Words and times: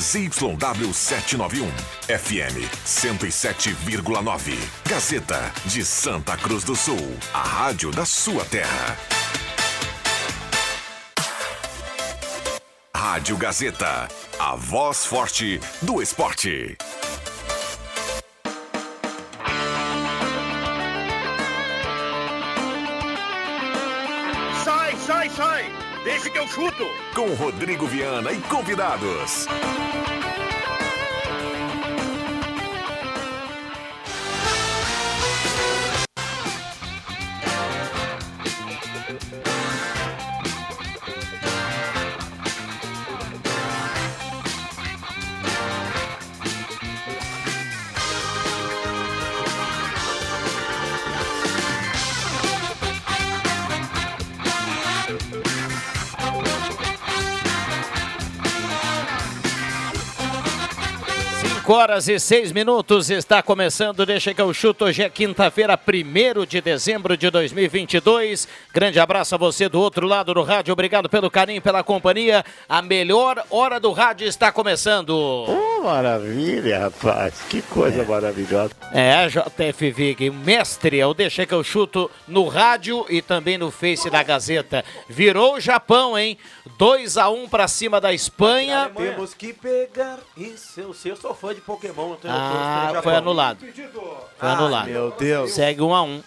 ZYW 0.00 0.94
791, 0.94 1.68
FM 2.08 2.66
107,9. 2.86 4.56
Gazeta 4.88 5.52
de 5.66 5.84
Santa 5.84 6.38
Cruz 6.38 6.64
do 6.64 6.74
Sul, 6.74 7.18
a 7.34 7.42
rádio 7.42 7.90
da 7.90 8.06
sua 8.06 8.42
terra. 8.46 8.96
Rádio 12.96 13.36
Gazeta, 13.36 14.08
a 14.38 14.56
voz 14.56 15.04
forte 15.04 15.60
do 15.82 16.00
esporte. 16.00 16.78
Sai, 24.64 24.96
sai, 25.06 25.28
sai! 25.28 25.90
Deixa 26.04 26.30
que 26.30 26.38
eu 26.38 26.48
chuto! 26.48 26.86
Com 27.14 27.34
Rodrigo 27.34 27.86
Viana 27.86 28.32
e 28.32 28.40
convidados. 28.42 29.46
Cinco 61.70 61.78
horas 61.78 62.08
e 62.08 62.18
seis 62.18 62.50
minutos 62.50 63.10
está 63.10 63.40
começando. 63.44 64.04
Deixa 64.04 64.34
que 64.34 64.42
eu 64.42 64.52
chuto. 64.52 64.86
Hoje 64.86 65.04
é 65.04 65.08
quinta-feira, 65.08 65.78
1 65.78 66.44
de 66.44 66.60
dezembro 66.60 67.16
de 67.16 67.30
2022. 67.30 68.48
Grande 68.74 68.98
abraço 68.98 69.36
a 69.36 69.38
você 69.38 69.68
do 69.68 69.80
outro 69.80 70.04
lado 70.04 70.34
do 70.34 70.42
rádio. 70.42 70.72
Obrigado 70.72 71.08
pelo 71.08 71.30
carinho, 71.30 71.62
pela 71.62 71.84
companhia. 71.84 72.44
A 72.68 72.82
melhor 72.82 73.44
hora 73.48 73.78
do 73.78 73.92
rádio 73.92 74.26
está 74.26 74.50
começando. 74.50 75.10
Oh, 75.10 75.82
maravilha, 75.84 76.80
rapaz. 76.80 77.40
Que 77.48 77.62
coisa 77.62 78.02
maravilhosa. 78.02 78.72
É, 78.92 79.28
JF 79.28 79.92
Vig, 79.92 80.28
mestre, 80.28 80.98
eu 80.98 81.14
deixei 81.14 81.46
que 81.46 81.54
eu 81.54 81.62
chuto 81.62 82.10
no 82.26 82.48
rádio 82.48 83.06
e 83.08 83.22
também 83.22 83.56
no 83.56 83.70
Face 83.70 84.10
da 84.10 84.24
Gazeta. 84.24 84.84
Virou 85.08 85.54
o 85.54 85.60
Japão, 85.60 86.18
hein? 86.18 86.36
2 86.78 87.16
a 87.18 87.28
1 87.28 87.48
para 87.48 87.68
cima 87.68 88.00
da 88.00 88.12
Espanha. 88.12 88.90
Temos 88.94 89.34
que 89.34 89.52
pegar. 89.52 90.18
Isso, 90.36 90.80
eu 90.80 90.94
sei, 90.94 91.12
eu 91.12 91.16
sou 91.16 91.34
fã 91.34 91.54
de 91.54 91.60
Pokémon. 91.60 92.10
Eu 92.12 92.16
tenho 92.16 92.34
Ah, 92.34 93.00
foi 93.02 93.14
anulado. 93.14 93.64
Foi 94.38 94.48
anulado. 94.48 94.86
Meu 94.88 95.10
Deus. 95.12 95.52
Segue 95.52 95.82
1 95.82 95.94
a 95.94 96.02
1. 96.02 96.22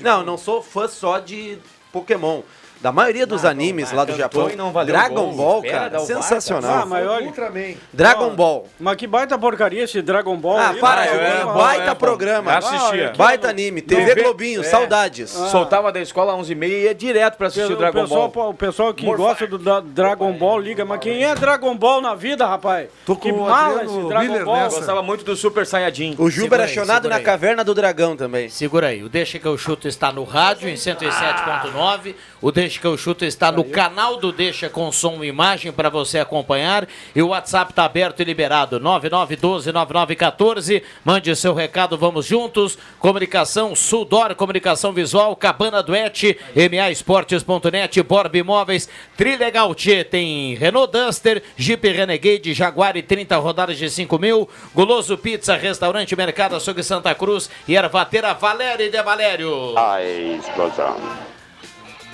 Não, 0.00 0.24
não 0.24 0.38
sou 0.38 0.62
fã 0.62 0.88
só 0.88 1.18
de 1.18 1.58
Pokémon. 1.92 2.42
Da 2.80 2.90
maioria 2.90 3.26
dos 3.26 3.44
animes 3.44 3.92
lá 3.92 4.04
do 4.06 4.16
Japão, 4.16 4.48
não 4.56 4.72
Dragon. 4.84 5.30
Ball, 5.32 5.62
cara, 5.62 6.00
o 6.00 6.06
sensacional. 6.06 6.78
Ah, 6.82 6.86
mas 6.86 7.06
olha. 7.06 7.26
Ultraman. 7.26 7.74
Dragon 7.92 8.30
Ball. 8.30 8.66
Mas 8.78 8.96
que 8.96 9.06
baita 9.06 9.38
porcaria 9.38 9.84
esse 9.84 10.00
Dragon 10.00 10.34
Ball. 10.36 10.56
Ah, 10.56 10.70
aí, 10.70 10.80
para, 10.80 11.00
né? 11.02 11.08
é, 11.10 11.40
é 11.42 11.44
baita 11.44 11.90
é 11.90 11.94
programa. 11.94 12.56
Assistia. 12.56 13.12
Baita 13.14 13.50
anime. 13.50 13.82
TV 13.82 14.06
TV 14.06 14.22
Globinho, 14.22 14.62
é. 14.62 14.64
saudades. 14.64 15.28
Soltava 15.30 15.92
da 15.92 16.00
escola 16.00 16.32
às 16.32 16.48
11h30 16.48 16.64
e 16.68 16.82
ia 16.84 16.94
direto 16.94 17.36
pra 17.36 17.48
assistir 17.48 17.70
o 17.70 17.76
Dragon 17.76 18.00
pessoal, 18.02 18.28
Ball. 18.28 18.50
O 18.50 18.54
pessoal 18.54 18.94
que 18.94 19.04
Morfar. 19.04 19.26
gosta 19.26 19.46
do 19.46 19.58
da- 19.58 19.80
Dragon 19.80 20.32
Ball 20.32 20.58
liga, 20.58 20.82
mas 20.84 21.00
quem 21.00 21.22
é 21.22 21.34
Dragon 21.34 21.76
Ball 21.76 22.00
na 22.00 22.14
vida, 22.14 22.46
rapaz? 22.46 22.88
Tô 23.04 23.14
que 23.14 23.30
com 23.30 23.40
o 23.40 23.48
mala 23.48 23.84
esse 23.84 24.08
Dragon 24.08 24.24
Miller 24.24 24.44
Ball. 24.46 24.56
nessa. 24.56 24.76
Gostava 24.76 25.02
muito 25.02 25.22
do 25.22 25.36
Super 25.36 25.66
Saiyajin. 25.66 26.14
O 26.18 26.30
Juba 26.30 26.56
era 26.56 26.66
chonado 26.66 27.10
na 27.10 27.20
caverna 27.20 27.62
do 27.62 27.74
dragão 27.74 28.16
também. 28.16 28.48
Segura 28.48 28.86
aí, 28.86 29.02
o 29.02 29.08
Deixa 29.10 29.38
que 29.38 29.46
eu 29.46 29.58
chuto 29.58 29.86
está 29.86 30.10
no 30.10 30.24
rádio 30.24 30.66
em 30.66 30.76
107.9. 30.76 32.14
O 32.40 32.50
Deixa 32.50 32.69
que 32.78 32.86
eu 32.86 32.98
chuto 32.98 33.24
está 33.24 33.50
no 33.50 33.64
canal 33.64 34.18
do 34.18 34.30
Deixa 34.30 34.68
com 34.68 34.92
som 34.92 35.24
e 35.24 35.28
imagem 35.28 35.72
para 35.72 35.88
você 35.88 36.18
acompanhar. 36.18 36.86
E 37.14 37.22
o 37.22 37.28
WhatsApp 37.28 37.72
está 37.72 37.84
aberto 37.84 38.20
e 38.20 38.24
liberado 38.24 38.78
99129914. 38.80 40.82
Mande 41.04 41.34
seu 41.34 41.54
recado, 41.54 41.96
vamos 41.96 42.26
juntos. 42.26 42.76
Comunicação 42.98 43.74
Sudor, 43.74 44.34
comunicação 44.34 44.92
visual, 44.92 45.34
Cabana 45.34 45.82
Duete, 45.82 46.38
MAEsportes.net, 46.54 48.02
Borb 48.02 48.36
Imóveis, 48.36 48.88
Trilegal 49.16 49.74
T, 49.74 50.04
tem 50.04 50.54
Renault 50.54 50.92
Duster, 50.92 51.42
Jeep 51.56 51.88
Renegade, 51.88 52.52
Jaguar 52.52 52.96
e 52.96 53.02
30 53.02 53.36
rodadas 53.38 53.78
de 53.78 53.88
5 53.88 54.18
mil, 54.18 54.48
Guloso 54.74 55.16
Pizza, 55.16 55.56
Restaurante 55.56 56.14
Mercado 56.14 56.56
Açougue 56.56 56.82
Santa 56.82 57.14
Cruz 57.14 57.48
e 57.66 57.74
Ervateira 57.74 58.34
Valério 58.34 58.90
de 58.90 59.02
Valério. 59.02 59.78
A 59.78 60.02
explosão. 60.02 60.96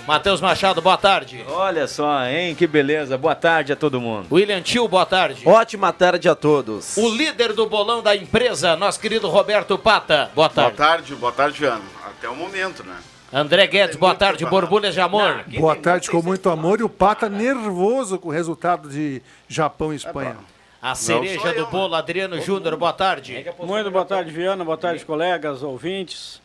Matheus 0.07 0.41
Machado, 0.41 0.81
boa 0.81 0.97
tarde. 0.97 1.45
Olha 1.49 1.89
só, 1.89 2.25
hein? 2.27 2.55
Que 2.55 2.65
beleza. 2.67 3.19
Boa 3.19 3.35
tarde 3.35 3.73
a 3.73 3.77
todo 3.77 4.01
mundo. 4.01 4.29
William 4.33 4.61
Tio, 4.63 4.87
boa 4.87 5.05
tarde. 5.05 5.43
Ótima 5.47 5.93
tarde 5.93 6.29
a 6.29 6.35
todos. 6.35 6.97
O 6.97 7.09
líder 7.09 7.53
do 7.53 7.67
bolão 7.69 8.03
da 8.03 8.15
empresa, 8.15 8.77
nosso 8.77 9.01
querido 9.01 9.29
Roberto 9.29 9.77
Pata, 9.77 10.31
boa 10.33 10.49
Boa 10.49 10.51
tarde. 10.51 10.77
tarde, 10.77 11.15
boa 11.17 11.33
tarde, 11.33 11.59
Viano. 11.59 11.83
Até 12.07 12.29
o 12.29 12.37
momento, 12.37 12.85
né? 12.85 12.97
André 13.33 13.67
Guedes, 13.67 13.97
boa 13.97 14.15
tarde. 14.15 14.47
Borbulhas 14.47 14.95
de 14.95 15.01
amor. 15.01 15.45
Boa 15.59 15.75
tarde 15.75 16.09
com 16.09 16.23
muito 16.23 16.49
amor 16.51 16.79
e 16.79 16.85
o 16.85 16.89
Pata 16.89 17.29
nervoso 17.29 18.17
com 18.21 18.29
o 18.29 18.33
resultado 18.33 18.89
de 18.89 19.21
Japão 19.49 19.93
e 19.93 19.97
Espanha. 19.97 20.37
A 20.81 20.95
cereja 20.95 21.53
do 21.53 21.67
bolo, 21.67 21.97
Adriano 21.97 22.41
Júnior, 22.41 22.77
boa 22.77 22.93
tarde. 22.93 23.45
Muito 23.61 23.91
boa 23.91 24.05
tarde, 24.05 24.31
Viana. 24.31 24.65
Boa 24.65 24.77
tarde, 24.79 25.05
colegas, 25.05 25.65
ouvintes. 25.65 26.41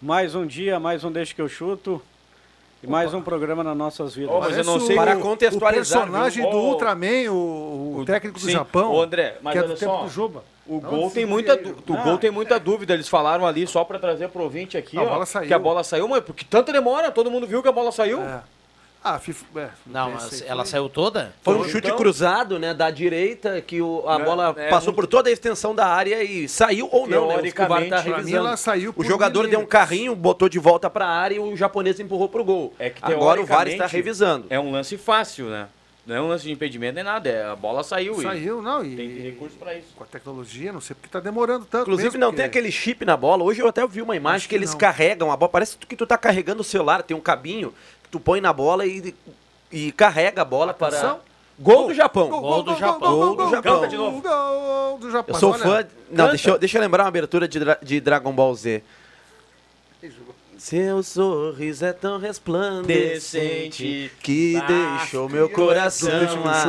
Mais 0.00 0.34
um 0.34 0.46
dia, 0.46 0.80
mais 0.80 1.04
um 1.04 1.12
Deixa 1.12 1.34
que 1.34 1.42
eu 1.42 1.48
chuto. 1.48 2.00
E 2.82 2.86
mais 2.86 3.14
um 3.14 3.22
programa 3.22 3.62
nas 3.62 3.76
nossas 3.76 4.14
vidas. 4.14 4.34
Ô, 4.34 4.40
mas 4.40 4.58
eu 4.58 4.64
não 4.64 4.80
sei- 4.80 4.96
o- 4.96 4.98
Para 4.98 5.16
contextualizar, 5.16 5.98
O 6.00 6.02
personagem 6.06 6.42
viu? 6.42 6.50
do 6.50 6.56
Ô, 6.58 6.68
Ultraman, 6.70 7.30
o, 7.30 7.98
o 8.00 8.04
técnico 8.04 8.40
do 8.40 8.44
sim. 8.44 8.50
Japão. 8.52 8.92
Ô, 8.92 9.00
André, 9.02 9.36
mas 9.40 9.52
que 9.52 9.58
é 9.58 9.62
do 9.62 9.74
tempo 9.76 9.92
só. 9.92 10.02
do 10.02 10.08
Juba. 10.08 10.42
O 10.66 10.80
Não, 10.80 10.90
gol 10.90 11.10
tem 11.10 11.24
muita, 11.26 11.54
o 11.54 11.96
gol 12.04 12.18
tem 12.18 12.30
muita 12.30 12.58
dúvida. 12.58 12.94
Eles 12.94 13.08
falaram 13.08 13.46
ali 13.46 13.66
só 13.66 13.84
pra 13.84 13.98
trazer 13.98 14.28
pro 14.28 14.42
ouvinte 14.44 14.76
aqui, 14.76 14.96
A 14.98 15.02
ó, 15.02 15.06
bola 15.08 15.26
saiu. 15.26 15.46
que 15.48 15.54
a 15.54 15.58
bola 15.58 15.84
saiu, 15.84 16.08
mas 16.08 16.24
porque 16.24 16.44
tanta 16.48 16.72
demora? 16.72 17.10
Todo 17.10 17.30
mundo 17.30 17.46
viu 17.46 17.62
que 17.62 17.68
a 17.68 17.72
bola 17.72 17.92
saiu? 17.92 18.20
É. 18.20 18.40
Ah, 19.04 19.18
FIFA, 19.18 19.44
é, 19.56 19.68
Não, 19.84 20.12
pensei, 20.12 20.28
mas 20.40 20.42
ela 20.42 20.62
foi- 20.64 20.70
saiu 20.70 20.88
toda? 20.88 21.34
Foi 21.42 21.54
um 21.54 21.58
Então- 21.58 21.70
chute 21.70 21.92
cruzado, 21.94 22.58
né, 22.58 22.72
da 22.72 22.88
direita, 22.88 23.60
que 23.60 23.82
o- 23.82 24.04
a 24.08 24.16
Né, 24.18 24.24
bola 24.24 24.54
é, 24.56 24.68
passou 24.70 24.92
um- 24.92 24.94
por 24.96 25.08
toda 25.08 25.28
a 25.28 25.32
extensão 25.32 25.74
da 25.74 25.86
área 25.88 26.22
e 26.22 26.48
saiu 26.48 26.88
ou 26.92 27.08
não, 27.08 27.26
né? 27.28 27.36
O 27.38 27.44
Escobar 27.46 27.88
tá 27.88 27.98
revisando. 28.00 28.36
ela 28.36 28.56
saiu 28.56 28.94
o 28.96 29.02
jogador 29.04 29.40
deu 29.42 29.58
um 29.58 29.62
milímetros. 29.62 29.72
carrinho, 29.72 30.14
botou 30.14 30.48
de 30.48 30.60
volta 30.60 30.88
pra 30.88 31.06
área 31.08 31.34
e 31.34 31.38
o 31.40 31.56
japonês 31.56 31.98
empurrou 31.98 32.28
pro 32.28 32.44
gol. 32.44 32.72
É 32.78 32.90
que 32.90 33.04
Agora 33.04 33.40
o 33.40 33.46
VAR 33.46 33.66
está 33.66 33.86
revisando. 33.86 34.46
É 34.48 34.60
um 34.60 34.70
lance 34.70 34.96
fácil, 34.96 35.46
né? 35.46 35.66
Não 36.04 36.16
é 36.16 36.20
um 36.20 36.26
lance 36.28 36.44
de 36.44 36.50
impedimento 36.52 36.96
nem 36.96 37.04
nada. 37.04 37.28
É, 37.28 37.44
a 37.44 37.54
bola 37.56 37.82
saiu. 37.84 38.18
e 38.20 38.22
Saiu, 38.22 38.60
não, 38.62 38.84
e 38.84 38.96
Tem 38.96 39.18
recurso 39.20 39.56
pra 39.56 39.72
isso. 39.74 39.86
com 39.96 40.02
a 40.02 40.06
tecnologia, 40.06 40.72
não 40.72 40.80
sei 40.80 40.94
porque 40.94 41.08
tá 41.08 41.20
demorando 41.20 41.64
tanto. 41.64 41.82
Inclusive 41.82 42.08
mesmo, 42.10 42.20
não 42.20 42.32
tem 42.32 42.44
aquele 42.44 42.70
chip 42.72 43.04
na 43.04 43.16
bola. 43.16 43.44
Hoje 43.44 43.60
eu 43.62 43.68
até 43.68 43.86
vi 43.86 44.02
uma 44.02 44.16
imagem 44.16 44.42
que, 44.42 44.48
que 44.50 44.54
eles 44.56 44.70
não. 44.72 44.78
carregam 44.78 45.30
a 45.30 45.36
bola. 45.36 45.48
Parece 45.48 45.76
que 45.78 45.94
tu 45.96 46.04
tá 46.06 46.18
carregando 46.18 46.60
o 46.60 46.64
celular, 46.64 47.02
tem 47.04 47.16
um 47.16 47.20
cabinho 47.20 47.72
tu 48.12 48.20
põe 48.20 48.40
na 48.40 48.52
bola 48.52 48.86
e, 48.86 49.12
e 49.72 49.90
carrega 49.90 50.42
a 50.42 50.44
bola 50.44 50.72
para. 50.72 50.96
Atenção. 50.96 51.20
Gol 51.58 51.88
do 51.88 51.94
Japão. 51.94 52.28
Gol 52.28 52.62
do 52.62 52.76
Japão. 52.76 53.16
Gol 53.16 53.36
do 53.36 53.50
Japão. 53.50 53.74
Canta 53.76 53.88
de 53.88 53.96
novo. 53.96 54.20
Gol 54.22 54.98
do 54.98 55.10
Japão. 55.10 55.34
Eu 55.34 55.40
sou 55.40 55.52
olha, 55.52 55.62
fã. 55.62 55.86
Não, 56.10 56.28
deixa 56.28 56.50
eu, 56.50 56.58
deixa 56.58 56.78
eu 56.78 56.82
lembrar 56.82 57.02
uma 57.04 57.08
abertura 57.08 57.48
de, 57.48 57.58
Dra- 57.58 57.78
de 57.82 58.00
Dragon 58.00 58.32
Ball 58.32 58.54
Z. 58.54 58.82
Seu 60.58 61.02
sorriso 61.02 61.84
é 61.84 61.92
tão 61.92 62.18
resplandecente 62.18 64.12
que 64.22 64.60
deixou 64.66 65.28
meu 65.28 65.48
coração 65.48 66.10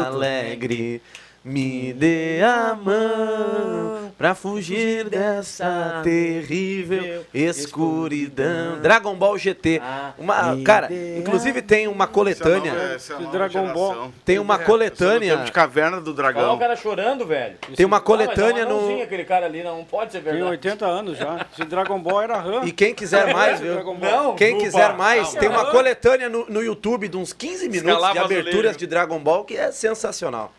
alegre. 0.05 1.01
Me 1.45 1.91
dê 1.91 2.39
a 2.41 2.73
mão 2.73 4.13
pra 4.17 4.33
fugir 4.33 5.09
dessa 5.09 5.99
terrível 6.01 7.25
escuridão. 7.33 8.79
Dragon 8.81 9.13
Ball 9.13 9.37
GT. 9.37 9.81
Uma, 10.17 10.57
cara, 10.63 10.87
inclusive 11.17 11.61
tem 11.61 11.89
uma 11.89 12.07
coletânea. 12.07 12.71
Essa 12.95 13.15
é 13.15 13.25
Dragon 13.29 13.73
Ball. 13.73 14.13
Tem 14.23 14.39
uma 14.39 14.55
é 14.55 14.59
coletânea. 14.59 15.37
de 15.37 15.51
Caverna 15.51 15.99
do 15.99 16.11
Olha 16.11 16.11
o 16.11 16.15
Dragão. 16.15 16.57
cara 16.57 16.77
chorando, 16.77 17.25
velho. 17.25 17.57
Tem 17.75 17.85
uma 17.85 17.97
Ah, 17.97 17.99
mas 17.99 18.07
coletânea 18.07 18.61
é 18.61 18.65
no. 18.65 19.01
aquele 19.01 19.25
cara 19.25 19.45
ali, 19.45 19.63
não 19.63 19.83
pode 19.83 20.13
ser 20.13 20.19
Tem 20.21 20.31
verdade. 20.31 20.51
80 20.51 20.85
anos 20.85 21.17
já. 21.17 21.45
Esse 21.51 21.65
Dragon 21.65 21.99
Ball 21.99 22.21
era 22.21 22.37
RAM. 22.37 22.63
E 22.63 22.71
quem 22.71 22.95
quiser 22.95 23.33
mais, 23.33 23.59
viu? 23.59 23.83
Não, 23.99 24.35
Quem 24.35 24.57
quiser 24.59 24.93
mais, 24.93 25.33
tem 25.33 25.49
uma 25.49 25.65
coletânea 25.71 26.29
no, 26.29 26.45
no 26.49 26.63
YouTube 26.63 27.09
de 27.09 27.17
uns 27.17 27.33
15 27.33 27.67
minutos 27.67 28.11
de 28.13 28.17
aberturas 28.17 28.77
de 28.77 28.87
Dragon 28.87 29.19
Ball 29.19 29.43
que 29.43 29.57
é 29.57 29.73
sensacional. 29.73 30.53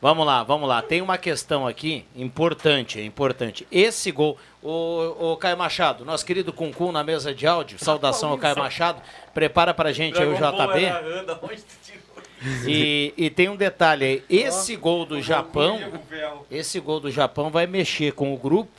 Vamos 0.00 0.24
lá, 0.24 0.42
vamos 0.42 0.66
lá. 0.66 0.80
Tem 0.80 1.02
uma 1.02 1.18
questão 1.18 1.66
aqui 1.66 2.06
importante, 2.16 2.98
é 2.98 3.04
importante. 3.04 3.66
Esse 3.70 4.10
gol, 4.10 4.38
o, 4.62 5.32
o 5.32 5.36
Caio 5.36 5.58
Machado, 5.58 6.06
nosso 6.06 6.24
querido 6.24 6.52
Cuncum 6.54 6.90
na 6.90 7.04
mesa 7.04 7.34
de 7.34 7.46
áudio, 7.46 7.78
saudação 7.78 8.30
ao 8.30 8.38
Caio 8.38 8.56
Machado, 8.56 9.02
prepara 9.34 9.74
pra 9.74 9.92
gente 9.92 10.18
aí 10.18 10.26
o 10.26 10.34
JB. 10.34 10.86
E, 12.66 13.12
e 13.18 13.28
tem 13.28 13.50
um 13.50 13.56
detalhe 13.56 14.04
aí, 14.04 14.24
esse 14.30 14.74
gol 14.74 15.04
do 15.04 15.20
Japão, 15.20 15.78
esse 16.50 16.80
gol 16.80 16.98
do 16.98 17.10
Japão 17.10 17.50
vai 17.50 17.66
mexer 17.66 18.12
com 18.12 18.32
o 18.32 18.38
grupo, 18.38 18.70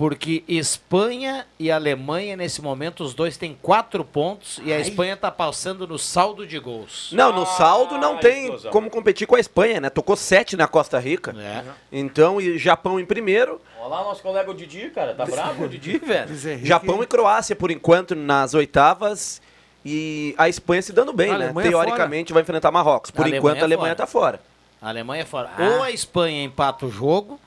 porque 0.00 0.42
Espanha 0.48 1.46
e 1.58 1.70
Alemanha, 1.70 2.34
nesse 2.34 2.62
momento, 2.62 3.04
os 3.04 3.12
dois 3.12 3.36
têm 3.36 3.54
quatro 3.60 4.02
pontos 4.02 4.58
e 4.64 4.72
a 4.72 4.80
Espanha 4.80 5.12
está 5.12 5.30
passando 5.30 5.86
no 5.86 5.98
saldo 5.98 6.46
de 6.46 6.58
gols. 6.58 7.10
Não, 7.12 7.30
no 7.34 7.44
saldo 7.44 7.98
não 7.98 8.14
Ah, 8.14 8.18
tem 8.18 8.44
explosão. 8.44 8.72
como 8.72 8.88
competir 8.88 9.26
com 9.26 9.36
a 9.36 9.40
Espanha, 9.40 9.78
né? 9.78 9.90
Tocou 9.90 10.16
sete 10.16 10.56
na 10.56 10.66
Costa 10.66 10.98
Rica. 10.98 11.34
É. 11.38 11.62
Então, 11.92 12.40
e 12.40 12.56
Japão 12.56 12.98
em 12.98 13.04
primeiro, 13.04 13.60
Olha 13.78 13.88
lá 13.88 14.04
nosso 14.04 14.22
colega 14.22 14.50
o 14.50 14.54
Didi, 14.54 14.88
cara. 14.88 15.12
Tá 15.12 15.26
bravo 15.26 15.64
o 15.64 15.68
Didi, 15.68 15.98
velho. 15.98 16.34
Japão 16.64 17.02
e 17.02 17.06
Croácia 17.06 17.54
por 17.54 17.70
enquanto 17.70 18.14
nas 18.16 18.54
oitavas 18.54 19.42
e 19.84 20.34
a 20.38 20.48
Espanha 20.48 20.80
se 20.80 20.94
dando 20.94 21.12
bem, 21.12 21.30
A 21.30 21.36
né? 21.36 21.44
Alemanha 21.44 21.68
Teoricamente 21.68 22.32
vai 22.32 22.40
enfrentar 22.40 22.70
Marrocos. 22.70 23.10
Por 23.10 23.26
A 23.26 23.28
enquanto 23.28 23.58
é 23.58 23.60
a 23.60 23.64
Alemanha 23.64 23.94
fora. 23.94 23.96
tá 23.96 24.06
fora. 24.06 24.40
A 24.80 24.88
Alemanha 24.88 25.24
é 25.24 25.26
fora. 25.26 25.50
Ah. 25.58 25.62
Ou 25.62 25.82
a 25.82 25.90
Espanha 25.90 26.42
empata 26.42 26.86
o 26.86 26.90
jogo, 26.90 27.38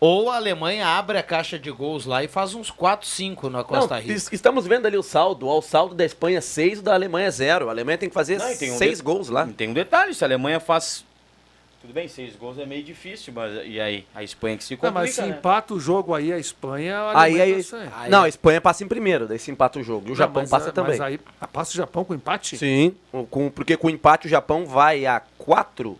ou 0.00 0.30
a 0.30 0.36
Alemanha 0.36 0.86
abre 0.88 1.18
a 1.18 1.22
caixa 1.22 1.58
de 1.58 1.70
gols 1.70 2.06
lá 2.06 2.24
e 2.24 2.28
faz 2.28 2.54
uns 2.54 2.70
4, 2.70 3.06
5 3.06 3.50
na 3.50 3.62
Costa 3.62 3.94
Não, 3.96 4.00
Rica. 4.00 4.14
es- 4.14 4.32
estamos 4.32 4.66
vendo 4.66 4.86
ali 4.86 4.96
o 4.96 5.02
saldo. 5.02 5.46
Ó, 5.46 5.58
O 5.58 5.62
saldo 5.62 5.94
da 5.94 6.04
Espanha 6.04 6.40
6 6.40 6.78
e 6.78 6.82
da 6.82 6.94
Alemanha 6.94 7.30
0. 7.30 7.68
A 7.68 7.72
Alemanha 7.72 7.98
tem 7.98 8.08
que 8.08 8.14
fazer 8.14 8.38
Não, 8.38 8.50
e 8.50 8.56
tem 8.56 8.72
um 8.72 8.78
6 8.78 8.98
de- 8.98 9.04
gols 9.04 9.28
lá. 9.28 9.46
Tem 9.46 9.68
um 9.68 9.74
detalhe, 9.74 10.14
se 10.14 10.24
a 10.24 10.26
Alemanha 10.26 10.58
faz. 10.58 11.04
Tudo 11.82 11.94
bem, 11.94 12.06
seis 12.08 12.36
gols 12.36 12.58
é 12.58 12.66
meio 12.66 12.84
difícil, 12.84 13.32
mas 13.34 13.52
e 13.64 13.80
aí? 13.80 14.04
A 14.14 14.22
Espanha 14.22 14.54
que 14.58 14.62
se 14.64 14.74
Não, 14.74 14.78
complica, 14.80 15.00
mas 15.00 15.14
se 15.14 15.22
né? 15.22 15.28
empata 15.28 15.72
o 15.72 15.80
jogo 15.80 16.14
aí 16.14 16.30
a 16.30 16.38
Espanha, 16.38 16.94
a 16.98 17.22
Aí, 17.22 17.40
aí, 17.40 17.52
vai 17.54 17.62
sair. 17.62 17.88
Aí- 17.96 18.10
não, 18.10 18.24
a 18.24 18.28
Espanha 18.28 18.60
passa 18.60 18.84
em 18.84 18.86
primeiro, 18.86 19.26
daí 19.26 19.38
se 19.38 19.50
empata 19.50 19.78
o 19.78 19.82
jogo. 19.82 20.02
E 20.02 20.08
o 20.08 20.10
Não, 20.10 20.14
Japão 20.16 20.42
mas, 20.42 20.50
passa 20.50 20.68
ah, 20.68 20.72
também. 20.72 20.98
Mas 20.98 21.00
aí 21.00 21.18
passa 21.50 21.70
o 21.72 21.76
Japão 21.76 22.04
com 22.04 22.14
empate? 22.14 22.58
Sim, 22.58 22.94
com, 23.30 23.50
porque 23.50 23.78
com 23.78 23.86
o 23.86 23.90
empate 23.90 24.26
o 24.26 24.28
Japão 24.30 24.66
vai 24.66 25.06
a 25.06 25.20
4. 25.38 25.98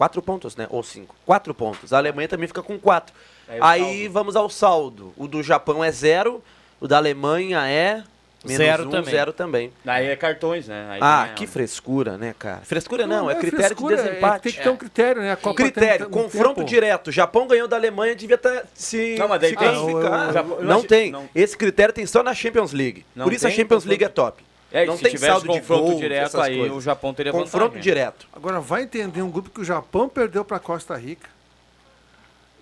4 0.00 0.22
pontos, 0.22 0.56
né? 0.56 0.66
Ou 0.70 0.82
5. 0.82 1.14
4 1.26 1.52
pontos. 1.52 1.92
A 1.92 1.98
Alemanha 1.98 2.26
também 2.26 2.48
fica 2.48 2.62
com 2.62 2.78
4. 2.78 3.14
Aí 3.46 3.60
o 3.60 3.64
Aí 3.64 3.80
saldo. 4.00 4.12
vamos 4.14 4.34
ao 4.36 4.48
saldo. 4.48 5.12
O 5.14 5.28
do 5.28 5.42
Japão 5.42 5.84
é 5.84 5.92
0, 5.92 6.42
o 6.80 6.88
da 6.88 6.96
Alemanha 6.96 7.68
é. 7.68 8.02
Menos 8.42 8.56
Zero 8.56 8.86
um, 8.86 8.90
também. 8.90 9.10
zero 9.10 9.32
também. 9.34 9.70
Aí 9.86 10.06
é 10.06 10.16
cartões, 10.16 10.66
né? 10.66 10.86
Aí 10.92 10.98
Ah, 11.02 11.28
é- 11.30 11.34
que 11.34 11.46
frescura, 11.46 12.16
né, 12.16 12.34
cara? 12.38 12.62
Frescura 12.62 13.06
não, 13.06 13.30
é 13.30 13.34
critério 13.34 13.66
frescura, 13.66 13.96
de 13.96 14.00
é 14.00 14.04
desempate. 14.06 14.42
tem 14.44 14.52
que 14.52 14.62
ter 14.62 14.68
um 14.70 14.76
critério, 14.78 15.20
né? 15.20 15.32
A 15.32 15.36
Copa 15.36 15.56
Critério, 15.56 16.06
tem 16.06 16.22
confronto 16.22 16.54
tempo. 16.54 16.66
direto. 16.66 17.12
Japão 17.12 17.46
ganhou 17.46 17.68
da 17.68 17.76
Alemanha, 17.76 18.16
devia 18.16 18.36
estar 18.36 18.64
se, 18.72 19.16
Não, 19.18 19.28
mas 19.28 19.42
daí 19.42 19.50
se 19.50 19.56
tem- 19.56 19.68
classificar. 19.68 20.36
Ah, 20.38 20.42
não 20.64 20.82
tem. 20.82 21.10
não. 21.12 21.28
Esse 21.34 21.54
critério 21.54 21.92
tem 21.92 22.06
só 22.06 22.22
na 22.22 22.32
Champions 22.32 22.72
League. 22.72 23.04
Não 23.14 23.24
Por 23.26 23.34
isso 23.34 23.46
a 23.46 23.50
tem 23.50 23.58
Champions 23.58 23.84
confronto- 23.84 23.88
League 23.90 24.04
é 24.04 24.08
top. 24.08 24.42
É, 24.72 24.86
não 24.86 24.96
se 24.96 25.02
tem 25.02 25.10
tivesse 25.12 25.32
saldo 25.32 25.52
de 25.52 25.58
confronto 25.60 25.82
gols, 25.84 25.98
direto, 25.98 26.26
essas 26.26 26.40
aí 26.40 26.58
coisas. 26.58 26.76
o 26.76 26.80
Japão 26.80 27.12
teria 27.12 27.32
Confronto 27.32 27.58
vantagem. 27.58 27.82
direto. 27.82 28.28
Agora 28.32 28.60
vai 28.60 28.82
entender 28.82 29.20
um 29.22 29.30
grupo 29.30 29.50
que 29.50 29.60
o 29.60 29.64
Japão 29.64 30.08
perdeu 30.08 30.44
para 30.44 30.58
Costa 30.60 30.96
Rica. 30.96 31.28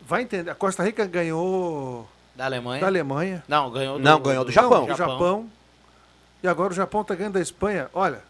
Vai 0.06 0.22
entender. 0.22 0.50
A 0.50 0.54
Costa 0.54 0.82
Rica 0.82 1.04
ganhou 1.06 2.08
Da 2.34 2.46
Alemanha? 2.46 2.80
da 2.80 2.86
Alemanha, 2.86 3.44
Não, 3.46 3.70
ganhou 3.70 3.98
do, 3.98 4.04
Não, 4.04 4.20
ganhou 4.20 4.44
do 4.44 4.50
Japão. 4.50 4.86
do 4.86 4.94
Japão. 4.96 5.50
E 6.42 6.48
agora 6.48 6.72
o 6.72 6.76
Japão 6.76 7.04
tá 7.04 7.14
ganhando 7.14 7.34
da 7.34 7.40
Espanha. 7.40 7.90
Olha, 7.92 8.20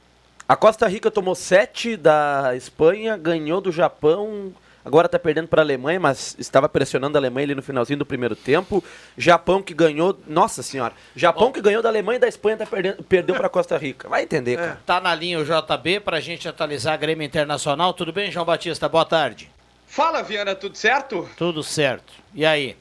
A 0.48 0.56
Costa 0.56 0.88
Rica 0.88 1.10
tomou 1.10 1.34
7 1.34 1.96
da 1.96 2.56
Espanha, 2.56 3.16
ganhou 3.16 3.60
do 3.60 3.70
Japão, 3.70 4.52
agora 4.88 5.08
tá 5.08 5.19
perdendo 5.19 5.46
para 5.46 5.61
a 5.61 5.64
Alemanha, 5.64 6.00
mas 6.00 6.35
estava 6.38 6.69
pressionando 6.69 7.17
a 7.17 7.20
Alemanha 7.20 7.44
ali 7.46 7.55
no 7.55 7.62
finalzinho 7.62 7.99
do 7.99 8.06
primeiro 8.06 8.35
tempo. 8.35 8.82
Japão 9.17 9.62
que 9.62 9.73
ganhou, 9.75 10.19
nossa 10.26 10.62
senhora, 10.62 10.94
Japão 11.14 11.52
que 11.52 11.61
ganhou 11.61 11.82
da 11.82 11.88
Alemanha 11.88 12.17
e 12.17 12.20
da 12.20 12.29
Espanha 12.29 12.56
tá 12.56 12.67
perdendo, 12.67 13.02
perdeu 13.05 13.35
para 13.37 13.49
Costa 13.49 13.76
Rica. 13.79 14.08
Vai 14.08 14.23
entender, 14.25 14.56
cara. 14.56 14.81
Tá 14.85 15.00
na 15.00 15.14
linha 15.14 15.38
o 15.38 15.44
JB 15.44 16.00
pra 16.00 16.19
gente 16.20 16.49
atualizar 16.49 16.94
a 16.94 16.96
Grêmio 16.96 17.25
Internacional. 17.25 17.93
Tudo 17.94 18.12
bem, 18.12 18.31
João 18.32 18.44
Batista? 18.44 18.88
Boa 18.88 19.05
tarde. 19.05 19.50
Fala, 19.87 20.23
Viana, 20.23 20.55
tudo 20.55 20.76
certo? 20.76 21.29
Tudo 21.37 21.62
certo. 21.62 22.12
E 22.35 22.44
aí? 22.44 22.76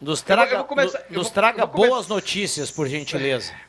Nos 0.00 0.20
Eu 0.20 0.26
vou- 0.26 0.36
traga, 0.36 0.52
eu 0.52 0.58
vou 0.58 0.66
começar- 0.66 1.02
nos 1.10 1.22
vou- 1.24 1.32
traga 1.32 1.66
boas 1.66 2.06
notícias, 2.08 2.70
por 2.70 2.86
gentileza. 2.88 3.52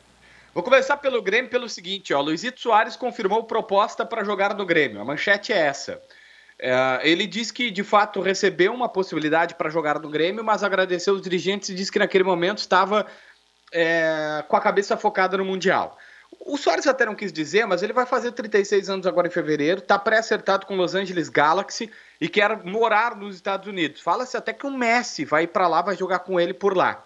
Vou 0.52 0.64
começar 0.64 0.96
pelo 0.96 1.22
Grêmio 1.22 1.48
pelo 1.48 1.68
seguinte, 1.68 2.12
ó. 2.12 2.20
Luizito 2.20 2.60
Soares 2.60 2.96
confirmou 2.96 3.44
proposta 3.44 4.04
para 4.04 4.24
jogar 4.24 4.52
no 4.56 4.66
Grêmio. 4.66 5.00
A 5.00 5.04
manchete 5.04 5.52
é 5.52 5.58
essa. 5.58 6.02
É, 6.62 7.00
ele 7.02 7.26
diz 7.26 7.50
que 7.50 7.70
de 7.70 7.82
fato 7.82 8.20
recebeu 8.20 8.74
uma 8.74 8.88
possibilidade 8.88 9.54
para 9.54 9.70
jogar 9.70 9.98
no 9.98 10.10
Grêmio, 10.10 10.44
mas 10.44 10.62
agradeceu 10.62 11.14
os 11.14 11.22
dirigentes 11.22 11.70
e 11.70 11.74
disse 11.74 11.90
que 11.90 11.98
naquele 11.98 12.22
momento 12.22 12.58
estava 12.58 13.06
é, 13.72 14.44
com 14.46 14.56
a 14.56 14.60
cabeça 14.60 14.94
focada 14.94 15.38
no 15.38 15.44
Mundial. 15.44 15.96
O 16.38 16.58
Soares 16.58 16.86
até 16.86 17.06
não 17.06 17.14
quis 17.14 17.32
dizer, 17.32 17.66
mas 17.66 17.82
ele 17.82 17.94
vai 17.94 18.04
fazer 18.04 18.32
36 18.32 18.90
anos 18.90 19.06
agora 19.06 19.26
em 19.26 19.30
fevereiro, 19.30 19.80
está 19.80 19.98
pré-acertado 19.98 20.66
com 20.66 20.76
Los 20.76 20.94
Angeles 20.94 21.30
Galaxy 21.30 21.90
e 22.20 22.28
quer 22.28 22.62
morar 22.62 23.16
nos 23.16 23.36
Estados 23.36 23.66
Unidos. 23.66 24.02
Fala-se 24.02 24.36
até 24.36 24.52
que 24.52 24.66
o 24.66 24.70
Messi 24.70 25.24
vai 25.24 25.46
para 25.46 25.66
lá, 25.66 25.80
vai 25.80 25.96
jogar 25.96 26.20
com 26.20 26.38
ele 26.38 26.52
por 26.52 26.76
lá. 26.76 27.02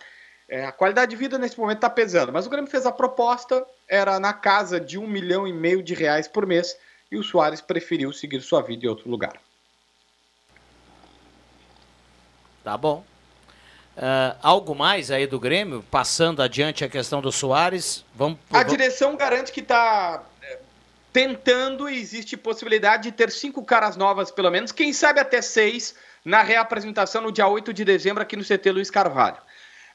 É, 0.49 0.67
a 0.67 0.73
qualidade 0.73 1.11
de 1.11 1.17
vida 1.17 1.39
nesse 1.39 1.59
momento 1.59 1.79
está 1.79 1.89
pesando, 1.89 2.33
mas 2.33 2.45
o 2.47 2.51
Grêmio 2.51 2.71
fez 2.71 2.85
a 2.87 2.93
proposta, 2.93 3.65
era 3.89 4.19
na 4.19 4.33
casa 4.33 4.81
de 4.81 4.99
um 4.99 5.07
milhão 5.07 5.47
e 5.47 5.53
meio 5.53 5.83
de 5.83 5.95
reais 5.95 6.29
por 6.29 6.45
mês, 6.45 6.77
e 7.15 7.19
o 7.19 7.23
Soares 7.23 7.61
preferiu 7.61 8.13
seguir 8.13 8.41
sua 8.41 8.61
vida 8.63 8.87
em 8.87 8.89
outro 8.89 9.09
lugar. 9.09 9.35
Tá 12.63 12.77
bom. 12.77 13.05
Ah, 13.97 14.37
algo 14.43 14.75
mais 14.75 15.11
aí 15.11 15.27
do 15.27 15.39
Grêmio? 15.39 15.85
Passando 15.91 16.43
adiante 16.43 16.85
a 16.85 16.89
questão 16.89 17.21
do 17.21 17.31
Soares. 17.31 18.05
Vamos. 18.15 18.39
A 18.51 18.59
vamos- 18.59 18.73
direção 18.73 19.17
garante 19.17 19.53
que 19.53 19.61
está 19.61 20.23
tentando 21.13 21.89
e 21.89 21.97
existe 21.97 22.37
possibilidade 22.37 23.05
de 23.05 23.13
ter 23.13 23.31
cinco 23.31 23.65
caras 23.65 23.97
novas, 23.97 24.33
pelo 24.33 24.51
menos, 24.51 24.73
quem 24.73 24.93
sabe 24.93 25.21
até 25.21 25.41
seis, 25.41 25.95
na 26.25 26.43
reapresentação 26.43 27.23
no 27.23 27.31
dia 27.31 27.47
8 27.47 27.73
de 27.73 27.85
dezembro 27.85 28.21
aqui 28.21 28.35
no 28.35 28.43
CT 28.43 28.73
Luiz 28.73 28.91
Carvalho. 28.91 29.37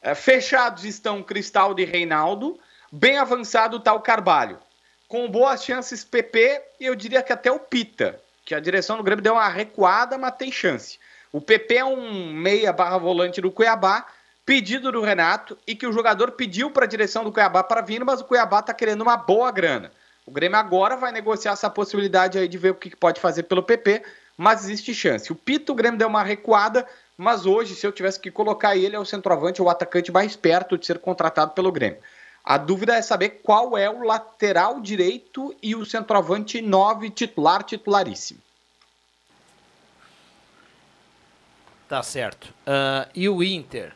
Eh, 0.01 0.15
fechados 0.15 0.85
estão 0.85 1.21
Cristaldo 1.21 1.81
e 1.81 1.85
Reinaldo, 1.85 2.57
bem 2.89 3.17
avançado 3.17 3.75
está 3.77 3.93
o 3.93 3.99
Carvalho. 3.99 4.59
Com 5.09 5.27
boas 5.27 5.63
chances 5.63 6.03
PP 6.03 6.61
e 6.79 6.85
eu 6.85 6.93
diria 6.93 7.23
que 7.23 7.33
até 7.33 7.51
o 7.51 7.57
Pita, 7.57 8.21
que 8.45 8.53
a 8.53 8.59
direção 8.59 8.95
do 8.95 9.01
Grêmio 9.01 9.23
deu 9.23 9.33
uma 9.33 9.49
recuada, 9.49 10.19
mas 10.19 10.35
tem 10.35 10.51
chance. 10.51 10.99
O 11.33 11.41
PP 11.41 11.77
é 11.77 11.83
um 11.83 12.31
meia 12.31 12.71
barra 12.71 12.99
volante 12.99 13.41
do 13.41 13.49
Cuiabá, 13.49 14.05
pedido 14.45 14.91
do 14.91 15.01
Renato, 15.01 15.57
e 15.65 15.73
que 15.73 15.87
o 15.87 15.91
jogador 15.91 16.33
pediu 16.33 16.69
para 16.69 16.85
a 16.85 16.87
direção 16.87 17.23
do 17.23 17.31
Cuiabá 17.31 17.63
para 17.63 17.81
vir, 17.81 18.05
mas 18.05 18.21
o 18.21 18.23
Cuiabá 18.23 18.59
está 18.59 18.71
querendo 18.71 19.01
uma 19.01 19.17
boa 19.17 19.51
grana. 19.51 19.91
O 20.27 20.31
Grêmio 20.31 20.59
agora 20.59 20.95
vai 20.95 21.11
negociar 21.11 21.53
essa 21.53 21.71
possibilidade 21.71 22.37
aí 22.37 22.47
de 22.47 22.59
ver 22.59 22.69
o 22.69 22.75
que 22.75 22.95
pode 22.95 23.19
fazer 23.19 23.43
pelo 23.43 23.63
PP, 23.63 24.03
mas 24.37 24.63
existe 24.63 24.93
chance. 24.93 25.31
O 25.31 25.35
Pito, 25.35 25.71
o 25.71 25.75
Grêmio 25.75 25.97
deu 25.97 26.07
uma 26.07 26.21
recuada, 26.21 26.85
mas 27.17 27.47
hoje, 27.47 27.73
se 27.73 27.85
eu 27.85 27.91
tivesse 27.91 28.19
que 28.19 28.29
colocar 28.29 28.77
ele, 28.77 28.95
é 28.95 28.99
o 28.99 29.05
centroavante, 29.05 29.59
o 29.59 29.69
atacante 29.69 30.11
mais 30.11 30.35
perto 30.35 30.77
de 30.77 30.85
ser 30.85 30.99
contratado 30.99 31.53
pelo 31.53 31.71
Grêmio. 31.71 31.97
A 32.49 32.57
dúvida 32.57 32.95
é 32.95 33.01
saber 33.03 33.41
qual 33.43 33.77
é 33.77 33.87
o 33.87 34.01
lateral 34.01 34.81
direito 34.81 35.55
e 35.61 35.75
o 35.75 35.85
centroavante 35.85 36.59
9 36.63 37.11
titular, 37.11 37.61
titularíssimo. 37.61 38.39
Tá 41.87 42.01
certo. 42.01 42.51
Ah, 42.65 43.07
e 43.13 43.29
o 43.29 43.43
Inter? 43.43 43.93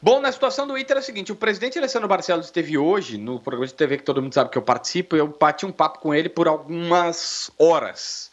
Bom, 0.00 0.20
na 0.20 0.30
situação 0.30 0.68
do 0.68 0.78
Inter 0.78 0.98
é 0.98 1.00
o 1.00 1.02
seguinte: 1.02 1.32
o 1.32 1.36
presidente 1.36 1.78
Alessandro 1.78 2.06
Barcelos 2.06 2.46
esteve 2.46 2.78
hoje 2.78 3.18
no 3.18 3.40
programa 3.40 3.66
de 3.66 3.74
TV 3.74 3.96
que 3.96 4.04
todo 4.04 4.22
mundo 4.22 4.32
sabe 4.32 4.48
que 4.48 4.56
eu 4.56 4.62
participo, 4.62 5.16
e 5.16 5.18
eu 5.18 5.26
bati 5.26 5.66
um 5.66 5.72
papo 5.72 5.98
com 5.98 6.14
ele 6.14 6.28
por 6.28 6.46
algumas 6.46 7.50
horas. 7.58 8.30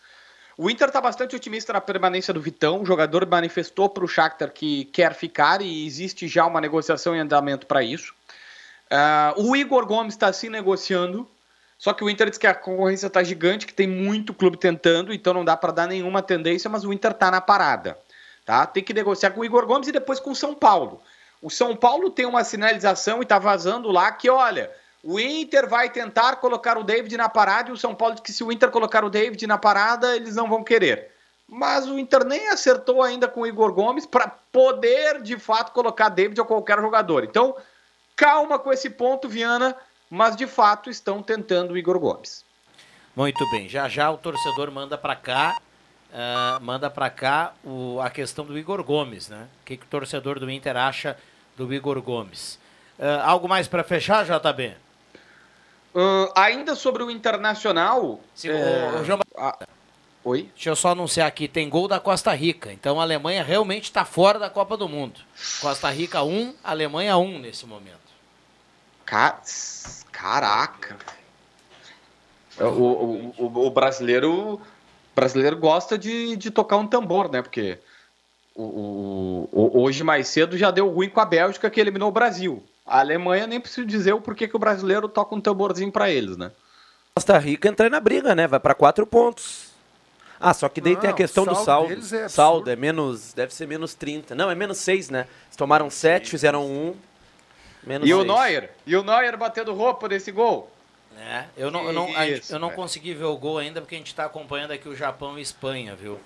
O 0.57 0.69
Inter 0.69 0.88
está 0.88 1.01
bastante 1.01 1.36
otimista 1.36 1.74
na 1.74 1.81
permanência 1.81 2.33
do 2.33 2.41
Vitão. 2.41 2.81
O 2.81 2.86
jogador 2.86 3.25
manifestou 3.25 3.89
para 3.89 4.03
o 4.03 4.07
Shakhtar 4.07 4.51
que 4.51 4.86
quer 4.86 5.13
ficar 5.13 5.62
e 5.62 5.86
existe 5.86 6.27
já 6.27 6.45
uma 6.45 6.62
negociação 6.62 7.15
em 7.15 7.19
andamento 7.19 7.65
para 7.65 7.81
isso. 7.81 8.13
Ah, 8.89 9.33
o 9.38 9.55
Igor 9.55 9.86
Gomes 9.88 10.13
está 10.13 10.31
se 10.31 10.50
negociando, 10.50 11.27
só 11.79 11.93
que 11.93 12.03
o 12.03 12.10
Inter 12.10 12.29
diz 12.29 12.38
que 12.38 12.45
a 12.45 12.53
concorrência 12.53 13.07
está 13.07 13.24
gigante, 13.24 13.65
que 13.65 13.74
tem 13.74 13.88
muito 13.88 14.33
clube 14.33 14.55
tentando, 14.55 15.12
então 15.12 15.33
não 15.33 15.43
dá 15.43 15.57
para 15.57 15.72
dar 15.72 15.88
nenhuma 15.88 16.22
tendência, 16.22 16.69
mas 16.69 16.86
o 16.86 16.93
Inter 16.93 17.12
está 17.12 17.31
na 17.31 17.41
parada. 17.41 17.98
Tá? 18.45 18.65
Tem 18.67 18.83
que 18.83 18.93
negociar 18.93 19.31
com 19.31 19.41
o 19.41 19.45
Igor 19.45 19.65
Gomes 19.65 19.88
e 19.88 19.91
depois 19.91 20.19
com 20.19 20.31
o 20.31 20.36
São 20.36 20.53
Paulo. 20.53 21.01
O 21.41 21.50
São 21.50 21.75
Paulo 21.75 22.12
tem 22.12 22.25
uma 22.25 22.43
sinalização 22.43 23.19
e 23.19 23.24
está 23.24 23.39
vazando 23.39 23.89
lá 23.91 24.12
que, 24.12 24.29
olha, 24.29 24.72
o 25.03 25.19
Inter 25.19 25.67
vai 25.69 25.89
tentar 25.89 26.38
colocar 26.38 26.77
o 26.77 26.83
David 26.83 27.17
na 27.17 27.27
parada 27.29 27.69
e 27.69 27.74
o 27.74 27.77
São 27.77 27.93
Paulo 27.93 28.15
diz 28.15 28.24
que 28.24 28.31
se 28.31 28.43
o 28.43 28.51
Inter 28.51 28.72
colocar 28.72 29.03
o 29.03 29.10
David 29.10 29.45
na 29.45 29.57
parada, 29.57 30.15
eles 30.15 30.36
não 30.36 30.48
vão 30.50 30.63
querer. 30.63 31.12
Mas 31.48 31.86
o 31.88 32.00
Inter 32.00 32.24
nem 32.24 32.48
acertou 32.50 33.03
ainda 33.03 33.27
com 33.27 33.41
o 33.41 33.48
Igor 33.48 33.74
Gomes 33.74 34.05
para 34.05 34.27
poder, 34.51 35.22
de 35.22 35.38
fato, 35.38 35.74
colocar 35.74 36.07
David 36.10 36.39
ou 36.39 36.45
qualquer 36.45 36.79
jogador. 36.79 37.24
Então, 37.25 37.55
calma 38.15 38.57
com 38.57 38.72
esse 38.72 38.89
ponto, 38.89 39.27
Viana, 39.27 39.75
mas 40.10 40.36
de 40.38 40.48
fato 40.48 40.89
estão 40.89 41.22
tentando 41.22 41.74
o 41.74 41.77
Igor 41.77 42.00
Gomes. 42.00 42.45
Muito 43.15 43.43
bem. 43.51 43.67
Já 43.67 43.88
já 43.89 44.10
o 44.10 44.17
torcedor 44.17 44.72
manda 44.72 44.98
pra 44.98 45.15
cá. 45.15 45.57
ah, 46.15 46.60
manda 46.62 46.89
pra 46.91 47.10
cá 47.10 47.53
o- 47.63 48.00
a 48.00 48.07
questão 48.07 48.45
do 48.45 48.55
Igor 48.57 48.83
Gomes, 48.83 49.29
né? 49.29 49.48
O 49.62 49.65
que, 49.65 49.75
que 49.77 49.83
o 49.83 49.88
torcedor 49.89 50.39
do 50.39 50.50
Inter 50.50 50.77
acha 50.77 51.17
do 51.57 51.74
Igor 51.74 52.00
Gomes? 52.03 52.60
Ah, 53.00 53.24
algo 53.31 53.50
mais 53.50 53.67
pra 53.67 53.83
fechar, 53.83 54.24
JB? 54.24 54.75
Ahn, 55.95 56.27
ainda 56.35 56.75
sobre 56.75 57.03
o 57.03 57.12
Internacional. 57.12 58.19
Se- 58.33 58.50
é, 58.50 58.91
ô, 59.00 59.03
João 59.03 59.19
a- 59.38 59.57
Oi? 60.25 60.50
Deixa 60.55 60.69
eu 60.69 60.75
só 60.75 60.89
anunciar 60.91 61.27
aqui, 61.27 61.50
tem 61.50 61.67
gol 61.69 61.85
da 61.88 62.00
Costa 62.00 62.33
Rica. 62.33 62.71
Então 62.71 62.97
a 63.00 63.03
Alemanha 63.03 63.43
realmente 63.43 63.83
está 63.85 64.05
fora 64.05 64.39
da 64.39 64.50
Copa 64.50 64.77
do 64.77 64.88
Mundo. 64.88 65.19
Costa 65.59 65.89
Rica 65.89 66.23
1, 66.23 66.53
Alemanha 66.63 67.17
1 67.17 67.39
nesse 67.39 67.65
momento. 67.65 68.00
Ca- 69.05 69.41
Caraca. 70.12 70.97
O, 72.57 72.63
o, 72.63 73.33
o, 73.38 73.65
o 73.67 73.69
brasileiro, 73.69 74.62
brasileiro 75.13 75.57
gosta 75.57 75.97
de, 75.97 76.38
de 76.38 76.50
tocar 76.51 76.77
um 76.77 76.88
tambor, 76.88 77.29
né? 77.29 77.41
Porque 77.41 77.79
o, 78.55 78.63
o- 78.63 79.50
o- 79.51 79.81
hoje 79.81 80.03
mais 80.05 80.29
cedo 80.29 80.57
já 80.57 80.71
deu 80.71 80.88
ruim 80.89 81.09
com 81.09 81.19
a 81.19 81.25
Bélgica 81.25 81.69
que 81.69 81.81
eliminou 81.81 82.07
o 82.07 82.13
Brasil. 82.13 82.63
A 82.85 82.99
Alemanha 82.99 83.47
nem 83.47 83.59
preciso 83.59 83.85
dizer 83.87 84.13
o 84.13 84.21
porquê 84.21 84.47
que 84.47 84.55
o 84.55 84.59
brasileiro 84.59 85.07
toca 85.09 85.35
um 85.35 85.41
tamborzinho 85.41 85.91
pra 85.91 86.09
eles, 86.09 86.37
né? 86.37 86.51
Costa 87.15 87.37
Rica 87.37 87.67
entra 87.69 87.89
na 87.89 87.99
briga, 87.99 88.35
né? 88.35 88.47
Vai 88.47 88.59
pra 88.59 88.73
quatro 88.75 89.05
pontos. 89.05 89.71
Ah, 90.39 90.53
só 90.53 90.67
que 90.67 90.81
daí 90.81 90.97
tem 90.97 91.09
a 91.09 91.13
Não, 91.13 91.17
questão 91.17 91.45
o 91.45 91.47
do 91.47 91.55
saldo 91.55 91.65
saldo. 91.65 91.87
deles 91.87 92.11
é 92.11 92.27
saldo 92.27 92.69
é 92.69 92.75
menos, 92.75 93.33
deve 93.33 93.53
ser 93.53 93.67
menos 93.67 93.93
30. 93.93 94.35
Não, 94.35 94.49
é 94.51 94.55
menos 94.55 94.77
6, 94.79 95.09
né? 95.09 95.27
Eles 95.47 95.55
tomaram 95.55 95.89
7, 95.89 96.29
fizeram 96.29 96.65
1. 96.65 96.95
Menos 97.83 98.09
E 98.09 98.13
o 98.13 98.23
seis. 98.23 98.27
Neuer? 98.27 98.71
E 98.85 98.95
o 98.95 99.03
Neuer 99.03 99.37
batendo 99.37 99.73
roupa 99.73 100.07
nesse 100.07 100.31
gol? 100.31 100.69
É, 101.17 101.45
eu 101.55 101.69
não, 101.69 101.85
eu 101.85 101.93
não, 101.93 102.15
a 102.15 102.27
Isso, 102.27 102.53
eu 102.55 102.59
não 102.59 102.71
consegui 102.71 103.13
ver 103.13 103.25
o 103.25 103.37
gol 103.37 103.59
ainda 103.59 103.79
porque 103.81 103.95
a 103.95 103.97
gente 103.97 104.07
está 104.07 104.25
acompanhando 104.25 104.71
aqui 104.71 104.89
o 104.89 104.95
Japão 104.95 105.37
e 105.37 105.41
Espanha, 105.41 105.95
viu? 105.95 106.19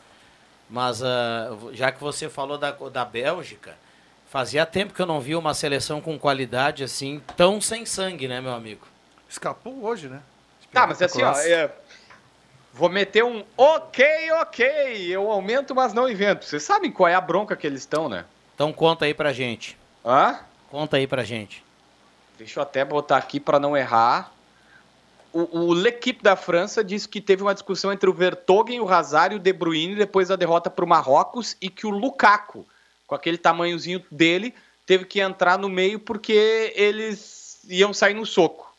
Mas 0.69 1.03
ah, 1.03 1.55
já 1.73 1.91
que 1.91 1.99
você 2.01 2.29
falou 2.29 2.57
da, 2.57 2.71
da 2.71 3.05
Bélgica, 3.05 3.77
fazia 4.27 4.65
tempo 4.65 4.93
que 4.93 5.01
eu 5.01 5.05
não 5.05 5.19
vi 5.19 5.35
uma 5.35 5.53
seleção 5.53 5.99
com 6.01 6.19
qualidade 6.19 6.83
assim, 6.83 7.21
tão 7.35 7.59
sem 7.59 7.85
sangue, 7.85 8.27
né, 8.27 8.39
meu 8.41 8.53
amigo? 8.53 8.85
Escapou 9.29 9.83
hoje, 9.83 10.07
né? 10.07 10.21
Tá, 10.71 10.85
mas 10.85 11.01
assim, 11.01 11.23
ó, 11.23 11.31
é, 11.31 11.71
vou 12.73 12.89
meter 12.89 13.23
um 13.23 13.43
ok, 13.55 14.31
ok, 14.33 15.07
eu 15.07 15.31
aumento, 15.31 15.73
mas 15.73 15.93
não 15.93 16.09
invento. 16.09 16.45
Vocês 16.45 16.61
sabem 16.61 16.91
qual 16.91 17.07
é 17.07 17.15
a 17.15 17.21
bronca 17.21 17.55
que 17.55 17.65
eles 17.65 17.81
estão, 17.81 18.07
né? 18.07 18.25
Então 18.53 18.71
conta 18.73 19.05
aí 19.05 19.13
pra 19.13 19.33
gente. 19.33 19.77
Hã? 20.05 20.39
Conta 20.69 20.97
aí 20.97 21.07
pra 21.07 21.23
gente. 21.23 21.63
Deixa 22.37 22.59
eu 22.59 22.63
até 22.63 22.85
botar 22.85 23.17
aqui 23.17 23.39
para 23.39 23.59
não 23.59 23.75
errar. 23.75 24.31
O, 25.33 25.59
o 25.59 25.73
L'Equipe 25.73 26.23
da 26.23 26.35
França 26.35 26.83
disse 26.83 27.07
que 27.07 27.19
teve 27.19 27.41
uma 27.41 27.53
discussão 27.53 27.91
entre 27.91 28.09
o 28.09 28.13
Vertonghen, 28.13 28.79
o 28.79 28.87
Hazard 28.87 29.35
e 29.35 29.37
o 29.37 29.41
De 29.41 29.53
Bruyne 29.53 29.95
depois 29.95 30.27
da 30.27 30.35
derrota 30.35 30.69
para 30.69 30.85
o 30.85 30.87
Marrocos 30.87 31.55
e 31.61 31.69
que 31.69 31.85
o 31.85 31.89
Lukaku, 31.89 32.65
com 33.07 33.15
aquele 33.15 33.37
tamanhozinho 33.37 34.03
dele, 34.11 34.53
teve 34.85 35.05
que 35.05 35.21
entrar 35.21 35.57
no 35.57 35.69
meio 35.69 35.99
porque 35.99 36.73
eles 36.75 37.59
iam 37.69 37.93
sair 37.93 38.13
no 38.13 38.25
soco. 38.25 38.75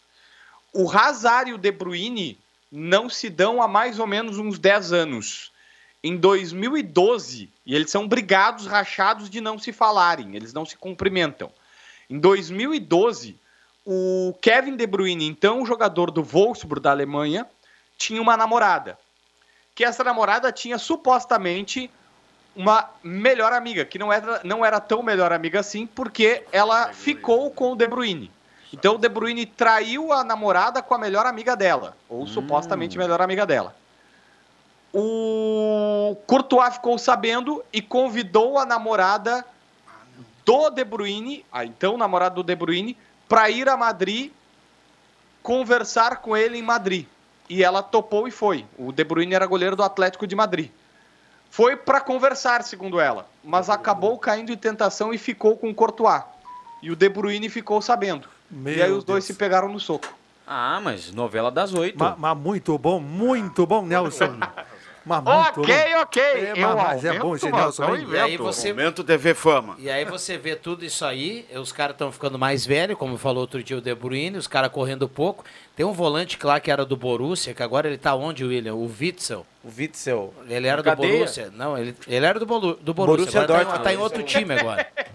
O 0.72 0.90
Hazard 0.90 1.50
e 1.50 1.54
o 1.54 1.58
De 1.58 1.72
Bruyne 1.72 2.38
não 2.70 3.08
se 3.08 3.30
dão 3.30 3.62
há 3.62 3.66
mais 3.66 3.98
ou 3.98 4.06
menos 4.06 4.38
uns 4.38 4.58
10 4.58 4.92
anos. 4.92 5.50
Em 6.04 6.16
2012, 6.16 7.50
e 7.66 7.74
eles 7.74 7.90
são 7.90 8.06
brigados, 8.06 8.66
rachados 8.66 9.28
de 9.28 9.40
não 9.40 9.58
se 9.58 9.72
falarem, 9.72 10.36
eles 10.36 10.52
não 10.52 10.64
se 10.64 10.76
cumprimentam. 10.76 11.50
Em 12.08 12.18
2012, 12.20 13.36
o 13.84 14.34
Kevin 14.40 14.76
De 14.76 14.86
Bruyne, 14.86 15.26
então 15.26 15.66
jogador 15.66 16.10
do 16.10 16.22
Wolfsburg 16.22 16.82
da 16.82 16.90
Alemanha, 16.90 17.46
tinha 17.96 18.22
uma 18.22 18.36
namorada. 18.36 18.98
Que 19.74 19.84
essa 19.84 20.04
namorada 20.04 20.52
tinha 20.52 20.78
supostamente 20.78 21.90
uma 22.58 22.90
melhor 23.04 23.52
amiga, 23.52 23.84
que 23.84 24.00
não 24.00 24.12
era, 24.12 24.40
não 24.42 24.66
era 24.66 24.80
tão 24.80 25.00
melhor 25.00 25.32
amiga 25.32 25.60
assim, 25.60 25.86
porque 25.86 26.42
ela 26.50 26.92
ficou 26.92 27.52
com 27.52 27.72
o 27.72 27.76
De 27.76 27.86
Bruyne. 27.86 28.32
Então 28.72 28.96
o 28.96 28.98
De 28.98 29.08
Bruyne 29.08 29.46
traiu 29.46 30.12
a 30.12 30.24
namorada 30.24 30.82
com 30.82 30.92
a 30.92 30.98
melhor 30.98 31.24
amiga 31.24 31.54
dela, 31.54 31.96
ou 32.08 32.26
supostamente 32.26 32.98
melhor 32.98 33.22
amiga 33.22 33.46
dela. 33.46 33.76
O 34.92 36.16
Courtois 36.26 36.74
ficou 36.74 36.98
sabendo 36.98 37.64
e 37.72 37.80
convidou 37.80 38.58
a 38.58 38.66
namorada 38.66 39.44
do 40.44 40.68
De 40.68 40.82
Bruyne, 40.82 41.44
a 41.52 41.64
então 41.64 41.96
namorada 41.96 42.34
do 42.34 42.42
De 42.42 42.56
Bruyne, 42.56 42.98
para 43.28 43.48
ir 43.48 43.68
a 43.68 43.76
Madrid 43.76 44.32
conversar 45.44 46.16
com 46.16 46.36
ele 46.36 46.58
em 46.58 46.62
Madrid. 46.62 47.06
E 47.48 47.62
ela 47.62 47.84
topou 47.84 48.26
e 48.26 48.32
foi. 48.32 48.66
O 48.76 48.90
De 48.90 49.04
Bruyne 49.04 49.34
era 49.34 49.46
goleiro 49.46 49.76
do 49.76 49.84
Atlético 49.84 50.26
de 50.26 50.34
Madrid. 50.34 50.70
Foi 51.50 51.76
para 51.76 52.00
conversar, 52.00 52.62
segundo 52.62 53.00
ela, 53.00 53.26
mas 53.42 53.70
acabou 53.70 54.18
caindo 54.18 54.52
em 54.52 54.56
tentação 54.56 55.12
e 55.12 55.18
ficou 55.18 55.56
com 55.56 55.70
o 55.70 55.74
Courtois. 55.74 56.22
E 56.82 56.90
o 56.90 56.96
De 56.96 57.08
Bruyne 57.08 57.48
ficou 57.48 57.80
sabendo. 57.82 58.28
Meu 58.50 58.74
e 58.74 58.82
aí 58.82 58.92
os 58.92 59.04
dois 59.04 59.24
Deus. 59.24 59.26
se 59.26 59.34
pegaram 59.34 59.68
no 59.68 59.80
soco. 59.80 60.06
Ah, 60.46 60.80
mas 60.82 61.12
novela 61.12 61.50
das 61.50 61.74
oito. 61.74 61.98
Mas, 61.98 62.16
mas 62.16 62.36
muito 62.38 62.78
bom, 62.78 63.00
muito 63.00 63.66
bom, 63.66 63.84
Nelson. 63.84 64.38
Mas 65.08 65.24
muito 65.24 65.60
ok, 65.62 65.74
bom. 65.94 66.00
ok. 66.02 66.22
É, 66.22 66.52
eu 66.56 66.76
mas 66.76 67.04
é 67.04 67.18
bom 67.18 67.34
esse 67.34 67.48
mas 67.48 67.60
Nelson, 67.62 67.82
não 67.82 67.96
hein? 67.96 68.06
E 68.10 68.16
aí 68.18 68.34
invento. 68.34 68.42
você, 68.44 68.68
Momento 68.72 69.02
TV 69.02 69.34
Fama. 69.34 69.76
e 69.78 69.90
aí 69.90 70.04
você 70.04 70.36
vê 70.36 70.54
tudo 70.54 70.84
isso 70.84 71.04
aí, 71.04 71.46
os 71.54 71.72
caras 71.72 71.94
estão 71.94 72.12
ficando 72.12 72.38
mais 72.38 72.66
velhos, 72.66 72.98
como 72.98 73.16
falou 73.16 73.40
outro 73.40 73.62
dia 73.62 73.78
o 73.78 73.80
De 73.80 73.94
Bruyne, 73.94 74.36
os 74.36 74.46
caras 74.46 74.70
correndo 74.70 75.08
pouco. 75.08 75.44
Tem 75.74 75.86
um 75.86 75.92
volante 75.92 76.36
lá 76.44 76.58
que 76.60 76.70
era 76.70 76.84
do 76.84 76.96
Borussia, 76.96 77.54
que 77.54 77.62
agora 77.62 77.86
ele 77.88 77.98
tá 77.98 78.14
onde, 78.14 78.44
William? 78.44 78.74
O 78.74 78.90
Witzel. 79.00 79.46
O 79.64 79.68
Witzel. 79.76 80.34
Ele 80.48 80.66
era 80.66 80.82
do. 80.82 80.94
Borussia. 80.96 81.50
Não, 81.54 81.78
ele, 81.78 81.94
ele 82.06 82.26
era 82.26 82.38
do, 82.38 82.44
Bolu- 82.46 82.74
do 82.80 82.92
Borussia. 82.92 83.40
Borussia 83.40 83.42
agora 83.42 83.46
tá, 83.46 83.62
em- 83.62 83.64
Dortmund. 83.66 83.84
tá 83.84 83.92
em 83.94 83.96
outro 83.96 84.22
time 84.24 84.54
agora. 84.54 84.86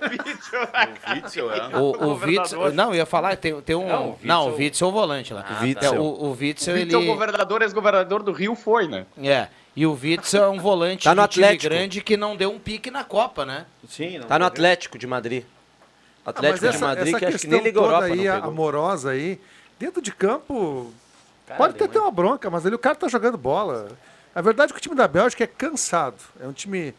O 0.00 1.14
Witzel, 1.14 1.50
é. 1.52 1.76
O, 1.76 2.08
o 2.08 2.14
Witzel. 2.14 2.72
Não, 2.72 2.88
eu 2.90 2.96
ia 2.96 3.06
falar, 3.06 3.36
tem, 3.36 3.60
tem 3.60 3.76
um. 3.76 3.86
Não, 3.88 4.18
Não, 4.22 4.48
o 4.48 4.52
o 4.52 4.56
Witzel 4.56 4.86
é 4.86 4.90
o 4.90 4.92
volante 4.92 5.34
lá. 5.34 5.44
O 5.60 5.62
Witzel. 5.64 5.94
É, 5.94 5.98
o, 5.98 6.02
o 6.02 6.36
Witzel, 6.38 6.76
ele. 6.76 6.90
Então, 6.90 7.02
o 7.02 7.06
governador, 7.06 7.62
ex-governador 7.62 8.22
do 8.22 8.32
Rio, 8.32 8.54
foi, 8.54 8.88
né? 8.88 9.06
É. 9.22 9.48
E 9.76 9.86
o 9.86 9.92
Witzel 9.92 10.44
é 10.44 10.48
um 10.48 10.58
volante 10.58 11.04
Tá 11.04 11.14
no 11.14 11.22
de 11.22 11.28
time 11.28 11.44
Atlético. 11.46 11.72
grande 11.74 12.00
que 12.02 12.16
não 12.16 12.36
deu 12.36 12.50
um 12.50 12.58
pique 12.58 12.90
na 12.90 13.04
Copa, 13.04 13.44
né? 13.46 13.66
Sim, 13.88 14.18
não 14.18 14.26
Tá 14.26 14.38
no. 14.38 14.44
Atlético 14.44 14.98
de 14.98 15.06
Madrid. 15.06 15.44
Ah, 16.26 16.30
Atlético 16.30 16.50
mas 16.52 16.60
de 16.60 16.76
essa, 16.76 16.86
Madrid, 16.86 17.08
essa 17.08 17.18
que 17.18 17.24
acho 17.24 17.32
que 17.36 17.40
questão 17.42 17.50
nem 17.58 17.62
Liga 17.66 17.80
toda 17.80 17.94
Europa 17.94 18.06
aí, 18.12 18.28
amorosa 18.28 19.10
aí, 19.10 19.40
dentro 19.78 20.02
de 20.02 20.12
campo, 20.12 20.92
Cara, 21.46 21.56
pode 21.58 21.74
ter 21.74 21.98
uma 21.98 22.10
bronca, 22.10 22.50
mas 22.50 22.66
ali 22.66 22.74
o 22.74 22.78
cara 22.78 22.94
tá 22.94 23.08
jogando 23.08 23.38
bola. 23.38 23.88
A 24.34 24.40
verdade 24.42 24.70
é 24.70 24.74
que 24.74 24.78
o 24.78 24.82
time 24.82 24.94
da 24.94 25.08
Bélgica 25.08 25.44
é 25.44 25.46
cansado. 25.46 26.16
É 26.40 26.46
um 26.46 26.52
time 26.52 26.94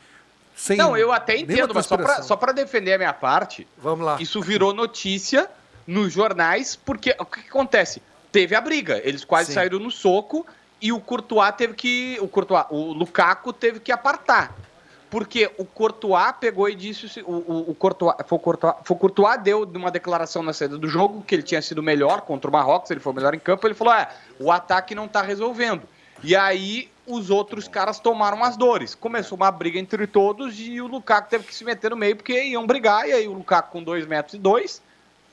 sem 0.56 0.78
Não, 0.78 0.96
eu 0.98 1.12
até 1.12 1.38
entendo, 1.38 1.74
mas 1.74 1.86
só 1.86 2.36
pra 2.36 2.52
defender 2.52 2.94
a 2.94 2.98
minha 2.98 3.14
parte, 3.14 3.68
Vamos 3.78 4.06
lá. 4.06 4.18
isso 4.20 4.42
virou 4.42 4.74
notícia 4.74 5.50
nos 5.88 6.14
jornais, 6.14 6.76
porque 6.76 7.16
o 7.20 7.26
que, 7.26 7.40
acontece? 7.42 8.02
Teve 8.32 8.56
a 8.56 8.62
briga, 8.62 9.02
eles 9.04 9.26
quase 9.26 9.48
Sim. 9.48 9.54
saíram 9.56 9.80
no 9.80 9.92
soco 9.92 10.46
e 10.82 10.92
o 10.92 11.00
Courtois 11.00 11.54
teve 11.56 11.74
que. 11.74 12.18
O 12.22 12.28
Courtois, 12.28 12.66
o 12.70 12.94
Lukaku 12.94 13.52
teve 13.54 13.80
que 13.80 13.92
apartar. 13.92 14.56
Porque 15.10 15.52
o 15.58 15.66
Courtois 15.66 16.34
pegou 16.40 16.70
e 16.70 16.76
disse. 16.76 17.22
o- 17.22 17.32
O, 17.32 17.72
o, 17.72 17.76
Courtois, 17.76 18.16
foi, 18.26 18.38
o 18.38 18.40
Courtois, 18.40 18.74
foi 18.86 18.96
o 18.96 19.00
Courtois 19.00 19.42
deu 19.42 19.64
uma 19.76 19.92
declaração 19.92 20.42
na 20.42 20.54
saída 20.54 20.78
do 20.78 20.88
jogo 20.88 21.22
que 21.24 21.36
ele 21.36 21.44
tinha 21.44 21.62
sido 21.62 21.84
melhor 21.84 22.22
contra 22.22 22.50
o 22.50 22.54
Marrocos, 22.54 22.90
ele 22.92 23.00
foi 23.02 23.12
melhor 23.14 23.34
em 23.34 23.40
campo. 23.40 23.68
Ele 23.68 23.74
falou: 23.74 23.94
é, 23.94 24.08
o 24.40 24.50
ataque 24.52 24.96
não 24.96 25.08
tá 25.08 25.22
resolvendo. 25.22 25.82
E 26.24 26.36
aí 26.36 26.90
os 27.06 27.30
outros 27.30 27.68
caras 27.68 28.00
tomaram 28.00 28.44
as 28.44 28.56
dores. 28.56 28.96
Começou 28.96 29.36
uma 29.36 29.52
briga 29.52 29.80
entre 29.80 30.06
todos 30.08 30.60
e 30.60 30.80
o 30.80 30.88
Lukaku 30.88 31.30
teve 31.30 31.46
que 31.46 31.56
se 31.56 31.64
meter 31.64 31.92
no 31.92 31.98
meio 31.98 32.16
porque 32.16 32.44
iam 32.44 32.66
brigar. 32.66 33.08
E 33.08 33.14
aí 33.14 33.28
o 33.28 33.34
Lukaku 33.34 33.72
com 33.72 33.84
2 33.84 34.06
metros 34.06 34.36
e 34.36 34.38
2, 34.38 34.82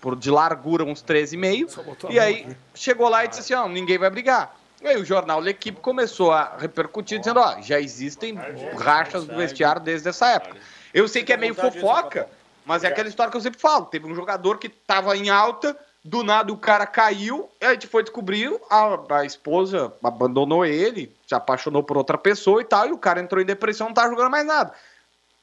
por 0.00 0.16
de 0.16 0.30
largura 0.30 0.84
uns 0.84 1.02
13,5. 1.02 1.84
botou 1.84 2.10
a 2.10 2.12
E 2.12 2.18
aí 2.18 2.56
chegou 2.74 3.08
lá 3.08 3.24
e 3.24 3.28
disse 3.28 3.40
assim: 3.40 3.54
ó, 3.54 3.68
ninguém 3.68 3.98
vai 3.98 4.10
brigar. 4.10 4.56
E 4.80 4.86
aí 4.86 4.96
o 4.96 5.04
jornal 5.04 5.40
L'Equipe 5.40 5.80
começou 5.80 6.32
a 6.32 6.56
repercutir, 6.58 7.18
dizendo: 7.18 7.40
ó, 7.40 7.60
já 7.60 7.80
existem 7.80 8.34
rachas 8.76 9.26
do 9.26 9.36
vestiário 9.36 9.82
desde 9.82 10.08
essa 10.08 10.28
época. 10.28 10.56
Eu 10.94 11.06
sei 11.06 11.22
que 11.22 11.32
é 11.32 11.36
meio 11.36 11.54
fofoca, 11.54 12.28
mas 12.64 12.84
é 12.84 12.88
aquela 12.88 13.08
história 13.08 13.30
que 13.30 13.36
eu 13.36 13.42
sempre 13.42 13.60
falo. 13.60 13.86
Teve 13.86 14.06
um 14.06 14.14
jogador 14.14 14.58
que 14.58 14.68
tava 14.68 15.16
em 15.16 15.28
alta, 15.28 15.76
do 16.04 16.22
nada 16.22 16.52
o 16.52 16.56
cara 16.56 16.86
caiu, 16.86 17.48
a 17.60 17.72
gente 17.72 17.86
foi 17.86 18.02
descobrir, 18.02 18.58
a, 18.70 19.18
a 19.18 19.24
esposa 19.24 19.92
abandonou 20.02 20.64
ele, 20.64 21.14
se 21.28 21.34
apaixonou 21.34 21.82
por 21.82 21.98
outra 21.98 22.16
pessoa 22.16 22.62
e 22.62 22.64
tal, 22.64 22.88
e 22.88 22.92
o 22.92 22.96
cara 22.96 23.20
entrou 23.20 23.42
em 23.42 23.44
depressão, 23.44 23.88
não 23.88 23.94
tá 23.94 24.08
jogando 24.08 24.30
mais 24.30 24.46
nada. 24.46 24.72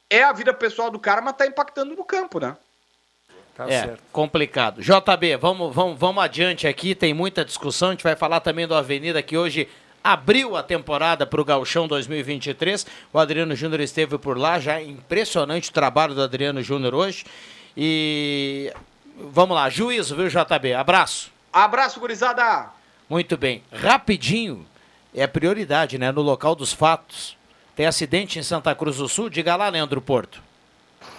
É 0.09 0.23
a 0.23 0.33
vida 0.33 0.51
pessoal 0.51 0.89
do 0.89 0.97
cara, 0.97 1.21
mas 1.21 1.35
tá 1.35 1.45
impactando 1.45 1.95
no 1.95 2.03
campo, 2.03 2.39
né? 2.39 2.57
Tá 3.55 3.65
é, 3.69 3.81
certo. 3.81 4.03
complicado. 4.11 4.81
JB, 4.81 5.37
vamos, 5.37 5.73
vamos, 5.73 5.97
vamos 5.97 6.23
adiante 6.23 6.67
aqui, 6.67 6.95
tem 6.95 7.13
muita 7.13 7.45
discussão. 7.45 7.89
A 7.89 7.91
gente 7.91 8.03
vai 8.03 8.15
falar 8.15 8.39
também 8.39 8.67
do 8.67 8.73
Avenida, 8.73 9.21
que 9.21 9.37
hoje 9.37 9.69
abriu 10.03 10.55
a 10.57 10.63
temporada 10.63 11.25
para 11.25 11.39
o 11.39 11.45
Gauchão 11.45 11.87
2023. 11.87 12.85
O 13.13 13.19
Adriano 13.19 13.55
Júnior 13.55 13.79
esteve 13.79 14.17
por 14.17 14.39
lá, 14.39 14.59
já 14.59 14.81
impressionante 14.81 15.69
o 15.69 15.73
trabalho 15.73 16.15
do 16.15 16.21
Adriano 16.23 16.63
Júnior 16.63 16.95
hoje. 16.95 17.25
E 17.77 18.73
vamos 19.17 19.55
lá, 19.55 19.69
juízo, 19.69 20.15
viu, 20.15 20.27
JB? 20.27 20.73
Abraço. 20.73 21.31
Abraço, 21.53 21.99
gurizada! 21.99 22.71
Muito 23.07 23.37
bem. 23.37 23.63
Rapidinho, 23.71 24.65
é 25.15 25.27
prioridade, 25.27 25.97
né? 25.97 26.11
No 26.11 26.21
local 26.21 26.55
dos 26.55 26.73
fatos. 26.73 27.37
Tem 27.75 27.85
acidente 27.85 28.39
em 28.39 28.43
Santa 28.43 28.73
Cruz 28.73 28.97
do 28.97 29.07
Sul? 29.07 29.29
Diga 29.29 29.55
lá, 29.55 29.69
Leandro 29.69 30.01
Porto. 30.01 30.41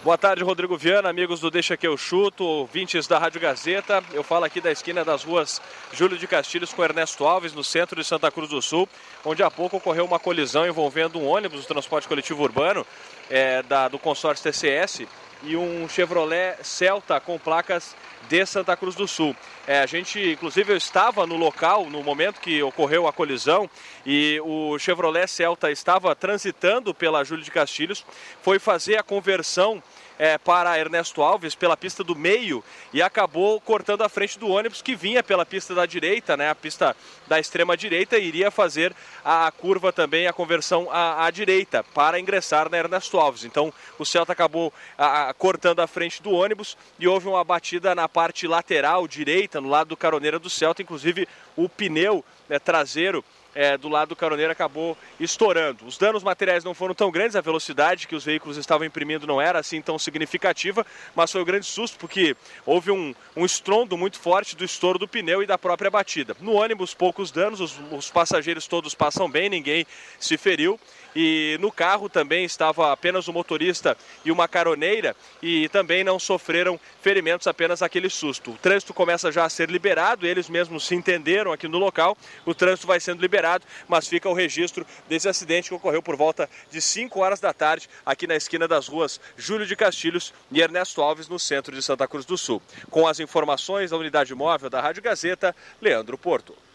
Boa 0.03 0.17
tarde, 0.17 0.43
Rodrigo 0.43 0.77
Viana, 0.77 1.09
amigos 1.09 1.41
do 1.41 1.51
Deixa 1.51 1.77
Que 1.77 1.87
Eu 1.87 1.97
Chuto, 1.97 2.45
ouvintes 2.45 3.07
da 3.07 3.19
Rádio 3.19 3.41
Gazeta. 3.41 4.03
Eu 4.13 4.23
falo 4.23 4.45
aqui 4.45 4.61
da 4.61 4.71
esquina 4.71 5.05
das 5.05 5.25
ruas 5.25 5.61
Júlio 5.93 6.17
de 6.17 6.27
Castilhos 6.27 6.73
com 6.73 6.83
Ernesto 6.85 7.25
Alves, 7.25 7.53
no 7.53 7.65
centro 7.65 8.01
de 8.01 8.07
Santa 8.07 8.31
Cruz 8.31 8.51
do 8.51 8.63
Sul, 8.63 8.89
onde 9.25 9.43
há 9.43 9.51
pouco 9.51 9.77
ocorreu 9.77 10.05
uma 10.05 10.19
colisão 10.19 10.67
envolvendo 10.67 11.19
um 11.19 11.27
ônibus 11.27 11.63
do 11.63 11.67
transporte 11.67 12.07
coletivo 12.07 12.43
urbano 12.43 12.87
é, 13.29 13.63
da, 13.65 13.89
do 13.89 13.99
consórcio 13.99 14.45
TCS 14.45 15.03
e 15.43 15.57
um 15.57 15.89
Chevrolet 15.89 16.57
Celta 16.63 17.21
com 17.21 17.39
placas 17.39 17.97
de 18.29 18.45
Santa 18.47 18.77
Cruz 18.77 18.95
do 18.95 19.07
Sul. 19.07 19.35
É, 19.67 19.81
a 19.81 19.87
gente, 19.87 20.21
inclusive, 20.33 20.73
eu 20.73 20.77
estava 20.77 21.27
no 21.27 21.37
local 21.37 21.89
no 21.91 22.03
momento 22.03 22.41
que 22.41 22.63
ocorreu 22.63 23.07
a 23.07 23.13
colisão 23.13 23.69
e 24.05 24.41
o 24.45 24.79
Chevrolet 24.79 25.27
Celta 25.27 25.71
estava 25.71 26.15
transitando 26.15 26.95
pela 26.95 27.25
Júlio 27.25 27.45
de 27.45 27.51
Castilhos, 27.51 28.05
foi 28.43 28.59
fazer 28.59 28.97
a 28.97 29.03
conversão 29.03 29.83
é, 30.19 30.39
para 30.39 30.79
Ernesto 30.79 31.23
Alves 31.23 31.55
pela 31.55 31.77
pista 31.77 32.03
do 32.03 32.15
meio 32.15 32.63
e 32.93 33.03
acabou 33.03 33.61
cortando 33.61 34.03
a 34.03 34.09
frente 34.09 34.39
do 34.39 34.49
ônibus 34.49 34.83
que 34.83 34.95
vinha 34.95 35.23
pela 35.23 35.45
pista 35.45 35.75
da 35.75 35.87
direita, 35.87 36.37
né, 36.37 36.49
a 36.49 36.55
pista 36.55 36.97
da 37.27 37.39
extrema 37.39 37.77
direita, 37.77 38.19
iria 38.19 38.51
fazer 38.51 38.95
a 39.25 39.51
curva 39.51 39.93
também, 39.93 40.27
a 40.27 40.33
conversão 40.33 40.89
à, 40.91 41.27
à 41.27 41.31
direita 41.31 41.83
para 41.83 42.21
ingressar 42.21 42.71
na 42.71 42.79
Ernesto 42.79 43.19
Alves. 43.19 43.45
Então 43.45 43.73
o 43.99 44.05
Celta 44.05 44.33
acabou 44.33 44.73
a, 44.97 45.31
a, 45.31 45.35
cortando 45.35 45.81
a 45.81 45.87
frente 45.87 46.23
do 46.23 46.31
ônibus 46.31 46.77
e 46.99 47.07
houve 47.09 47.29
uma 47.29 47.45
batida 47.45 47.95
na 47.95 48.09
parte 48.09 48.47
lateral 48.47 49.07
direita, 49.09 49.61
no 49.61 49.69
lado 49.69 49.89
do 49.89 49.97
caroneira 49.97 50.39
do 50.39 50.49
Celta, 50.51 50.83
inclusive 50.83 51.29
o 51.57 51.69
pneu 51.69 52.25
né, 52.49 52.59
traseiro 52.59 53.25
é, 53.57 53.79
do 53.79 53.89
lado 53.89 54.11
do 54.11 54.17
caroneiro 54.17 54.53
acabou 54.53 54.97
estourando. 55.19 55.87
Os 55.87 55.97
danos 55.97 56.23
materiais 56.23 56.63
não 56.63 56.75
foram 56.75 56.95
tão 56.95 57.11
grandes, 57.11 57.35
a 57.35 57.41
velocidade 57.41 58.07
que 58.07 58.15
os 58.15 58.23
veículos 58.23 58.59
estavam 58.59 58.87
imprimindo 58.87 59.27
não 59.27 59.41
era 59.41 59.59
assim 59.59 59.81
tão 59.81 59.99
significativa, 59.99 60.87
mas 61.15 61.33
foi 61.33 61.41
um 61.41 61.45
grande 61.45 61.65
susto 61.65 61.99
porque 61.99 62.37
houve 62.67 62.91
um, 62.91 63.15
um 63.35 63.47
estrondo 63.47 63.97
muito 63.97 64.21
forte 64.21 64.55
do 64.55 64.65
estouro 64.65 64.99
do 64.99 65.09
pneu 65.09 65.43
e 65.43 65.47
da 65.47 65.57
própria 65.57 65.91
batida. 65.91 66.37
No 66.39 66.53
ônibus, 66.53 66.93
poucos 66.93 67.31
danos, 67.31 67.61
os, 67.61 67.81
os 67.91 68.11
passageiros 68.11 68.67
todos 68.67 68.95
passam 68.95 69.29
bem, 69.31 69.49
ninguém 69.49 69.87
se 70.21 70.37
feriu 70.37 70.79
e 71.17 71.57
no 71.61 71.73
carro 71.73 72.11
também 72.11 72.45
estava 72.45 72.93
apenas 72.93 73.27
o 73.27 73.33
motorista 73.33 73.97
e 74.23 74.31
uma 74.31 74.47
caroneira 74.47 75.17
e 75.43 75.67
também 75.71 76.05
não 76.05 76.19
sofreram 76.19 76.79
ferimentos, 77.01 77.47
apenas 77.47 77.81
aquele 77.81 78.11
susto. 78.11 78.51
O 78.51 78.59
trânsito 78.59 78.93
começa 78.93 79.33
já 79.33 79.47
a 79.47 79.49
ser 79.49 79.71
liberado, 79.71 80.27
eles 80.27 80.51
mesmos 80.51 80.87
se 80.87 80.95
entenderam 80.95 81.53
aqui 81.53 81.67
no 81.67 81.79
local, 81.79 82.19
o 82.45 82.55
trânsito 82.55 82.87
vai 82.87 83.01
sendo 83.01 83.23
liberado, 83.23 83.65
mas 83.89 84.07
fica 84.07 84.29
o 84.29 84.35
registro 84.35 84.87
desse 85.09 85.27
acidente 85.27 85.71
que 85.71 85.75
ocorreu 85.75 86.03
por 86.03 86.17
volta 86.17 86.51
de 86.71 86.83
5 86.83 87.19
horas 87.19 87.41
da 87.41 87.55
tarde 87.55 87.89
aqui 88.05 88.27
na 88.27 88.37
esquina 88.37 88.69
das 88.69 88.87
ruas 88.87 89.19
Júlio 89.39 89.67
de 89.67 89.75
Castilhos 89.75 90.35
e 90.53 90.61
Ernesto 90.61 91.01
Alves, 91.01 91.29
no 91.29 91.39
centro 91.39 91.75
de 91.75 91.83
Santa 91.83 92.07
Cruz 92.07 92.27
do 92.27 92.37
Sul. 92.37 92.61
Com 92.91 93.07
as 93.09 93.21
informações 93.21 93.91
da 93.91 93.97
unidade 93.97 94.35
móvel 94.35 94.69
da 94.69 94.83
Rádio 94.83 95.03
Gazeta, 95.03 95.57
Leandro 95.81 96.19
Porto. 96.19 96.66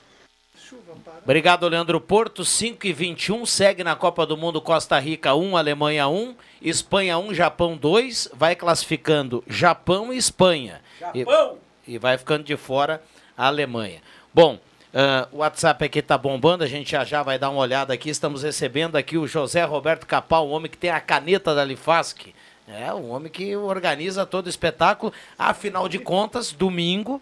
Obrigado, 1.24 1.68
Leandro 1.68 2.00
Porto. 2.00 2.44
5 2.46 2.88
e 2.88 2.94
21 2.94 3.46
segue 3.46 3.84
na 3.84 3.96
Copa 3.96 4.26
do 4.26 4.38
Mundo 4.38 4.62
Costa 4.62 4.98
Rica 5.00 5.36
1, 5.36 5.58
Alemanha 5.58 6.08
1, 6.08 6.36
Espanha 6.62 7.18
1, 7.18 7.34
Japão 7.34 7.76
2. 7.78 8.30
Vai 8.34 8.56
classificando 8.56 9.44
Japão 9.48 10.14
e 10.14 10.18
Espanha. 10.18 10.82
Japão! 11.00 11.58
E, 11.88 11.96
e 11.96 11.98
vai 11.98 12.18
ficando 12.18 12.44
de 12.44 12.56
fora 12.56 13.02
a 13.38 13.48
Alemanha. 13.48 14.02
Bom, 14.34 14.56
uh, 14.56 15.28
o 15.32 15.38
WhatsApp 15.38 15.84
aqui 15.84 16.02
tá 16.02 16.18
bombando, 16.18 16.64
a 16.64 16.68
gente 16.68 16.92
já 16.92 17.04
já 17.04 17.22
vai 17.24 17.38
dar 17.38 17.50
uma 17.50 17.60
olhada 17.60 17.94
aqui. 17.94 18.10
Estamos 18.10 18.44
recebendo 18.44 18.96
aqui 18.96 19.18
o 19.18 19.28
José 19.28 19.64
Roberto 19.64 20.06
Capal, 20.06 20.48
um 20.48 20.52
homem 20.52 20.72
que 20.72 20.78
tem 20.78 20.90
a 20.90 21.00
caneta 21.00 21.54
da 21.54 21.66
Lifask. 21.66 22.28
É, 22.68 22.94
um 22.94 23.12
homem 23.12 23.30
que 23.30 23.56
organiza 23.56 24.26
todo 24.26 24.46
o 24.46 24.50
espetáculo. 24.50 25.12
Afinal 25.38 25.90
de 25.90 26.00
contas, 26.00 26.54
domingo, 26.54 27.22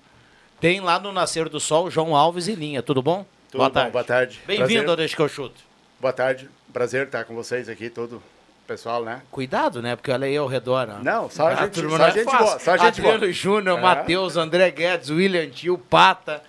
tem 0.59 0.79
lá 0.79 0.99
no 0.99 1.11
Nascer 1.11 1.49
do 1.49 1.59
Sol 1.59 1.89
João 1.89 2.15
Alves 2.15 2.47
e 2.47 2.53
Linha. 2.53 2.83
Tudo 2.83 3.01
bom? 3.01 3.25
Tudo 3.51 3.61
boa, 3.61 3.69
bom, 3.69 3.73
tarde. 3.73 3.91
boa 3.91 4.03
tarde. 4.03 4.39
Bem-vindo 4.45 4.91
ao 4.91 4.95
Deixa 4.95 5.15
que 5.15 5.21
eu 5.21 5.27
chuto. 5.27 5.59
Boa 5.99 6.13
tarde. 6.13 6.47
Prazer 6.71 7.07
estar 7.07 7.23
com 7.23 7.33
vocês 7.33 7.67
aqui, 7.67 7.89
todo 7.89 8.21
pessoal, 8.67 9.03
né? 9.03 9.23
Cuidado, 9.31 9.81
né? 9.81 9.95
Porque 9.95 10.11
olha 10.11 10.27
aí 10.27 10.37
ao 10.37 10.45
redor. 10.45 10.87
Ó. 10.87 11.03
Não, 11.03 11.27
só 11.31 11.47
a, 11.47 11.55
gente, 11.55 11.81
turma 11.81 11.97
só 11.97 12.07
é 12.07 12.11
gente 12.11 12.25
boa. 12.25 12.59
Só 12.59 12.77
gente 12.77 12.87
Adriano 12.87 13.19
boa. 13.21 13.33
Júnior, 13.33 13.79
é. 13.79 13.81
Matheus, 13.81 14.37
André 14.37 14.69
Guedes, 14.69 15.09
William 15.09 15.49
Tio, 15.49 15.79
Pata. 15.79 16.43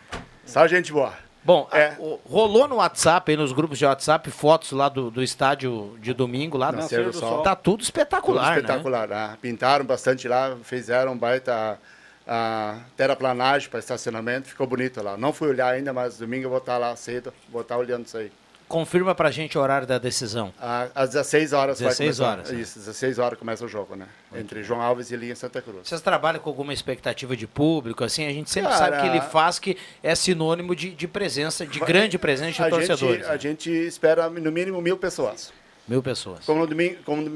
Só 0.45 0.67
gente 0.67 0.93
boa. 0.93 1.15
Bom, 1.43 1.67
é. 1.73 1.87
a, 1.87 1.97
o, 1.99 2.21
rolou 2.29 2.69
no 2.69 2.77
WhatsApp, 2.77 3.31
aí 3.31 3.37
nos 3.39 3.53
grupos 3.53 3.79
de 3.79 3.87
WhatsApp, 3.87 4.31
fotos 4.31 4.73
lá 4.73 4.91
do, 4.91 5.11
do 5.11 5.23
estádio 5.23 5.97
de 6.03 6.13
domingo, 6.13 6.59
lá 6.59 6.71
no 6.71 6.79
Nascer 6.83 7.03
do 7.03 7.15
Sol. 7.15 7.43
Tá 7.43 7.57
tudo 7.57 7.83
espetacular, 7.83 8.57
tudo 8.57 8.61
espetacular, 8.61 9.09
né? 9.09 9.29
né? 9.29 9.39
Pintaram 9.41 9.87
bastante 9.87 10.29
lá, 10.29 10.55
fizeram 10.63 11.13
um 11.13 11.17
baita 11.19 11.79
a 12.27 12.79
terraplanagem 12.97 13.69
para 13.69 13.79
estacionamento, 13.79 14.49
ficou 14.49 14.67
bonito 14.67 15.03
lá. 15.03 15.17
Não 15.17 15.33
fui 15.33 15.49
olhar 15.49 15.69
ainda, 15.73 15.93
mas 15.93 16.19
domingo 16.19 16.47
eu 16.47 16.51
vou 16.51 16.59
estar 16.59 16.79
lá 16.79 16.95
cedo, 16.97 17.33
vou 17.49 17.63
estar 17.63 17.77
olhando 17.77 18.07
isso 18.07 18.17
aí. 18.17 18.31
Confirma 18.69 19.17
pra 19.17 19.33
gente 19.33 19.59
o 19.59 19.61
horário 19.61 19.85
da 19.85 19.99
decisão. 19.99 20.55
às 20.95 21.11
16 21.11 21.53
horas 21.53 21.81
16 21.81 22.19
vai 22.19 22.29
começar. 22.29 22.53
horas. 22.53 22.61
Isso, 22.61 22.79
16 22.79 23.19
horas 23.19 23.37
começa 23.37 23.65
o 23.65 23.69
jogo, 23.69 23.97
né? 23.97 24.07
Entre 24.33 24.63
João 24.63 24.81
Alves 24.81 25.11
e 25.11 25.17
Linha 25.17 25.35
Santa 25.35 25.61
Cruz. 25.61 25.89
Vocês 25.89 26.01
trabalham 26.01 26.39
com 26.39 26.49
alguma 26.49 26.73
expectativa 26.73 27.37
de 27.37 27.49
público? 27.49 28.05
Assim, 28.05 28.25
a 28.29 28.33
gente 28.33 28.49
sempre 28.49 28.71
Cara, 28.71 28.85
sabe 28.85 29.01
que 29.01 29.09
ele 29.09 29.21
faz 29.23 29.59
que 29.59 29.77
é 30.01 30.15
sinônimo 30.15 30.77
de, 30.77 30.91
de 30.91 31.09
presença, 31.09 31.67
de 31.67 31.81
grande 31.81 32.17
presença 32.17 32.53
de 32.53 32.63
a 32.63 32.71
torcedores. 32.71 33.27
Gente, 33.27 33.29
a 33.29 33.37
gente 33.37 33.71
espera 33.71 34.31
no 34.31 34.53
mínimo 34.53 34.81
mil 34.81 34.97
pessoas. 34.97 35.53
Mil 35.89 36.01
pessoas. 36.01 36.45
Como, 36.47 36.61
no 36.61 36.67
domingo, 36.69 36.99
como 37.05 37.29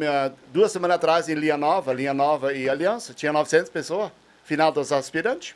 duas 0.53 0.71
semanas 0.71 0.95
atrás 0.95 1.29
em 1.29 1.35
Linha 1.35 1.57
Nova, 1.57 1.93
Linha 1.93 2.15
Nova 2.15 2.53
e 2.53 2.69
Aliança, 2.69 3.13
tinha 3.13 3.33
900 3.33 3.71
pessoas 3.71 4.13
final 4.45 4.71
dos 4.71 4.93
aspirantes. 4.93 5.55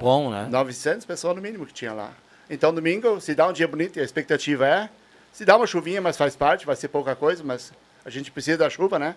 Bom, 0.00 0.30
né? 0.30 0.48
900 0.50 1.04
pessoas 1.04 1.36
no 1.36 1.42
mínimo 1.42 1.66
que 1.66 1.72
tinha 1.72 1.92
lá. 1.92 2.12
Então, 2.50 2.74
domingo, 2.74 3.20
se 3.20 3.34
dá 3.34 3.46
um 3.46 3.52
dia 3.52 3.68
bonito, 3.68 4.00
a 4.00 4.02
expectativa 4.02 4.66
é. 4.66 4.88
Se 5.32 5.44
dá 5.44 5.56
uma 5.56 5.66
chuvinha, 5.66 6.00
mas 6.00 6.16
faz 6.16 6.36
parte, 6.36 6.66
vai 6.66 6.76
ser 6.76 6.88
pouca 6.88 7.14
coisa, 7.14 7.42
mas 7.42 7.72
a 8.04 8.10
gente 8.10 8.30
precisa 8.30 8.58
da 8.58 8.68
chuva, 8.68 8.98
né? 8.98 9.14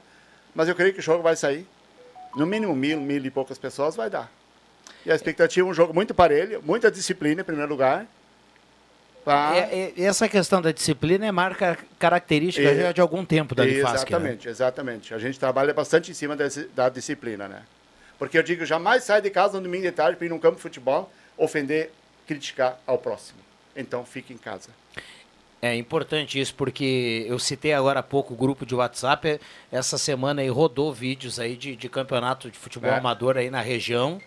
Mas 0.53 0.69
eu 0.69 0.75
creio 0.75 0.93
que 0.93 0.99
o 0.99 1.03
jogo 1.03 1.21
vai 1.21 1.35
sair. 1.35 1.67
No 2.35 2.45
mínimo 2.45 2.75
mil, 2.75 2.99
mil 2.99 3.25
e 3.25 3.29
poucas 3.29 3.57
pessoas 3.57 3.95
vai 3.95 4.09
dar. 4.09 4.31
E 5.05 5.11
a 5.11 5.15
expectativa 5.15 5.67
é 5.67 5.69
um 5.69 5.73
jogo 5.73 5.93
muito 5.93 6.13
parelho, 6.13 6.61
muita 6.63 6.89
disciplina 6.89 7.41
em 7.41 7.43
primeiro 7.43 7.69
lugar. 7.69 8.05
Pra... 9.23 9.53
É, 9.55 9.93
é, 9.97 10.03
essa 10.03 10.29
questão 10.29 10.61
da 10.61 10.71
disciplina 10.71 11.25
é 11.25 11.31
marca 11.31 11.77
característica 11.97 12.75
já 12.75 12.91
de 12.91 13.01
algum 13.01 13.25
tempo 13.25 13.55
da 13.55 13.63
Unifasc, 13.63 13.95
Exatamente, 13.95 14.45
né? 14.45 14.51
exatamente. 14.51 15.13
A 15.13 15.17
gente 15.17 15.39
trabalha 15.39 15.73
bastante 15.73 16.11
em 16.11 16.13
cima 16.13 16.35
desse, 16.35 16.65
da 16.75 16.89
disciplina, 16.89 17.47
né? 17.47 17.63
Porque 18.17 18.37
eu 18.37 18.43
digo, 18.43 18.65
jamais 18.65 19.03
sai 19.03 19.21
de 19.21 19.29
casa 19.29 19.57
no 19.57 19.63
domingo 19.63 19.83
de 19.83 19.91
tarde 19.91 20.17
para 20.17 20.25
ir 20.25 20.29
num 20.29 20.39
campo 20.39 20.55
de 20.55 20.61
futebol, 20.61 21.11
ofender, 21.37 21.91
criticar 22.27 22.79
ao 22.85 22.97
próximo. 22.97 23.39
Então 23.75 24.05
fique 24.05 24.33
em 24.33 24.37
casa. 24.37 24.69
É 25.61 25.75
importante 25.75 26.39
isso, 26.39 26.53
porque 26.53 27.25
eu 27.27 27.39
citei 27.39 27.73
agora 27.73 27.99
há 27.99 28.03
pouco 28.03 28.33
o 28.33 28.37
grupo 28.37 28.65
de 28.65 28.75
WhatsApp. 28.75 29.39
Essa 29.71 29.97
semana 29.97 30.41
aí 30.41 30.49
rodou 30.49 30.93
vídeos 30.93 31.39
aí 31.39 31.55
de, 31.55 31.75
de 31.75 31.89
campeonato 31.89 32.51
de 32.51 32.57
futebol 32.57 32.91
é. 32.91 32.97
amador 32.97 33.37
aí 33.37 33.49
na 33.49 33.61
região. 33.61 34.21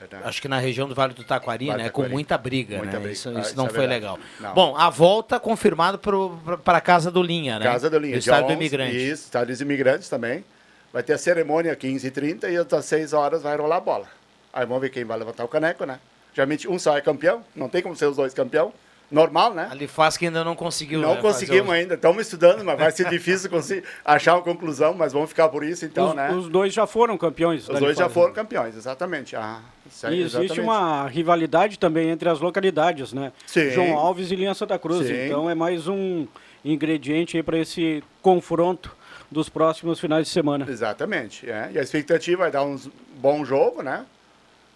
Verdade. 0.00 0.24
Acho 0.24 0.42
que 0.42 0.48
na 0.48 0.58
região 0.58 0.88
do 0.88 0.94
Vale 0.94 1.14
do 1.14 1.22
Taquari, 1.22 1.66
vale 1.66 1.78
né? 1.78 1.88
Taquari. 1.88 2.08
Com 2.08 2.12
muita 2.12 2.36
briga, 2.36 2.78
muita 2.78 2.94
né? 2.94 2.98
Briga. 2.98 3.12
Isso, 3.12 3.28
ah, 3.28 3.40
isso 3.40 3.56
não 3.56 3.66
é 3.66 3.70
foi 3.70 3.86
legal. 3.86 4.18
Não. 4.40 4.52
Bom, 4.52 4.76
a 4.76 4.90
volta 4.90 5.38
confirmado 5.38 5.98
para 5.98 6.76
a 6.78 6.80
Casa 6.80 7.10
do 7.10 7.22
Linha, 7.22 7.58
né? 7.58 7.64
Casa 7.64 7.88
do 7.88 7.98
Linha. 7.98 8.16
Estádio 8.16 8.48
do 8.48 8.52
Imigrante. 8.54 8.96
Isso, 8.96 9.24
Estádio 9.24 9.48
dos 9.54 9.60
Imigrantes 9.60 10.08
também. 10.08 10.44
Vai 10.94 11.02
ter 11.02 11.14
a 11.14 11.18
cerimônia 11.18 11.74
15h30 11.74 12.48
e 12.52 12.76
às 12.76 12.84
6 12.84 13.12
horas 13.14 13.42
vai 13.42 13.56
rolar 13.56 13.78
a 13.78 13.80
bola. 13.80 14.06
Aí 14.52 14.64
vamos 14.64 14.80
ver 14.80 14.90
quem 14.90 15.04
vai 15.04 15.18
levantar 15.18 15.44
o 15.44 15.48
caneco, 15.48 15.84
né? 15.84 15.98
Geralmente 16.32 16.68
um 16.68 16.78
só 16.78 16.96
é 16.96 17.00
campeão, 17.00 17.42
não 17.52 17.68
tem 17.68 17.82
como 17.82 17.96
ser 17.96 18.06
os 18.06 18.16
dois 18.16 18.32
campeão. 18.32 18.72
Normal, 19.10 19.52
né? 19.54 19.66
Ali 19.72 19.88
faz 19.88 20.16
que 20.16 20.26
ainda 20.26 20.44
não 20.44 20.54
conseguiu. 20.54 21.00
Não 21.00 21.16
né, 21.16 21.20
conseguimos 21.20 21.72
ainda, 21.72 21.94
estamos 21.94 22.22
estudando, 22.22 22.64
mas 22.64 22.78
vai 22.78 22.92
ser 22.92 23.08
difícil 23.08 23.50
achar 24.04 24.34
uma 24.34 24.42
conclusão, 24.42 24.94
mas 24.94 25.12
vamos 25.12 25.30
ficar 25.30 25.48
por 25.48 25.64
isso 25.64 25.84
então, 25.84 26.10
os, 26.10 26.14
né? 26.14 26.30
Os 26.30 26.48
dois 26.48 26.72
já 26.72 26.86
foram 26.86 27.18
campeões. 27.18 27.68
Os 27.68 27.80
dois 27.80 27.98
já 27.98 28.08
foram 28.08 28.32
campeões, 28.32 28.76
exatamente. 28.76 29.34
Ah, 29.34 29.62
e 29.84 30.20
existe 30.20 30.44
exatamente. 30.44 30.60
uma 30.60 31.08
rivalidade 31.08 31.76
também 31.76 32.08
entre 32.08 32.28
as 32.28 32.38
localidades, 32.38 33.12
né? 33.12 33.32
Sim. 33.46 33.68
João 33.70 33.98
Alves 33.98 34.30
e 34.30 34.36
Linha 34.36 34.54
Santa 34.54 34.78
Cruz. 34.78 35.08
Sim. 35.08 35.26
Então 35.26 35.50
é 35.50 35.56
mais 35.56 35.88
um 35.88 36.28
ingrediente 36.64 37.36
aí 37.36 37.42
para 37.42 37.58
esse 37.58 38.02
confronto 38.22 38.96
dos 39.34 39.50
próximos 39.50 40.00
finais 40.00 40.26
de 40.26 40.32
semana. 40.32 40.64
Exatamente. 40.68 41.50
É. 41.50 41.70
E 41.74 41.78
a 41.78 41.82
expectativa 41.82 42.46
é 42.46 42.50
dar 42.50 42.64
um 42.64 42.78
bom 43.16 43.44
jogo, 43.44 43.82
né? 43.82 44.06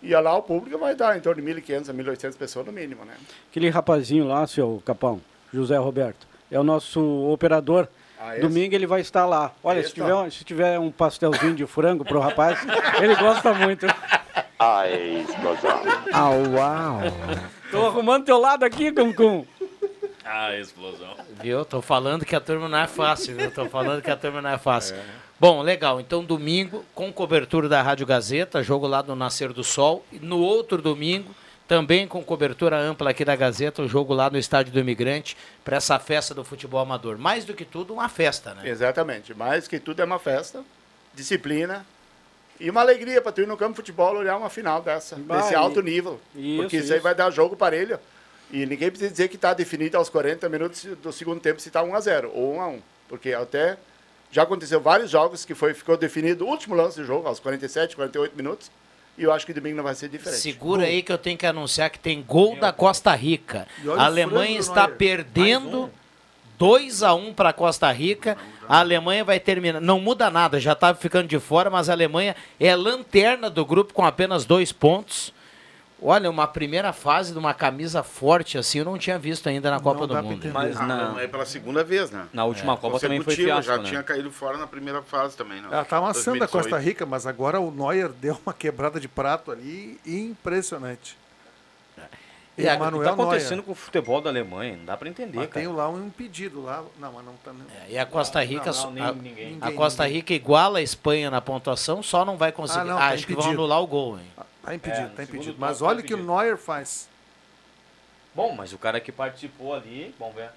E 0.02 0.14
lá 0.14 0.36
o 0.36 0.42
público 0.42 0.78
vai 0.78 0.94
dar 0.94 1.16
em 1.16 1.20
torno 1.20 1.42
de 1.42 1.48
1.500 1.48 1.88
a 1.88 1.94
1.800 1.94 2.36
pessoas 2.36 2.66
no 2.66 2.72
mínimo, 2.72 3.04
né? 3.04 3.14
Aquele 3.50 3.68
rapazinho 3.70 4.26
lá, 4.26 4.46
seu 4.46 4.82
Capão, 4.84 5.20
José 5.52 5.76
Roberto, 5.76 6.26
é 6.50 6.58
o 6.58 6.62
nosso 6.62 7.00
operador. 7.30 7.88
Ah, 8.20 8.34
Domingo 8.40 8.74
ele 8.74 8.86
vai 8.86 9.00
estar 9.00 9.26
lá. 9.26 9.52
Olha, 9.62 9.82
se 9.82 9.94
tiver, 9.94 10.30
se 10.32 10.44
tiver 10.44 10.78
um 10.78 10.90
pastelzinho 10.90 11.54
de 11.54 11.66
frango 11.66 12.04
pro 12.04 12.18
rapaz, 12.18 12.58
ele 13.00 13.14
gosta 13.14 13.54
muito. 13.54 13.86
Ai, 14.58 15.24
explosão. 15.28 15.82
Ah, 16.12 16.30
uau. 16.30 17.00
Tô 17.70 17.86
arrumando 17.86 18.24
teu 18.24 18.38
lado 18.38 18.64
aqui, 18.64 18.90
Cum 18.90 19.12
Cum. 19.12 19.46
Ah, 20.30 20.54
explosão. 20.58 21.16
Viu? 21.42 21.64
Tô 21.64 21.80
falando 21.80 22.22
que 22.22 22.36
a 22.36 22.40
turma 22.40 22.68
não 22.68 22.78
é 22.78 22.86
fácil, 22.86 23.34
viu? 23.34 23.50
Tô 23.50 23.64
falando 23.66 24.02
que 24.02 24.10
a 24.10 24.16
turma 24.16 24.42
não 24.42 24.50
é 24.50 24.58
fácil. 24.58 24.94
Bom, 25.40 25.62
legal. 25.62 25.98
Então, 26.00 26.22
domingo, 26.22 26.84
com 26.94 27.10
cobertura 27.10 27.66
da 27.66 27.80
Rádio 27.80 28.06
Gazeta, 28.06 28.62
jogo 28.62 28.86
lá 28.86 29.02
no 29.02 29.16
Nascer 29.16 29.54
do 29.54 29.64
Sol. 29.64 30.04
E 30.12 30.18
no 30.18 30.38
outro 30.38 30.82
domingo, 30.82 31.34
também 31.66 32.06
com 32.06 32.22
cobertura 32.22 32.78
ampla 32.78 33.10
aqui 33.10 33.24
da 33.24 33.34
Gazeta, 33.34 33.80
o 33.80 33.88
jogo 33.88 34.12
lá 34.12 34.28
no 34.28 34.36
Estádio 34.36 34.70
do 34.70 34.78
Imigrante, 34.78 35.34
para 35.64 35.78
essa 35.78 35.98
festa 35.98 36.34
do 36.34 36.44
futebol 36.44 36.80
amador. 36.80 37.16
Mais 37.16 37.46
do 37.46 37.54
que 37.54 37.64
tudo, 37.64 37.94
uma 37.94 38.10
festa, 38.10 38.52
né? 38.52 38.68
Exatamente. 38.68 39.32
Mais 39.32 39.66
que 39.66 39.78
tudo 39.80 40.02
é 40.02 40.04
uma 40.04 40.18
festa, 40.18 40.62
disciplina 41.14 41.86
e 42.60 42.68
uma 42.68 42.82
alegria 42.82 43.22
para 43.22 43.32
tu 43.32 43.40
ir 43.40 43.46
no 43.46 43.56
campo 43.56 43.70
de 43.72 43.76
futebol 43.76 44.16
olhar 44.16 44.36
uma 44.36 44.50
final 44.50 44.82
dessa, 44.82 45.16
Bah, 45.16 45.38
desse 45.38 45.54
alto 45.54 45.80
nível. 45.80 46.20
Isso, 46.34 46.60
porque 46.60 46.76
isso, 46.78 46.92
aí 46.92 47.00
vai 47.00 47.14
dar 47.14 47.30
jogo 47.30 47.56
parelho. 47.56 47.98
E 48.50 48.64
ninguém 48.64 48.90
precisa 48.90 49.10
dizer 49.10 49.28
que 49.28 49.36
está 49.36 49.52
definido 49.52 49.96
aos 49.96 50.08
40 50.08 50.48
minutos 50.48 50.84
do 51.02 51.12
segundo 51.12 51.40
tempo 51.40 51.60
se 51.60 51.68
está 51.68 51.82
1 51.82 51.94
a 51.94 52.00
0 52.00 52.32
ou 52.34 52.54
1 52.54 52.60
a 52.60 52.68
1 52.68 52.82
Porque 53.08 53.32
até 53.32 53.76
já 54.30 54.42
aconteceu 54.42 54.80
vários 54.80 55.10
jogos 55.10 55.44
que 55.44 55.54
foi, 55.54 55.74
ficou 55.74 55.96
definido 55.96 56.44
o 56.44 56.48
último 56.48 56.74
lance 56.74 56.98
do 56.98 57.06
jogo, 57.06 57.28
aos 57.28 57.40
47, 57.40 57.96
48 57.96 58.36
minutos. 58.36 58.70
E 59.16 59.24
eu 59.24 59.32
acho 59.32 59.44
que 59.44 59.52
domingo 59.52 59.76
não 59.76 59.84
vai 59.84 59.94
ser 59.94 60.08
diferente. 60.08 60.40
Segura 60.40 60.84
aí 60.84 61.02
que 61.02 61.10
eu 61.10 61.18
tenho 61.18 61.36
que 61.36 61.46
anunciar 61.46 61.90
que 61.90 61.98
tem 61.98 62.22
gol 62.22 62.56
da 62.56 62.72
Costa 62.72 63.12
Rica. 63.14 63.66
A 63.96 64.04
Alemanha 64.04 64.58
está 64.60 64.86
perdendo 64.86 65.90
2 66.56 67.02
a 67.02 67.14
1 67.14 67.34
para 67.34 67.52
Costa 67.52 67.90
Rica. 67.90 68.36
A 68.68 68.78
Alemanha 68.78 69.24
vai 69.24 69.40
terminar. 69.40 69.80
Não 69.80 69.98
muda 69.98 70.30
nada, 70.30 70.60
já 70.60 70.72
estava 70.72 70.96
ficando 70.96 71.26
de 71.26 71.40
fora, 71.40 71.68
mas 71.68 71.88
a 71.88 71.92
Alemanha 71.92 72.36
é 72.60 72.76
lanterna 72.76 73.50
do 73.50 73.64
grupo 73.64 73.92
com 73.92 74.04
apenas 74.04 74.44
dois 74.44 74.70
pontos. 74.70 75.32
Olha, 76.00 76.30
uma 76.30 76.46
primeira 76.46 76.92
fase 76.92 77.32
de 77.32 77.38
uma 77.38 77.52
camisa 77.52 78.02
forte 78.04 78.56
assim, 78.56 78.78
eu 78.78 78.84
não 78.84 78.96
tinha 78.96 79.18
visto 79.18 79.48
ainda 79.48 79.70
na 79.70 79.80
Copa 79.80 80.06
do 80.06 80.22
Mundo. 80.22 80.48
Mas 80.52 80.78
não. 80.80 81.18
É 81.18 81.26
pela 81.26 81.44
segunda 81.44 81.82
vez, 81.82 82.10
né? 82.10 82.26
Na 82.32 82.44
última 82.44 82.76
Copa 82.76 83.00
também 83.00 83.20
foi 83.20 83.34
fiasco, 83.34 83.62
Já 83.72 83.78
né? 83.78 83.84
tinha 83.88 84.02
caído 84.02 84.30
fora 84.30 84.56
na 84.56 84.66
primeira 84.66 85.02
fase 85.02 85.36
também, 85.36 85.60
né? 85.60 85.68
Ela 85.70 85.84
tá 85.84 85.96
amassando 85.96 86.36
a 86.36 86.46
2018. 86.46 86.50
Costa 86.50 86.78
Rica, 86.78 87.04
mas 87.04 87.26
agora 87.26 87.60
o 87.60 87.70
Neuer 87.70 88.10
deu 88.20 88.38
uma 88.46 88.52
quebrada 88.52 89.00
de 89.00 89.08
prato 89.08 89.50
ali 89.50 89.98
impressionante. 90.06 91.16
E 92.58 92.68
a- 92.68 92.72
o 92.74 92.76
que 92.76 92.82
Emmanuel 92.82 93.04
tá 93.04 93.12
acontecendo 93.12 93.50
Neuer. 93.50 93.64
com 93.64 93.72
o 93.72 93.74
futebol 93.74 94.20
da 94.20 94.30
Alemanha? 94.30 94.76
Não 94.76 94.84
dá 94.84 94.96
pra 94.96 95.08
entender, 95.08 95.38
Mas 95.38 95.48
cara. 95.48 95.64
tem 95.64 95.72
lá 95.74 95.88
um 95.88 96.06
impedido 96.06 96.60
lá. 96.62 96.84
Não, 96.98 97.12
mas 97.12 97.24
não 97.24 97.34
tá. 97.36 97.52
E 97.88 97.96
a 97.96 98.04
Costa 98.04 98.42
Rica, 98.42 98.72
Não, 98.72 98.84
não, 98.84 98.90
nem 98.92 99.04
a, 99.04 99.12
ninguém. 99.12 99.58
a 99.60 99.70
Costa 99.72 100.06
Rica 100.06 100.34
iguala 100.34 100.80
a 100.80 100.82
Espanha 100.82 101.30
na 101.30 101.40
pontuação, 101.40 102.02
só 102.02 102.24
não 102.24 102.36
vai 102.36 102.50
conseguir. 102.50 102.80
Ah, 102.80 102.84
não, 102.84 102.96
Ah, 102.96 103.00
tá 103.00 103.06
acho 103.14 103.26
que 103.26 103.32
vão 103.32 103.42
impedido. 103.44 103.62
anular 103.62 103.80
o 103.80 103.86
gol, 103.86 104.18
hein? 104.18 104.26
Tá 104.62 104.74
impedido, 104.74 105.06
É, 105.06 105.08
no 105.08 105.14
tá 105.14 105.22
impedido. 105.22 105.56
Mas 105.58 105.78
tá 105.78 105.84
olha 105.86 106.00
o 106.00 106.02
que 106.02 106.12
o 106.12 106.16
impedido. 106.18 106.32
Neuer 106.34 106.56
faz. 106.58 107.08
Bom, 108.34 108.52
mas 108.52 108.72
o 108.72 108.78
cara 108.78 109.00
que 109.00 109.10
participou 109.12 109.74
ali, 109.74 110.14
vamos 110.18 110.34
ver. 110.34 110.50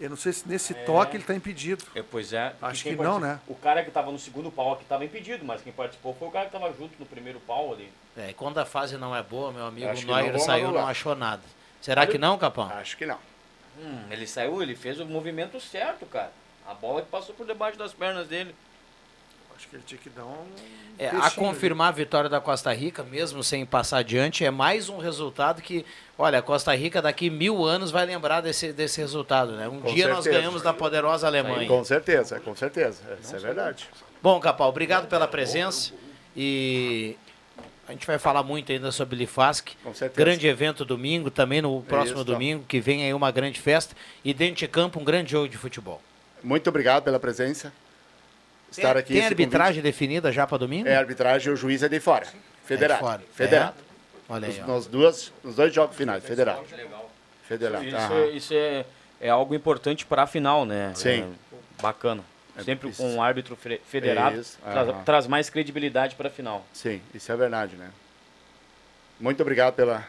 Eu 0.00 0.10
não 0.10 0.16
sei 0.16 0.32
se 0.32 0.48
nesse 0.48 0.72
É. 0.72 0.84
toque 0.84 1.16
ele 1.16 1.22
tá 1.24 1.34
impedido. 1.34 1.84
É, 1.94 2.02
pois 2.02 2.32
é. 2.32 2.54
Acho 2.60 2.82
que 2.84 2.96
não, 2.96 3.20
né? 3.20 3.38
O 3.46 3.54
cara 3.54 3.84
que 3.84 3.90
tava 3.90 4.10
no 4.10 4.18
segundo 4.18 4.50
pau 4.50 4.72
aqui 4.72 4.84
tava 4.84 5.04
impedido, 5.04 5.44
mas 5.44 5.62
quem 5.62 5.72
participou 5.72 6.14
foi 6.18 6.28
o 6.28 6.30
cara 6.30 6.46
que 6.46 6.52
tava 6.52 6.72
junto 6.72 6.94
no 6.98 7.06
primeiro 7.06 7.38
pau 7.40 7.72
ali. 7.72 7.92
É, 8.16 8.30
e 8.30 8.34
quando 8.34 8.58
a 8.58 8.64
fase 8.64 8.96
não 8.96 9.14
é 9.16 9.22
boa, 9.22 9.52
meu 9.52 9.66
amigo, 9.66 9.86
o 9.86 10.02
Neuer 10.04 10.38
saiu 10.38 10.66
anular. 10.66 10.82
não 10.82 10.88
achou 10.90 11.14
nada. 11.14 11.42
Será 11.80 12.06
que 12.06 12.18
não, 12.18 12.36
Capão? 12.38 12.68
Acho 12.68 12.96
que 12.96 13.06
não. 13.06 13.18
Hum, 13.78 14.02
ele 14.10 14.26
saiu, 14.26 14.62
ele 14.62 14.76
fez 14.76 15.00
o 15.00 15.06
movimento 15.06 15.58
certo, 15.58 16.04
cara. 16.06 16.30
A 16.68 16.74
bola 16.74 17.00
que 17.02 17.08
passou 17.08 17.34
por 17.34 17.46
debaixo 17.46 17.78
das 17.78 17.92
pernas 17.92 18.28
dele. 18.28 18.54
Acho 19.56 19.68
que 19.68 19.76
ele 19.76 19.82
tinha 19.86 19.98
que 19.98 20.10
dar 20.10 20.24
um. 20.24 20.46
É, 20.98 21.08
a 21.08 21.10
peixinho 21.10 21.24
ali. 21.24 21.34
confirmar 21.36 21.88
a 21.88 21.90
vitória 21.90 22.28
da 22.28 22.40
Costa 22.40 22.72
Rica, 22.72 23.02
mesmo 23.02 23.42
sem 23.42 23.64
passar 23.64 23.98
adiante, 23.98 24.44
é 24.44 24.50
mais 24.50 24.88
um 24.88 24.98
resultado 24.98 25.62
que, 25.62 25.84
olha, 26.18 26.38
a 26.38 26.42
Costa 26.42 26.74
Rica 26.74 27.00
daqui 27.00 27.30
mil 27.30 27.64
anos 27.64 27.90
vai 27.90 28.04
lembrar 28.04 28.40
desse, 28.40 28.72
desse 28.72 29.00
resultado, 29.00 29.52
né? 29.52 29.68
Um 29.68 29.80
Com 29.80 29.94
dia 29.94 30.08
nós 30.08 30.24
certeza. 30.24 30.38
ganhamos 30.40 30.62
da 30.62 30.72
poderosa 30.72 31.26
Alemanha. 31.26 31.66
Com 31.66 31.82
certeza, 31.84 32.40
com 32.40 32.54
certeza. 32.54 33.02
Isso 33.20 33.34
é 33.34 33.38
verdade. 33.38 33.88
Bom, 34.22 34.38
Capal, 34.38 34.68
obrigado 34.68 35.08
pela 35.08 35.26
presença 35.26 35.92
e 36.36 37.16
a 37.92 37.94
gente 37.94 38.06
vai 38.06 38.18
falar 38.18 38.42
muito 38.42 38.72
ainda 38.72 38.90
sobre 38.90 39.16
Lifask. 39.16 39.68
certeza. 39.94 40.12
Grande 40.16 40.46
evento 40.46 40.82
domingo, 40.82 41.30
também 41.30 41.60
no 41.60 41.82
próximo 41.82 42.16
Isso. 42.16 42.24
domingo, 42.24 42.64
que 42.66 42.80
vem 42.80 43.04
aí 43.04 43.12
uma 43.12 43.30
grande 43.30 43.60
festa 43.60 43.94
e 44.24 44.32
dentro 44.32 44.56
de 44.56 44.68
campo 44.68 44.98
um 44.98 45.04
grande 45.04 45.32
jogo 45.32 45.48
de 45.48 45.58
futebol. 45.58 46.00
Muito 46.42 46.68
obrigado 46.68 47.04
pela 47.04 47.20
presença. 47.20 47.72
Estar 48.70 48.94
tem, 48.94 49.00
aqui. 49.00 49.12
tem 49.12 49.26
arbitragem 49.26 49.82
definida 49.82 50.32
já 50.32 50.46
para 50.46 50.56
domingo? 50.56 50.84
convite. 50.84 50.94
É 50.94 50.98
arbitragem, 50.98 51.52
o 51.52 51.56
juiz 51.56 51.82
é 51.82 51.88
de 51.88 52.00
fora. 52.00 52.26
Federado. 52.64 52.94
É 52.94 52.96
de 52.96 53.10
fora. 53.10 53.22
Federado. 53.34 53.74
É? 53.78 54.32
Olha 54.32 54.48
aí, 54.48 54.60
Nos, 54.62 54.86
duas, 54.86 55.32
nos 55.44 55.56
dois 55.56 55.74
jogos 55.74 55.94
finais, 55.94 56.24
federado. 56.24 56.64
Federado. 57.46 57.84
Isso, 57.84 57.96
aham. 57.96 58.14
é, 58.14 58.28
isso 58.30 58.54
é, 58.54 58.86
é 59.20 59.28
algo 59.28 59.54
importante 59.54 60.06
para 60.06 60.22
a 60.22 60.26
final, 60.26 60.64
né? 60.64 60.92
Sim. 60.94 61.34
É 61.52 61.82
bacana. 61.82 62.24
Sempre 62.60 62.90
isso. 62.90 63.02
com 63.02 63.14
um 63.14 63.22
árbitro 63.22 63.56
fe- 63.56 63.80
federado 63.86 64.38
Isso, 64.38 64.58
traz, 64.62 65.04
traz 65.04 65.26
mais 65.26 65.48
credibilidade 65.48 66.14
para 66.14 66.28
a 66.28 66.30
final. 66.30 66.64
Sim, 66.72 67.00
isso 67.14 67.30
é 67.32 67.36
verdade, 67.36 67.76
né? 67.76 67.90
Muito 69.18 69.40
obrigado 69.40 69.74
pela 69.74 70.06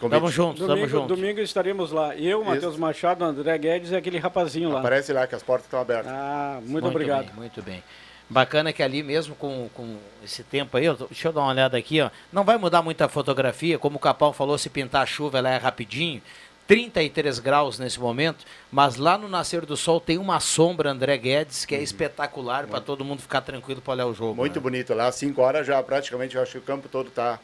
convite. 0.00 0.18
Tamo 0.18 0.30
junto, 0.30 0.66
Domingo, 0.66 1.00
domingo 1.06 1.40
estaremos 1.40 1.92
lá. 1.92 2.16
Eu, 2.16 2.42
Matheus 2.42 2.76
Machado, 2.76 3.24
André 3.24 3.56
Guedes 3.58 3.90
e 3.90 3.96
aquele 3.96 4.18
rapazinho 4.18 4.70
lá. 4.70 4.80
Aparece 4.80 5.12
lá 5.12 5.26
que 5.26 5.34
as 5.34 5.42
portas 5.42 5.66
estão 5.66 5.80
abertas. 5.80 6.10
Ah, 6.10 6.58
muito, 6.62 6.86
obrigado. 6.88 7.26
Bem, 7.26 7.34
muito 7.36 7.62
bem. 7.62 7.82
Bacana 8.28 8.72
que 8.72 8.82
ali 8.82 9.02
mesmo 9.02 9.34
com, 9.34 9.68
com 9.74 9.96
esse 10.24 10.44
tempo 10.44 10.76
aí, 10.76 10.84
eu 10.84 10.96
tô- 10.96 11.06
deixa 11.06 11.28
eu 11.28 11.32
dar 11.32 11.40
uma 11.40 11.50
olhada 11.50 11.76
aqui, 11.76 12.00
ó. 12.00 12.10
Não 12.32 12.44
vai 12.44 12.56
mudar 12.56 12.80
muita 12.80 13.08
fotografia, 13.08 13.78
como 13.78 13.96
o 13.96 14.00
Capão 14.00 14.32
falou, 14.32 14.56
se 14.56 14.70
pintar 14.70 15.02
a 15.02 15.06
chuva 15.06 15.38
ela 15.38 15.50
é 15.50 15.56
rapidinho. 15.56 16.22
33 16.70 17.40
graus 17.40 17.80
nesse 17.80 17.98
momento, 17.98 18.44
mas 18.70 18.94
lá 18.94 19.18
no 19.18 19.28
nascer 19.28 19.66
do 19.66 19.76
sol 19.76 20.00
tem 20.00 20.18
uma 20.18 20.38
sombra, 20.38 20.92
André 20.92 21.18
Guedes, 21.18 21.64
que 21.64 21.74
é 21.74 21.82
espetacular 21.82 22.68
para 22.68 22.80
todo 22.80 23.04
mundo 23.04 23.20
ficar 23.20 23.40
tranquilo 23.40 23.80
para 23.80 23.94
olhar 23.94 24.06
o 24.06 24.14
jogo. 24.14 24.30
Uhum. 24.30 24.36
Muito 24.36 24.54
né? 24.54 24.62
bonito 24.62 24.94
lá, 24.94 25.10
5 25.10 25.42
horas 25.42 25.66
já 25.66 25.82
praticamente 25.82 26.36
eu 26.36 26.42
acho 26.42 26.52
que 26.52 26.58
o 26.58 26.62
campo 26.62 26.88
todo 26.88 27.08
está 27.08 27.40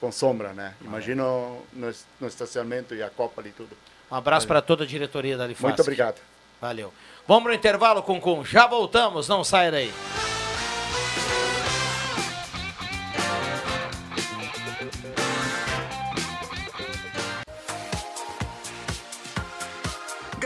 com 0.00 0.12
sombra, 0.12 0.52
né? 0.52 0.74
Imagina 0.80 1.24
o- 1.24 1.60
no, 1.72 1.92
no 2.20 2.28
estacionamento 2.28 2.94
e 2.94 3.02
a 3.02 3.10
copa 3.10 3.40
ali 3.40 3.50
tudo. 3.50 3.76
Um 4.08 4.14
abraço 4.14 4.46
para 4.46 4.62
toda 4.62 4.84
a 4.84 4.86
diretoria 4.86 5.36
da 5.36 5.44
Lifask. 5.44 5.64
Muito 5.64 5.82
obrigado. 5.82 6.20
Valeu. 6.60 6.94
Vamos 7.26 7.48
no 7.48 7.54
intervalo, 7.54 8.00
Concum. 8.00 8.44
Já 8.44 8.68
voltamos, 8.68 9.26
não 9.26 9.42
saia 9.42 9.72
daí. 9.72 9.92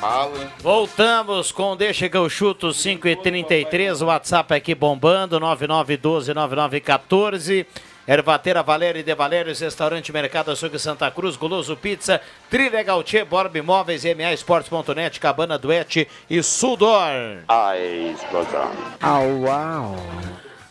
Fala. 0.00 0.52
Voltamos 0.60 1.50
com 1.50 1.76
Deixa 1.76 2.08
que 2.08 2.16
eu 2.16 2.30
chuto 2.30 2.72
5 2.72 3.08
e 3.08 3.16
33 3.16 4.00
o 4.00 4.06
WhatsApp 4.06 4.54
aqui 4.54 4.72
bombando, 4.74 5.40
9912-9914. 5.40 7.66
Ervateira 8.06 8.62
Valério 8.62 9.00
e 9.00 9.02
De 9.02 9.14
Valérios, 9.14 9.60
Restaurante 9.60 10.10
Mercado 10.10 10.50
Açougue 10.50 10.78
Santa 10.78 11.10
Cruz, 11.10 11.36
Goloso 11.36 11.76
Pizza, 11.76 12.22
Trilegal 12.48 13.02
Tchê, 13.02 13.22
Borb 13.22 13.54
Imóveis, 13.54 14.02
MA 14.04 14.32
Esportes.net, 14.32 15.20
Cabana 15.20 15.58
Duete 15.58 16.08
e 16.30 16.42
Sudor. 16.42 17.42
A 17.46 17.76
explosão. 17.76 18.72
Au, 19.02 19.50
au. 19.50 19.96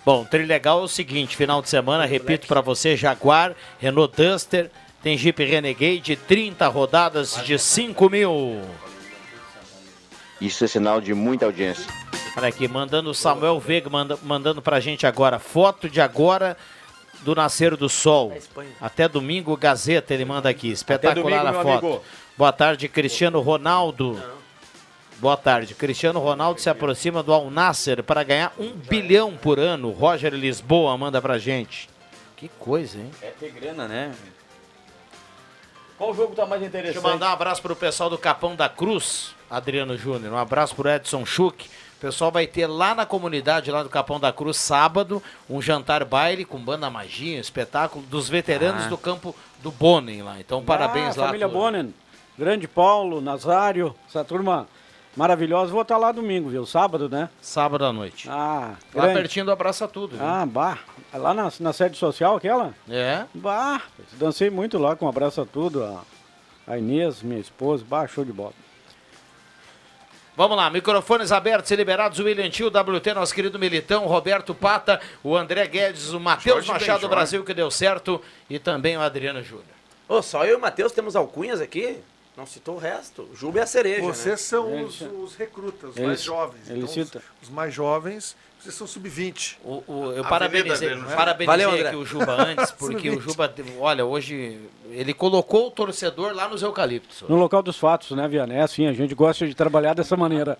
Bom, 0.03 0.25
Trilegal 0.25 0.79
é 0.79 0.83
o 0.83 0.87
seguinte, 0.87 1.35
final 1.35 1.61
de 1.61 1.69
semana, 1.69 2.05
repito 2.05 2.47
para 2.47 2.61
você, 2.61 2.97
Jaguar, 2.97 3.53
Renault 3.77 4.15
Duster, 4.15 4.71
tem 5.03 5.15
Jeep 5.15 5.45
Renegade, 5.45 6.15
30 6.15 6.67
rodadas 6.69 7.39
de 7.45 7.59
5 7.59 8.09
mil. 8.09 8.61
Isso 10.39 10.63
é 10.63 10.67
sinal 10.67 11.01
de 11.01 11.13
muita 11.13 11.45
audiência. 11.45 11.85
Olha 12.35 12.47
aqui, 12.49 12.67
mandando 12.67 13.09
o 13.09 13.13
Samuel 13.13 13.59
Veiga, 13.59 13.89
manda, 13.89 14.17
mandando 14.21 14.61
pra 14.61 14.79
gente 14.79 15.07
agora, 15.07 15.39
foto 15.39 15.89
de 15.89 15.99
agora 15.99 16.55
do 17.21 17.33
nascer 17.33 17.75
do 17.75 17.89
sol. 17.89 18.31
Até 18.79 19.07
domingo, 19.07 19.57
Gazeta, 19.57 20.13
ele 20.13 20.23
manda 20.25 20.47
aqui. 20.47 20.69
Espetacular 20.71 21.43
domingo, 21.43 21.47
a 21.59 21.63
foto. 21.63 21.85
amigo. 21.85 22.03
Boa 22.37 22.51
tarde, 22.53 22.87
Cristiano 22.87 23.39
Ronaldo. 23.41 24.21
Boa 25.19 25.35
tarde. 25.35 25.73
Cristiano 25.73 26.19
Ronaldo 26.19 26.61
se 26.61 26.69
aproxima 26.69 27.23
do 27.23 27.33
Al 27.33 27.49
Nasser 27.49 28.03
para 28.03 28.21
ganhar 28.23 28.53
um 28.59 28.71
bilhão 28.73 29.35
por 29.35 29.57
ano. 29.57 29.89
Roger 29.89 30.31
Lisboa 30.31 30.95
manda 30.95 31.19
pra 31.19 31.39
gente. 31.39 31.89
Que 32.35 32.47
coisa, 32.59 32.99
hein? 32.99 33.09
É 33.19 33.31
ter 33.31 33.49
grana, 33.49 33.87
né? 33.87 34.13
Qual 35.97 36.13
jogo 36.13 36.35
tá 36.35 36.45
mais 36.45 36.61
Deixa 36.61 36.77
interessante? 36.77 37.03
eu 37.03 37.11
mandar 37.11 37.29
um 37.31 37.33
abraço 37.33 37.63
pro 37.63 37.75
pessoal 37.75 38.11
do 38.11 38.17
Capão 38.19 38.55
da 38.55 38.69
Cruz, 38.69 39.33
Adriano 39.49 39.97
Júnior. 39.97 40.33
Um 40.33 40.37
abraço 40.37 40.75
pro 40.75 40.89
Edson 40.89 41.25
Schuch. 41.25 41.69
O 41.97 41.99
pessoal 41.99 42.31
vai 42.31 42.45
ter 42.45 42.67
lá 42.67 42.93
na 42.93 43.05
comunidade, 43.07 43.71
lá 43.71 43.81
do 43.81 43.89
Capão 43.89 44.19
da 44.19 44.31
Cruz, 44.31 44.57
sábado, 44.57 45.21
um 45.49 45.59
jantar 45.61 46.05
baile 46.05 46.45
com 46.45 46.59
banda 46.59 46.89
magia, 46.91 47.39
espetáculo 47.39 48.05
dos 48.05 48.29
veteranos 48.29 48.83
Ah. 48.85 48.89
do 48.89 48.97
campo 48.97 49.35
do 49.63 49.71
Bonen 49.71 50.21
lá. 50.21 50.39
Então, 50.39 50.63
parabéns 50.63 51.17
ah, 51.17 51.21
lá. 51.21 51.23
a 51.23 51.27
Família 51.29 51.47
todos. 51.49 51.59
Bonen, 51.61 51.93
Grande 52.37 52.67
Paulo, 52.67 53.19
Nazário, 53.19 53.95
essa 54.07 54.23
turma 54.23 54.67
maravilhosa. 55.15 55.71
Vou 55.71 55.81
estar 55.81 55.97
lá 55.97 56.11
domingo, 56.11 56.49
viu? 56.49 56.67
Sábado, 56.67 57.09
né? 57.09 57.29
Sábado 57.41 57.83
à 57.83 57.91
noite. 57.91 58.29
Ah, 58.29 58.75
Lá 58.93 59.05
grande. 59.05 59.19
pertinho 59.21 59.45
do 59.45 59.51
Abraça 59.51 59.87
Tudo. 59.87 60.17
viu? 60.17 60.23
Ah, 60.23 60.45
bah. 60.45 60.77
Lá 61.11 61.33
na, 61.33 61.51
na 61.59 61.73
sede 61.73 61.97
social, 61.97 62.35
aquela? 62.35 62.75
É. 62.87 63.23
Bah, 63.33 63.81
dancei 64.13 64.51
muito 64.51 64.77
lá 64.77 64.95
com 64.95 65.07
Abraça 65.09 65.43
Tudo. 65.51 65.83
A, 65.83 66.01
a 66.67 66.77
Inês, 66.77 67.23
minha 67.23 67.39
esposa, 67.39 67.83
bah, 67.89 68.05
show 68.05 68.23
de 68.23 68.31
bola. 68.31 68.53
Vamos 70.37 70.55
lá, 70.55 70.69
microfones 70.69 71.31
abertos 71.31 71.71
e 71.71 71.75
liberados. 71.75 72.19
O 72.19 72.23
William 72.25 72.47
Tio, 72.47 72.67
WT, 72.67 73.11
nosso 73.15 73.33
querido 73.33 73.57
Militão, 73.57 74.05
Roberto 74.05 74.53
Pata, 74.53 75.01
o 75.23 75.35
André 75.35 75.65
Guedes, 75.65 76.13
o 76.13 76.19
Matheus 76.19 76.67
Machado 76.67 77.01
do. 77.01 77.09
Brasil, 77.09 77.43
que 77.43 77.55
deu 77.55 77.71
certo, 77.71 78.21
e 78.47 78.59
também 78.59 78.95
o 78.95 79.01
Adriano 79.01 79.41
Júnior. 79.41 79.65
Ô, 80.07 80.21
só 80.21 80.45
eu 80.45 80.51
e 80.51 80.55
o 80.55 80.61
Matheus 80.61 80.91
temos 80.91 81.15
alcunhas 81.15 81.59
aqui? 81.59 81.97
Não 82.37 82.45
citou 82.45 82.75
o 82.75 82.77
resto. 82.77 83.23
O 83.33 83.35
Juba 83.35 83.61
é 83.61 83.63
a 83.63 83.65
cereja, 83.65 84.03
Vocês 84.03 84.25
né? 84.27 84.37
são 84.37 84.83
os, 84.83 85.01
os 85.01 85.35
recrutas, 85.35 85.95
os 85.95 85.99
mais 85.99 86.21
jovens. 86.21 86.69
ele 86.69 86.81
Então, 86.81 86.93
cita. 86.93 87.17
Os, 87.41 87.47
os 87.47 87.49
mais 87.55 87.73
jovens, 87.73 88.35
vocês 88.67 88.75
são 88.75 88.87
sub-20. 88.87 89.55
O, 89.63 89.83
o- 89.87 90.11
eu 90.13 90.23
parabenizei, 90.25 90.89
dele, 90.89 91.01
né? 91.01 91.15
parabenizei 91.15 91.45
Valeu, 91.47 91.71
André. 91.71 91.87
aqui 91.87 91.95
o 91.95 92.05
Juba 92.05 92.33
antes, 92.33 92.71
porque 92.71 93.09
o 93.09 93.19
Juba, 93.21 93.53
olha, 93.79 94.05
hoje 94.05 94.59
ele 94.91 95.13
colocou 95.13 95.67
o 95.67 95.71
torcedor 95.71 96.33
lá 96.35 96.47
nos 96.49 96.61
eucaliptos. 96.61 97.23
No 97.29 97.35
local 97.37 97.63
dos 97.63 97.77
fatos, 97.77 98.11
né, 98.11 98.27
Vianney? 98.27 98.57
É 98.57 98.61
assim, 98.61 98.87
a 98.87 98.93
gente 98.93 99.15
gosta 99.15 99.47
de 99.47 99.55
trabalhar 99.55 99.93
dessa 99.93 100.15
maneira. 100.17 100.57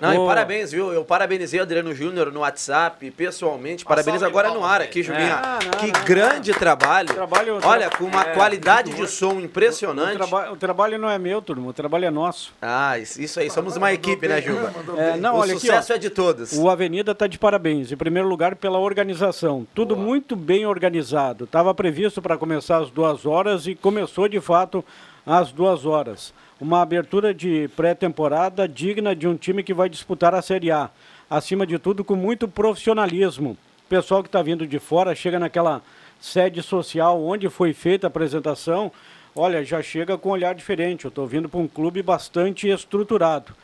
Não, 0.00 0.14
e 0.14 0.26
parabéns, 0.26 0.72
viu? 0.72 0.92
Eu 0.92 1.04
parabenizei 1.04 1.60
o 1.60 1.62
Adriano 1.62 1.94
Júnior 1.94 2.32
no 2.32 2.40
WhatsApp, 2.40 3.10
pessoalmente. 3.10 3.84
Parabéns 3.84 4.22
agora 4.22 4.50
no 4.50 4.64
ar 4.64 4.80
aqui, 4.80 5.02
Julinha. 5.02 5.28
É. 5.28 5.32
Ah, 5.32 5.58
não, 5.62 5.70
que 5.72 5.92
não, 5.92 6.04
grande 6.04 6.52
trabalho. 6.54 7.12
Trabalho- 7.14 7.58
Olha, 7.62 7.90
com 7.90 8.04
uma 8.04 8.22
É, 8.22 8.34
qualidade 8.34 8.92
de 8.94 9.06
som 9.06 9.38
impressionante. 9.40 10.14
O, 10.14 10.18
traba- 10.18 10.52
o 10.52 10.56
trabalho 10.56 10.98
não 10.98 11.08
é 11.10 11.18
meu, 11.18 11.40
turma, 11.42 11.68
o 11.68 11.72
trabalho 11.72 12.04
é 12.06 12.10
nosso. 12.10 12.52
Ah, 12.60 12.98
isso 12.98 13.40
aí, 13.40 13.50
somos 13.50 13.76
uma 13.76 13.92
equipe, 13.92 14.26
né, 14.26 14.40
Juba? 14.40 14.72
É, 14.96 15.16
não, 15.16 15.34
o 15.34 15.38
olha 15.38 15.52
aqui, 15.52 15.60
sucesso 15.60 15.92
ó, 15.92 15.96
é 15.96 15.98
de 15.98 16.10
todos. 16.10 16.52
O 16.52 16.68
Avenida 16.68 17.12
está 17.12 17.26
de 17.26 17.38
parabéns. 17.38 17.92
Em 17.92 17.96
primeiro 17.96 18.28
lugar, 18.28 18.56
pela 18.56 18.78
organização. 18.78 19.66
Tudo 19.74 19.96
muito 19.96 20.34
bem 20.36 20.66
organizado. 20.66 21.44
Estava 21.44 21.74
previsto 21.74 22.20
para 22.22 22.36
começar 22.36 22.78
às 22.78 22.90
duas 22.90 23.26
horas 23.26 23.66
e 23.66 23.74
começou 23.74 24.28
de 24.28 24.40
fato 24.40 24.84
às 25.26 25.52
duas 25.52 25.84
horas. 25.84 26.32
Uma 26.60 26.82
abertura 26.82 27.32
de 27.32 27.68
pré-temporada 27.68 28.68
digna 28.68 29.16
de 29.16 29.26
um 29.26 29.34
time 29.34 29.62
que 29.62 29.72
vai 29.72 29.88
disputar 29.88 30.34
a 30.34 30.42
Série 30.42 30.70
A. 30.70 30.90
Acima 31.30 31.66
de 31.66 31.78
tudo, 31.78 32.04
com 32.04 32.14
muito 32.14 32.46
profissionalismo. 32.46 33.52
O 33.86 33.88
pessoal 33.88 34.22
que 34.22 34.28
está 34.28 34.42
vindo 34.42 34.66
de 34.66 34.78
fora 34.78 35.14
chega 35.14 35.38
naquela 35.38 35.80
sede 36.20 36.62
social 36.62 37.18
onde 37.22 37.48
foi 37.48 37.72
feita 37.72 38.06
a 38.06 38.08
apresentação. 38.08 38.92
Olha, 39.34 39.64
já 39.64 39.80
chega 39.80 40.18
com 40.18 40.28
um 40.28 40.32
olhar 40.32 40.54
diferente. 40.54 41.06
Eu 41.06 41.08
estou 41.08 41.26
vindo 41.26 41.48
para 41.48 41.58
um 41.58 41.66
clube 41.66 42.02
bastante 42.02 42.68
estruturado. 42.68 43.54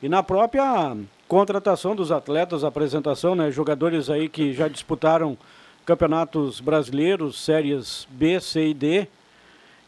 E 0.00 0.08
na 0.08 0.22
própria 0.22 0.96
contratação 1.26 1.96
dos 1.96 2.12
atletas, 2.12 2.62
apresentação, 2.62 3.34
né? 3.34 3.50
Jogadores 3.50 4.08
aí 4.08 4.28
que 4.28 4.52
já 4.52 4.68
disputaram 4.68 5.36
campeonatos 5.84 6.60
brasileiros, 6.60 7.44
séries 7.44 8.06
B, 8.12 8.38
C 8.38 8.68
e 8.68 8.74
D. 8.74 9.08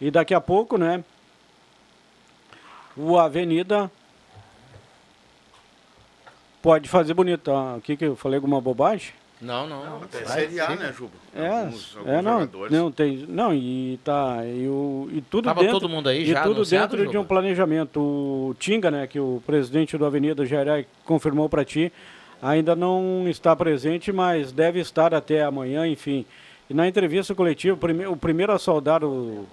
E 0.00 0.10
daqui 0.10 0.34
a 0.34 0.40
pouco, 0.40 0.76
né? 0.76 1.04
O 2.96 3.18
Avenida 3.18 3.90
pode 6.62 6.88
fazer 6.88 7.14
bonito. 7.14 7.50
Ah, 7.50 7.76
O 7.76 7.80
que 7.80 7.96
que 7.96 8.04
eu 8.04 8.16
falei 8.16 8.36
alguma 8.36 8.60
bobagem? 8.60 9.12
Não, 9.40 9.66
não. 9.68 9.98
Até 10.02 10.20
Vai, 10.22 10.40
Série 10.40 10.58
A, 10.60 10.66
sim. 10.68 10.76
né, 10.76 10.94
Juba? 10.96 11.10
É, 11.34 11.46
Alguns- 11.46 11.94
é 11.94 11.98
alguns 11.98 12.24
não, 12.24 12.32
jogadores. 12.32 12.72
não 12.72 12.90
tem, 12.90 13.16
não 13.28 13.54
e 13.54 14.00
tá 14.02 14.38
e, 14.46 14.66
o, 14.66 15.10
e 15.12 15.20
tudo 15.20 15.44
Tava 15.44 15.60
dentro 15.60 15.78
todo 15.78 15.90
mundo 15.90 16.08
aí 16.08 16.22
e 16.22 16.26
já 16.26 16.42
tudo 16.42 16.64
dentro 16.64 16.96
de 16.96 17.04
Juba? 17.04 17.20
um 17.20 17.24
planejamento. 17.24 18.00
O 18.00 18.56
Tinga, 18.58 18.90
né, 18.90 19.06
que 19.06 19.20
o 19.20 19.42
presidente 19.46 19.98
do 19.98 20.06
Avenida 20.06 20.46
Jairé 20.46 20.86
confirmou 21.04 21.50
para 21.50 21.66
ti, 21.66 21.92
ainda 22.40 22.74
não 22.74 23.26
está 23.28 23.54
presente, 23.54 24.10
mas 24.10 24.52
deve 24.52 24.80
estar 24.80 25.14
até 25.14 25.42
amanhã, 25.44 25.86
enfim. 25.86 26.24
E 26.70 26.74
na 26.74 26.88
entrevista 26.88 27.34
coletiva, 27.34 27.78
o 28.10 28.16
primeiro 28.16 28.52
a 28.54 28.58
saudar 28.58 29.04
o 29.04 29.46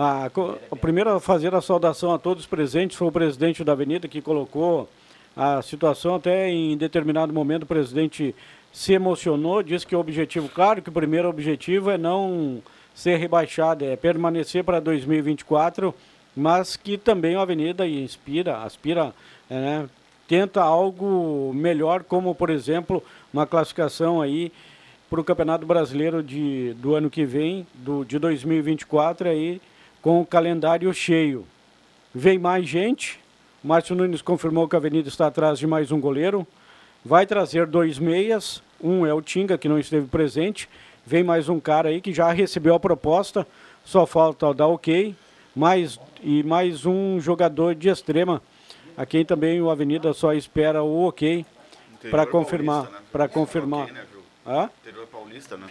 a, 0.00 0.30
o 0.70 0.76
primeiro 0.76 1.10
a 1.10 1.18
fazer 1.18 1.52
a 1.56 1.60
saudação 1.60 2.14
a 2.14 2.18
todos 2.20 2.44
os 2.44 2.48
presentes 2.48 2.96
foi 2.96 3.08
o 3.08 3.12
presidente 3.12 3.64
da 3.64 3.72
Avenida 3.72 4.06
que 4.06 4.22
colocou 4.22 4.88
a 5.36 5.60
situação 5.60 6.14
até 6.14 6.48
em 6.48 6.76
determinado 6.76 7.32
momento. 7.32 7.64
O 7.64 7.66
presidente 7.66 8.32
se 8.72 8.92
emocionou, 8.92 9.60
disse 9.60 9.84
que 9.84 9.96
o 9.96 9.98
objetivo, 9.98 10.48
claro 10.48 10.80
que 10.80 10.88
o 10.88 10.92
primeiro 10.92 11.28
objetivo 11.28 11.90
é 11.90 11.98
não 11.98 12.62
ser 12.94 13.16
rebaixado, 13.16 13.84
é 13.84 13.96
permanecer 13.96 14.62
para 14.62 14.78
2024, 14.78 15.92
mas 16.36 16.76
que 16.76 16.96
também 16.96 17.34
a 17.34 17.42
Avenida 17.42 17.84
inspira, 17.84 18.58
aspira, 18.58 19.12
é, 19.50 19.54
né, 19.54 19.90
tenta 20.28 20.62
algo 20.62 21.52
melhor, 21.52 22.04
como 22.04 22.36
por 22.36 22.50
exemplo 22.50 23.02
uma 23.32 23.48
classificação 23.48 24.22
aí 24.22 24.52
para 25.10 25.20
o 25.20 25.24
Campeonato 25.24 25.66
Brasileiro 25.66 26.22
de, 26.22 26.72
do 26.74 26.94
ano 26.94 27.10
que 27.10 27.24
vem, 27.24 27.66
do, 27.74 28.04
de 28.04 28.16
2024, 28.16 29.28
aí, 29.28 29.60
com 30.02 30.20
o 30.20 30.26
calendário 30.26 30.92
cheio. 30.92 31.46
Vem 32.14 32.38
mais 32.38 32.66
gente. 32.68 33.18
O 33.62 33.68
Márcio 33.68 33.94
Nunes 33.94 34.22
confirmou 34.22 34.68
que 34.68 34.76
a 34.76 34.78
Avenida 34.78 35.08
está 35.08 35.26
atrás 35.26 35.58
de 35.58 35.66
mais 35.66 35.90
um 35.90 36.00
goleiro. 36.00 36.46
Vai 37.04 37.26
trazer 37.26 37.66
dois 37.66 37.98
meias. 37.98 38.62
Um 38.82 39.04
é 39.06 39.12
o 39.12 39.20
Tinga, 39.20 39.58
que 39.58 39.68
não 39.68 39.78
esteve 39.78 40.06
presente. 40.06 40.68
Vem 41.04 41.24
mais 41.24 41.48
um 41.48 41.58
cara 41.58 41.88
aí 41.88 42.00
que 42.00 42.12
já 42.12 42.30
recebeu 42.32 42.74
a 42.74 42.80
proposta. 42.80 43.46
Só 43.84 44.06
falta 44.06 44.52
dar 44.54 44.66
ok. 44.68 45.14
Mais, 45.54 45.98
e 46.22 46.42
mais 46.42 46.86
um 46.86 47.18
jogador 47.20 47.74
de 47.74 47.88
extrema. 47.88 48.40
A 48.96 49.04
quem 49.06 49.24
também 49.24 49.60
o 49.60 49.70
Avenida 49.70 50.12
só 50.12 50.32
espera 50.32 50.82
o 50.82 51.06
ok 51.06 51.44
para 52.10 52.26
confirmar. 52.26 52.84
né? 52.84 52.98
Para 53.10 53.28
confirmar. 53.28 53.84
Ok, 53.84 53.94
né? 53.94 54.04
Hã? 54.46 54.70
Interior 54.82 55.06
paulista, 55.08 55.56
né? 55.56 55.66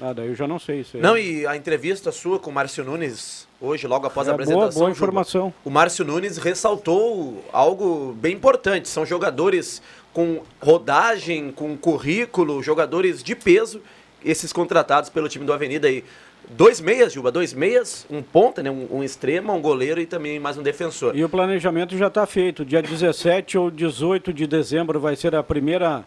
Ah, 0.00 0.12
daí 0.12 0.28
eu 0.28 0.34
já 0.34 0.46
não 0.48 0.58
sei 0.58 0.80
isso 0.80 0.96
aí. 0.96 1.02
Não, 1.02 1.16
e 1.16 1.46
a 1.46 1.56
entrevista 1.56 2.10
sua 2.10 2.38
com 2.38 2.50
o 2.50 2.52
Márcio 2.52 2.84
Nunes, 2.84 3.46
hoje, 3.60 3.86
logo 3.86 4.06
após 4.06 4.26
a 4.28 4.30
É, 4.30 4.32
boa- 4.32 4.42
apresentação. 4.42 4.80
boa 4.80 4.90
Juba, 4.90 4.96
informação. 5.06 5.54
o 5.64 5.70
Márcio 5.70 6.04
Nunes 6.04 6.38
ressaltou 6.38 7.44
algo 7.52 8.12
bem 8.20 8.34
importante. 8.34 8.88
São 8.88 9.06
jogadores 9.06 9.80
com 10.12 10.42
rodagem, 10.60 11.52
com 11.52 11.76
currículo, 11.76 12.62
jogadores 12.62 13.22
de 13.22 13.34
peso, 13.36 13.80
esses 14.24 14.52
contratados 14.52 15.08
pelo 15.10 15.28
time 15.28 15.44
do 15.44 15.52
Avenida 15.52 15.86
aí. 15.88 16.04
Dois 16.50 16.80
meias, 16.80 17.12
Juba, 17.12 17.30
dois 17.30 17.54
meias, 17.54 18.04
um 18.10 18.20
ponta, 18.20 18.62
né? 18.62 18.70
Um, 18.70 18.88
um 18.98 19.02
extrema, 19.04 19.52
um 19.52 19.60
goleiro 19.60 20.00
e 20.00 20.06
também 20.06 20.40
mais 20.40 20.58
um 20.58 20.62
defensor. 20.62 21.16
E 21.16 21.24
o 21.24 21.28
planejamento 21.28 21.96
já 21.96 22.08
está 22.08 22.26
feito. 22.26 22.64
Dia 22.64 22.82
17 22.82 23.56
ou 23.56 23.70
18 23.70 24.32
de 24.32 24.46
dezembro 24.46 24.98
vai 24.98 25.14
ser 25.14 25.34
a 25.36 25.42
primeira 25.42 26.04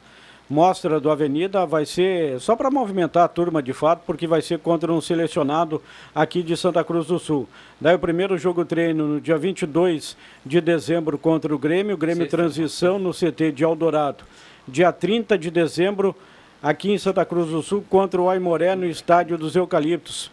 mostra 0.49 0.99
do 0.99 1.09
Avenida. 1.09 1.65
Vai 1.65 1.85
ser 1.85 2.39
só 2.39 2.55
para 2.55 2.71
movimentar 2.71 3.23
a 3.23 3.27
turma 3.27 3.61
de 3.61 3.73
fato, 3.73 4.03
porque 4.05 4.27
vai 4.27 4.41
ser 4.41 4.59
contra 4.59 4.91
um 4.91 5.01
selecionado 5.01 5.81
aqui 6.13 6.43
de 6.43 6.55
Santa 6.55 6.83
Cruz 6.83 7.07
do 7.07 7.19
Sul. 7.19 7.47
Daí 7.79 7.95
o 7.95 7.99
primeiro 7.99 8.37
jogo 8.37 8.63
treino 8.65 9.07
no 9.07 9.21
dia 9.21 9.37
22 9.37 10.15
de 10.45 10.61
dezembro 10.61 11.17
contra 11.17 11.53
o 11.53 11.57
Grêmio, 11.57 11.97
Grêmio 11.97 12.27
Transição 12.27 12.99
no 12.99 13.11
CT 13.11 13.51
de 13.51 13.63
Eldorado. 13.63 14.23
Dia 14.67 14.91
30 14.91 15.37
de 15.37 15.51
dezembro 15.51 16.15
aqui 16.61 16.91
em 16.91 16.97
Santa 16.97 17.23
Cruz 17.25 17.49
do 17.49 17.61
Sul 17.61 17.83
contra 17.89 18.21
o 18.21 18.29
Aimoré 18.29 18.75
no 18.75 18.85
estádio 18.85 19.37
dos 19.37 19.55
Eucaliptos. 19.55 20.31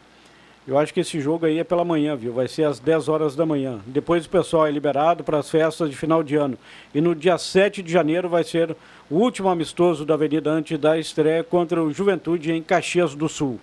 Eu 0.64 0.78
acho 0.78 0.94
que 0.94 1.00
esse 1.00 1.20
jogo 1.20 1.44
aí 1.44 1.58
é 1.58 1.64
pela 1.64 1.84
manhã, 1.84 2.14
viu? 2.14 2.32
Vai 2.32 2.46
ser 2.46 2.62
às 2.62 2.78
10 2.78 3.08
horas 3.08 3.34
da 3.34 3.44
manhã. 3.44 3.80
Depois 3.84 4.24
o 4.24 4.30
pessoal 4.30 4.64
é 4.64 4.70
liberado 4.70 5.24
para 5.24 5.38
as 5.38 5.50
festas 5.50 5.90
de 5.90 5.96
final 5.96 6.22
de 6.22 6.36
ano. 6.36 6.56
E 6.94 7.00
no 7.00 7.16
dia 7.16 7.36
7 7.36 7.82
de 7.82 7.90
janeiro 7.90 8.28
vai 8.28 8.44
ser 8.44 8.76
o 9.12 9.16
último 9.16 9.50
amistoso 9.50 10.06
da 10.06 10.14
Avenida 10.14 10.50
antes 10.50 10.78
da 10.78 10.98
estreia 10.98 11.44
contra 11.44 11.82
o 11.82 11.92
Juventude 11.92 12.50
em 12.50 12.62
Caxias 12.62 13.14
do 13.14 13.28
Sul. 13.28 13.60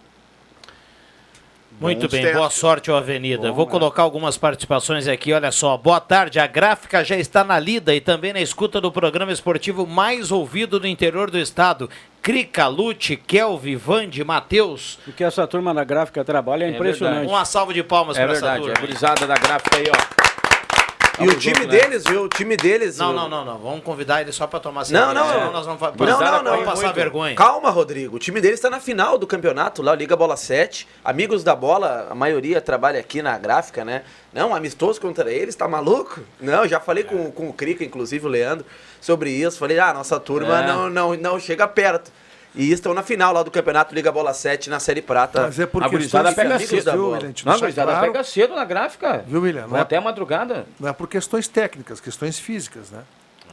Muito 1.82 2.02
Bons 2.08 2.12
bem, 2.12 2.34
boa 2.34 2.52
sorte, 2.52 2.92
ô 2.92 2.96
Avenida. 2.96 3.48
Bom, 3.48 3.56
Vou 3.56 3.66
é. 3.66 3.70
colocar 3.70 4.04
algumas 4.04 4.38
participações 4.38 5.08
aqui, 5.08 5.34
olha 5.34 5.52
só. 5.52 5.76
Boa 5.76 6.00
tarde, 6.00 6.40
a 6.40 6.46
gráfica 6.46 7.04
já 7.04 7.18
está 7.18 7.44
na 7.44 7.58
lida 7.58 7.96
e 7.96 8.02
também 8.02 8.32
na 8.32 8.42
escuta 8.42 8.80
do 8.80 8.92
programa 8.92 9.32
esportivo 9.32 9.88
mais 9.88 10.32
ouvido 10.32 10.80
do 10.80 10.86
interior 10.88 11.32
do 11.32 11.40
estado. 11.40 11.90
Crica, 12.22 12.68
Lute, 12.68 13.16
Kelvi, 13.16 13.76
Vande, 13.76 14.24
Matheus. 14.24 15.00
O 15.08 15.14
que 15.14 15.24
essa 15.24 15.48
turma 15.48 15.74
da 15.74 15.84
gráfica 15.84 16.24
trabalha 16.24 16.66
é, 16.66 16.70
impressionante. 16.70 17.28
Uma 17.28 17.44
salva 17.44 17.74
de 17.74 17.82
palmas 17.82 18.18
É 18.18 18.24
para 18.24 18.34
essa 18.34 18.42
verdade, 18.42 18.62
turma. 18.66 18.76
é 18.76 18.78
a 18.78 18.82
gurizada 18.82 19.26
da 19.26 19.36
gráfica 19.36 19.78
aí, 19.78 19.86
ó. 19.90 20.29
E 21.20 21.28
o 21.28 21.38
time 21.38 21.66
deles, 21.66 22.04
viu? 22.08 22.24
O 22.24 22.30
time 22.30 22.56
deles. 22.56 22.98
Não, 22.98 23.12
o- 23.12 23.14
não, 23.14 23.30
não, 23.30 23.46
não. 23.46 23.58
Vamos 23.58 23.84
convidar 23.84 24.22
ele 24.22 24.32
só 24.32 24.48
pra 24.48 24.60
tomar 24.60 24.86
cerveja, 24.86 25.14
não, 25.14 25.14
não. 25.14 25.52
nós 25.52 25.66
vamos, 25.66 25.82
Não, 25.82 26.20
não, 26.20 26.44
não. 26.44 26.52
vamos 26.52 26.66
passar 26.66 26.92
vergonha. 26.94 27.36
Calma, 27.36 27.70
Rodrigo. 27.70 28.16
O 28.16 28.20
time 28.20 28.40
deles 28.40 28.58
está 28.60 28.70
na 28.70 28.80
final 28.80 29.18
do 29.18 29.28
campeonato, 29.28 29.82
lá, 29.82 29.96
Liga 29.96 30.16
Bola 30.16 30.38
7. 30.38 30.88
Amigos 31.04 31.44
da 31.44 31.56
bola, 31.56 32.08
a 32.10 32.16
maioria 32.16 32.62
trabalha 32.62 33.00
aqui 33.00 33.22
na 33.22 33.38
gráfica, 33.38 33.84
né? 33.84 34.04
Não, 34.34 34.54
amistoso 34.56 35.00
contra 35.02 35.32
eles, 35.32 35.56
tá 35.56 35.68
maluco? 35.68 36.22
Não, 36.40 36.68
já 36.68 36.80
falei 36.80 37.04
com, 37.04 37.32
com 37.32 37.50
o 37.50 37.54
Crica, 37.54 37.84
inclusive 37.84 38.26
o 38.26 38.30
Leandro, 38.30 38.66
sobre 39.02 39.30
isso. 39.32 39.58
Falei, 39.58 39.80
ah, 39.80 39.94
nossa 39.94 40.20
turma 40.20 40.64
É. 40.64 40.68
não, 40.68 40.90
não, 40.90 41.14
não 41.16 41.40
chega 41.40 41.68
perto. 41.68 42.12
E 42.56 42.72
estão 42.72 42.94
na 42.94 43.04
final 43.04 43.32
lá 43.34 43.44
do 43.44 43.52
campeonato 43.52 43.94
Liga 43.94 44.12
Bola 44.12 44.34
7 44.34 44.70
na 44.70 44.80
Série 44.80 45.02
Prata. 45.02 45.44
Mas 45.44 45.60
é 45.60 45.66
por 45.68 45.84
a 45.84 45.88
gurizada 45.88 46.30
questões 46.30 46.48
pega 46.48 46.60
cedo 46.68 46.84
da 46.86 46.92
viu. 46.94 47.10
William? 47.12 47.34
Não, 47.46 47.54
a 47.54 47.58
gurizada 47.58 47.92
claro- 47.92 48.08
pega 48.12 48.24
cedo 48.24 48.56
na 48.56 48.66
gráfica. 48.66 49.24
Viu, 49.28 49.42
William? 49.42 49.68
Não 49.68 49.78
é, 49.78 49.82
até 49.82 49.98
a 49.98 50.02
madrugada. 50.02 50.66
não 50.80 50.90
é 50.90 50.94
por 50.94 51.08
questões 51.08 51.48
técnicas, 51.48 52.00
questões 52.02 52.40
físicas, 52.40 52.90
né? 52.90 53.02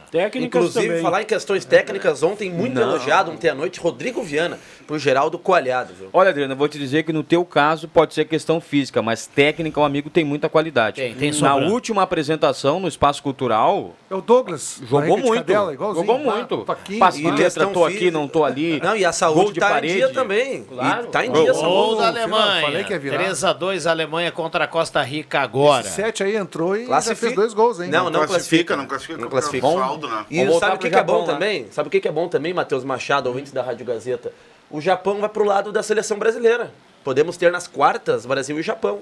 Técnicas 0.09 0.61
Inclusive, 0.61 0.87
também. 0.87 1.01
falar 1.03 1.21
em 1.21 1.25
questões 1.25 1.65
técnicas, 1.65 2.23
ontem 2.23 2.49
muito 2.49 2.73
Não. 2.75 2.81
elogiado 2.81 3.29
ontem 3.29 3.49
à 3.49 3.53
noite, 3.53 3.77
Rodrigo 3.79 4.23
Viana, 4.23 4.57
por 4.87 4.97
Geraldo 4.99 5.37
Coalhado, 5.37 5.93
viu? 5.93 6.09
Olha, 6.13 6.29
Adriano, 6.29 6.53
eu 6.53 6.57
vou 6.57 6.67
te 6.67 6.79
dizer 6.79 7.03
que 7.03 7.11
no 7.13 7.21
teu 7.23 7.43
caso 7.43 7.87
pode 7.87 8.13
ser 8.13 8.25
questão 8.25 8.61
física, 8.61 9.01
mas 9.01 9.27
técnica 9.27 9.79
o 9.79 9.83
amigo 9.83 10.09
tem 10.09 10.23
muita 10.23 10.47
qualidade. 10.47 11.01
Tem, 11.01 11.13
tem 11.13 11.31
Na 11.31 11.37
sobrando. 11.37 11.71
última 11.73 12.01
apresentação 12.01 12.79
no 12.79 12.87
Espaço 12.87 13.21
Cultural, 13.21 13.93
É 14.09 14.15
o 14.15 14.21
Douglas. 14.21 14.81
jogou 14.87 15.17
muito. 15.17 15.33
cadela, 15.35 15.73
igualzinho. 15.73 16.05
jogou 16.05 16.25
Pá, 16.25 16.35
muito. 16.37 16.57
toquinho, 16.63 16.99
Passe 16.99 17.21
de 17.21 17.29
letra, 17.31 17.67
tô 17.67 17.83
aqui, 17.85 17.97
física. 17.97 18.11
não 18.11 18.27
tô 18.27 18.43
ali. 18.43 18.79
Não, 18.81 18.95
e 18.95 19.03
a 19.03 19.09
Gol 19.09 19.13
saúde 19.13 19.53
de 19.53 19.59
tá 19.59 19.69
parede. 19.69 19.93
em 19.93 19.97
dia 19.97 20.09
também. 20.09 20.63
Claro. 20.63 21.03
E 21.03 21.07
tá 21.09 21.25
em 21.25 21.29
Gol. 21.31 21.43
dia, 21.43 21.51
Gol. 21.51 21.61
saúde. 21.61 21.75
Gol 21.77 21.95
da 21.97 22.07
Alemanha. 22.07 22.61
falei 22.61 22.83
que 22.83 22.93
ia 22.93 22.99
virar. 22.99 23.19
3x2 23.23 23.85
Alemanha 23.89 24.31
contra 24.31 24.63
a 24.63 24.67
Costa 24.67 25.01
Rica 25.03 25.39
agora. 25.41 25.85
Esse 25.85 25.95
sete 25.95 26.23
aí 26.23 26.35
entrou 26.35 26.75
e 26.75 26.81
já 26.81 26.87
Classifica. 26.87 27.19
fez 27.21 27.33
dois 27.35 27.53
gols, 27.53 27.79
hein? 27.79 27.89
Não, 27.89 28.05
não 28.09 28.25
classifica, 28.25 28.75
classifica. 28.75 28.77
não 28.77 28.85
classifica, 28.85 29.17
Não 29.17 29.23
não 29.25 29.29
classifica. 29.29 29.67
Saldo, 29.67 30.07
né? 30.07 30.25
E 30.29 30.37
Vamos 30.37 30.59
sabe 30.59 30.59
voltar 30.59 30.67
o 30.67 30.71
que, 30.73 30.77
pro 30.79 30.89
que 30.89 30.95
é 30.95 31.03
bom 31.03 31.19
né? 31.25 31.33
também? 31.33 31.67
Sabe 31.71 31.87
o 31.87 31.91
que, 31.91 31.99
que 31.99 32.07
é 32.07 32.11
bom 32.11 32.27
também, 32.27 32.53
Matheus 32.53 32.83
Machado, 32.83 33.27
ouvintes 33.27 33.51
da 33.51 33.61
Rádio 33.61 33.85
Gazeta? 33.85 34.31
O 34.69 34.81
Japão 34.81 35.19
vai 35.19 35.29
pro 35.29 35.45
lado 35.45 35.71
da 35.71 35.81
seleção 35.81 36.19
brasileira. 36.19 36.71
Podemos 37.03 37.37
ter 37.37 37.51
nas 37.51 37.67
quartas 37.67 38.25
Brasil 38.25 38.59
e 38.59 38.63
Japão. 38.63 39.01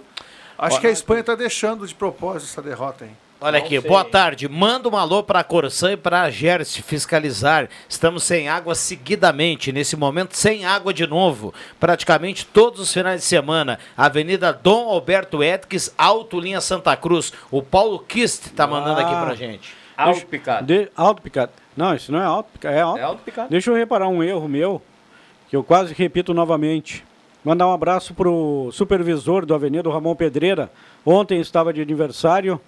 Acho 0.57 0.79
que 0.79 0.87
a 0.87 0.91
Espanha 0.91 1.21
está 1.21 1.35
deixando 1.35 1.85
de 1.85 1.93
propósito 1.93 2.51
essa 2.51 2.61
derrota, 2.61 3.05
hein? 3.05 3.17
Olha 3.41 3.59
Não 3.59 3.65
aqui, 3.65 3.79
sei. 3.81 3.89
boa 3.89 4.05
tarde. 4.05 4.47
Manda 4.47 4.87
um 4.87 4.95
alô 4.95 5.21
para 5.21 5.39
a 5.39 5.43
Corsã 5.43 5.91
e 5.91 5.97
para 5.97 6.21
a 6.21 6.29
Gerse 6.29 6.81
fiscalizar. 6.81 7.67
Estamos 7.89 8.23
sem 8.23 8.47
água 8.47 8.73
seguidamente, 8.73 9.71
nesse 9.73 9.97
momento 9.97 10.37
sem 10.37 10.65
água 10.65 10.93
de 10.93 11.05
novo, 11.05 11.53
praticamente 11.77 12.45
todos 12.45 12.79
os 12.79 12.93
finais 12.93 13.21
de 13.21 13.27
semana. 13.27 13.77
Avenida 13.97 14.53
Dom 14.53 14.87
Alberto 14.89 15.43
Etques, 15.43 15.93
Alto 15.97 16.39
Linha 16.39 16.61
Santa 16.61 16.95
Cruz. 16.95 17.33
O 17.51 17.61
Paulo 17.61 17.99
Kist 17.99 18.51
tá 18.51 18.65
mandando 18.65 19.01
aqui 19.01 19.13
pra 19.13 19.35
gente. 19.35 19.75
Alto 19.97 20.25
picado. 20.25 20.65
De, 20.65 20.89
alto 20.95 21.21
picado. 21.21 21.51
Não, 21.75 21.93
isso 21.93 22.11
não 22.11 22.21
é 22.21 22.25
alto 22.25 22.49
picado. 22.53 22.75
É 22.75 22.81
alto. 22.81 22.99
É 22.99 23.03
alto 23.03 23.21
picado. 23.23 23.49
Deixa 23.49 23.69
eu 23.69 23.75
reparar 23.75 24.07
um 24.07 24.23
erro 24.23 24.47
meu, 24.47 24.81
eu 25.55 25.63
quase 25.63 25.93
repito 25.93 26.33
novamente. 26.33 27.03
Mandar 27.43 27.67
um 27.67 27.73
abraço 27.73 28.13
pro 28.13 28.69
supervisor 28.73 29.45
do 29.45 29.53
Avenida, 29.53 29.87
o 29.87 29.91
Ramon 29.91 30.15
Pedreira. 30.15 30.69
Ontem 31.05 31.39
estava 31.39 31.71
de 31.71 31.81
aniversário, 31.81 32.59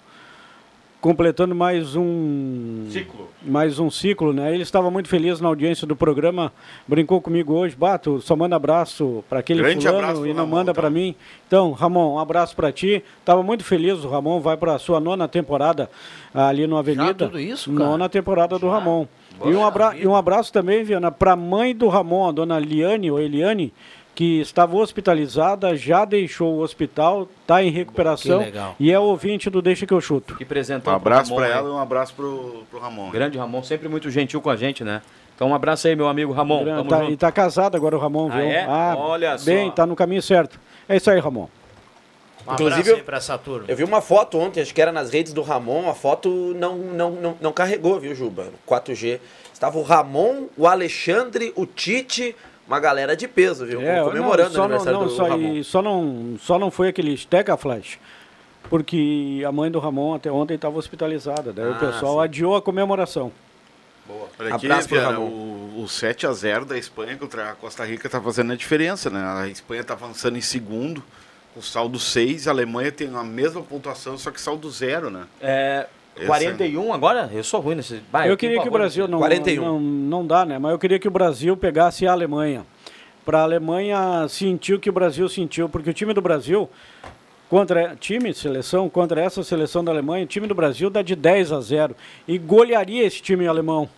completando 1.00 1.54
mais 1.54 1.94
um 1.94 2.86
Ciclo. 2.90 3.28
mais 3.42 3.78
um 3.78 3.90
ciclo, 3.90 4.32
né? 4.32 4.52
Ele 4.52 4.62
estava 4.62 4.90
muito 4.90 5.08
feliz 5.08 5.40
na 5.40 5.48
audiência 5.48 5.86
do 5.86 5.94
programa, 5.94 6.52
brincou 6.86 7.20
comigo 7.20 7.54
hoje, 7.54 7.76
bato, 7.76 8.20
só 8.20 8.34
manda 8.34 8.56
abraço 8.56 9.24
para 9.28 9.38
aquele 9.38 9.62
Grande 9.62 9.86
abraço 9.86 10.00
fulano 10.00 10.20
pro 10.20 10.30
e 10.30 10.34
não 10.34 10.44
Ramon, 10.44 10.56
manda 10.56 10.74
tá? 10.74 10.80
para 10.80 10.90
mim. 10.90 11.14
Então, 11.46 11.72
Ramon, 11.72 12.14
um 12.14 12.18
abraço 12.18 12.56
para 12.56 12.72
ti. 12.72 13.02
Tava 13.24 13.42
muito 13.42 13.64
feliz, 13.64 14.04
o 14.04 14.08
Ramon 14.08 14.40
vai 14.40 14.56
para 14.56 14.74
a 14.74 14.78
sua 14.78 14.98
nona 14.98 15.28
temporada 15.28 15.88
ali 16.34 16.66
no 16.66 16.76
Avenida. 16.76 17.26
tudo 17.26 17.38
isso, 17.38 17.72
cara? 17.72 17.90
Nona 17.90 18.08
temporada 18.08 18.58
do 18.58 18.68
Ramon. 18.68 19.06
E 19.44 19.54
um, 19.54 19.64
abra 19.64 19.96
e 19.96 20.04
um 20.04 20.16
abraço 20.16 20.52
também, 20.52 20.82
Viana, 20.82 21.12
para 21.12 21.32
a 21.32 21.36
mãe 21.36 21.74
do 21.74 21.86
Ramon, 21.86 22.28
a 22.28 22.32
dona 22.32 22.58
Liane, 22.58 23.08
ou 23.08 23.20
Eliane, 23.20 23.72
que 24.18 24.40
estava 24.40 24.76
hospitalizada, 24.76 25.76
já 25.76 26.04
deixou 26.04 26.54
o 26.56 26.58
hospital, 26.58 27.28
está 27.42 27.62
em 27.62 27.70
recuperação 27.70 28.40
Que 28.40 28.46
legal. 28.46 28.74
e 28.80 28.90
é 28.90 28.98
ouvinte 28.98 29.48
do 29.48 29.62
Deixa 29.62 29.86
que 29.86 29.94
eu 29.94 30.00
chuto. 30.00 30.34
Que 30.34 30.44
presentão 30.44 30.92
Um 30.92 30.96
abraço 30.96 31.38
aí. 31.38 31.52
ela 31.52 31.68
e 31.68 31.70
um 31.70 31.78
abraço 31.78 32.14
pro, 32.14 32.64
pro 32.68 32.80
Ramon. 32.80 33.10
Grande 33.12 33.38
Ramon, 33.38 33.62
sempre 33.62 33.88
muito 33.88 34.10
gentil 34.10 34.40
com 34.42 34.50
a 34.50 34.56
gente, 34.56 34.82
né? 34.82 35.02
Então 35.36 35.50
um 35.50 35.54
abraço 35.54 35.86
aí, 35.86 35.94
meu 35.94 36.08
amigo 36.08 36.32
Ramon. 36.32 36.64
Tamo 36.64 36.88
Tá- 36.88 36.98
junto. 36.98 37.12
e 37.12 37.16
tá 37.16 37.30
casado 37.30 37.76
agora 37.76 37.94
o 37.94 38.00
Ramon, 38.00 38.28
Ah, 38.32 38.36
viu? 38.36 38.44
é? 38.44 38.66
Olha 38.96 39.36
bem, 39.44 39.66
só. 39.68 39.72
tá 39.74 39.86
no 39.86 39.94
caminho 39.94 40.20
certo. 40.20 40.58
É 40.88 40.96
isso 40.96 41.08
aí, 41.08 41.20
Ramon. 41.20 41.46
Um 42.44 42.54
Inclusive, 42.54 42.94
aí 42.94 43.02
pra 43.04 43.18
essa 43.18 43.38
turma. 43.38 43.66
Eu 43.68 43.76
vi 43.76 43.84
uma 43.84 44.00
foto 44.00 44.36
ontem, 44.36 44.60
acho 44.60 44.74
que 44.74 44.82
era 44.82 44.90
nas 44.90 45.12
redes 45.12 45.32
do 45.32 45.42
Ramon, 45.42 45.88
a 45.88 45.94
foto 45.94 46.28
não, 46.56 46.76
não, 46.76 47.10
não, 47.12 47.36
não 47.40 47.52
carregou, 47.52 48.00
viu, 48.00 48.16
Juba? 48.16 48.46
No 48.46 48.58
4G. 48.66 49.20
Estava 49.52 49.78
o 49.78 49.82
Ramon, 49.82 50.46
o 50.56 50.66
Alexandre, 50.66 51.52
o 51.54 51.64
Tite, 51.66 52.34
uma 52.68 52.78
galera 52.78 53.16
de 53.16 53.26
peso, 53.26 53.66
viu? 53.66 53.80
É, 53.80 54.00
Comemorando 54.04 54.50
não, 54.50 54.54
só 54.54 54.60
o 54.60 54.64
aniversário 54.64 54.98
não, 55.00 55.06
do 55.06 55.12
só, 55.12 55.24
Ramon. 55.26 55.54
e 55.54 55.64
só 55.64 55.82
não, 55.82 56.36
só 56.40 56.58
não 56.58 56.70
foi 56.70 56.88
aquele 56.88 57.16
Stega 57.16 57.56
Flash, 57.56 57.98
porque 58.70 59.42
a 59.46 59.50
mãe 59.50 59.70
do 59.70 59.78
Ramon 59.78 60.14
até 60.14 60.30
ontem 60.30 60.54
estava 60.54 60.78
hospitalizada. 60.78 61.52
Daí 61.52 61.66
o 61.66 61.72
Ah, 61.72 61.78
pessoal 61.78 62.14
sim. 62.18 62.24
adiou 62.24 62.54
a 62.56 62.62
comemoração. 62.62 63.32
Olha 64.38 64.54
aqui, 64.54 64.66
Abraço 64.66 64.88
Viana, 64.88 65.10
Ramon. 65.12 65.26
o, 65.26 65.82
o 65.82 65.84
7x0 65.84 66.64
da 66.64 66.78
Espanha 66.78 67.16
contra 67.16 67.50
a 67.50 67.54
Costa 67.54 67.84
Rica 67.84 68.08
tá 68.08 68.20
fazendo 68.20 68.52
a 68.52 68.56
diferença, 68.56 69.10
né? 69.10 69.22
A 69.22 69.48
Espanha 69.48 69.84
tá 69.84 69.94
avançando 69.94 70.38
em 70.38 70.40
segundo, 70.40 71.02
com 71.54 71.60
saldo 71.60 71.98
6, 71.98 72.48
a 72.48 72.50
Alemanha 72.50 72.90
tem 72.92 73.14
a 73.14 73.22
mesma 73.24 73.60
pontuação, 73.62 74.16
só 74.16 74.30
que 74.30 74.40
saldo 74.40 74.70
zero, 74.70 75.10
né? 75.10 75.24
É, 75.40 75.86
41 76.26 76.92
agora? 76.92 77.30
Eu 77.32 77.44
sou 77.44 77.60
ruim 77.60 77.76
nesse. 77.76 78.02
Bah, 78.10 78.26
eu 78.26 78.36
queria 78.36 78.60
que 78.60 78.68
o 78.68 78.70
Brasil 78.70 79.06
não, 79.08 79.18
41. 79.18 79.64
não, 79.64 79.80
não 79.80 80.26
dá, 80.26 80.44
né? 80.44 80.58
Mas 80.58 80.72
eu 80.72 80.78
queria 80.78 80.98
que 80.98 81.08
o 81.08 81.10
Brasil 81.10 81.56
pegasse 81.56 82.06
a 82.06 82.12
Alemanha. 82.12 82.64
Para 83.24 83.40
a 83.40 83.42
Alemanha 83.42 84.26
sentir 84.28 84.74
o 84.74 84.80
que 84.80 84.88
o 84.88 84.92
Brasil 84.92 85.28
sentiu, 85.28 85.68
porque 85.68 85.90
o 85.90 85.94
time 85.94 86.14
do 86.14 86.22
Brasil 86.22 86.68
contra 87.48 87.96
time, 87.96 88.32
seleção, 88.34 88.88
contra 88.88 89.20
essa 89.20 89.42
seleção 89.42 89.82
da 89.82 89.92
Alemanha, 89.92 90.24
o 90.24 90.28
time 90.28 90.46
do 90.46 90.54
Brasil 90.54 90.90
dá 90.90 91.02
de 91.02 91.14
10 91.14 91.52
a 91.52 91.60
0 91.60 91.96
e 92.26 92.38
golearia 92.38 93.04
esse 93.04 93.22
time 93.22 93.46
alemão. 93.46 93.88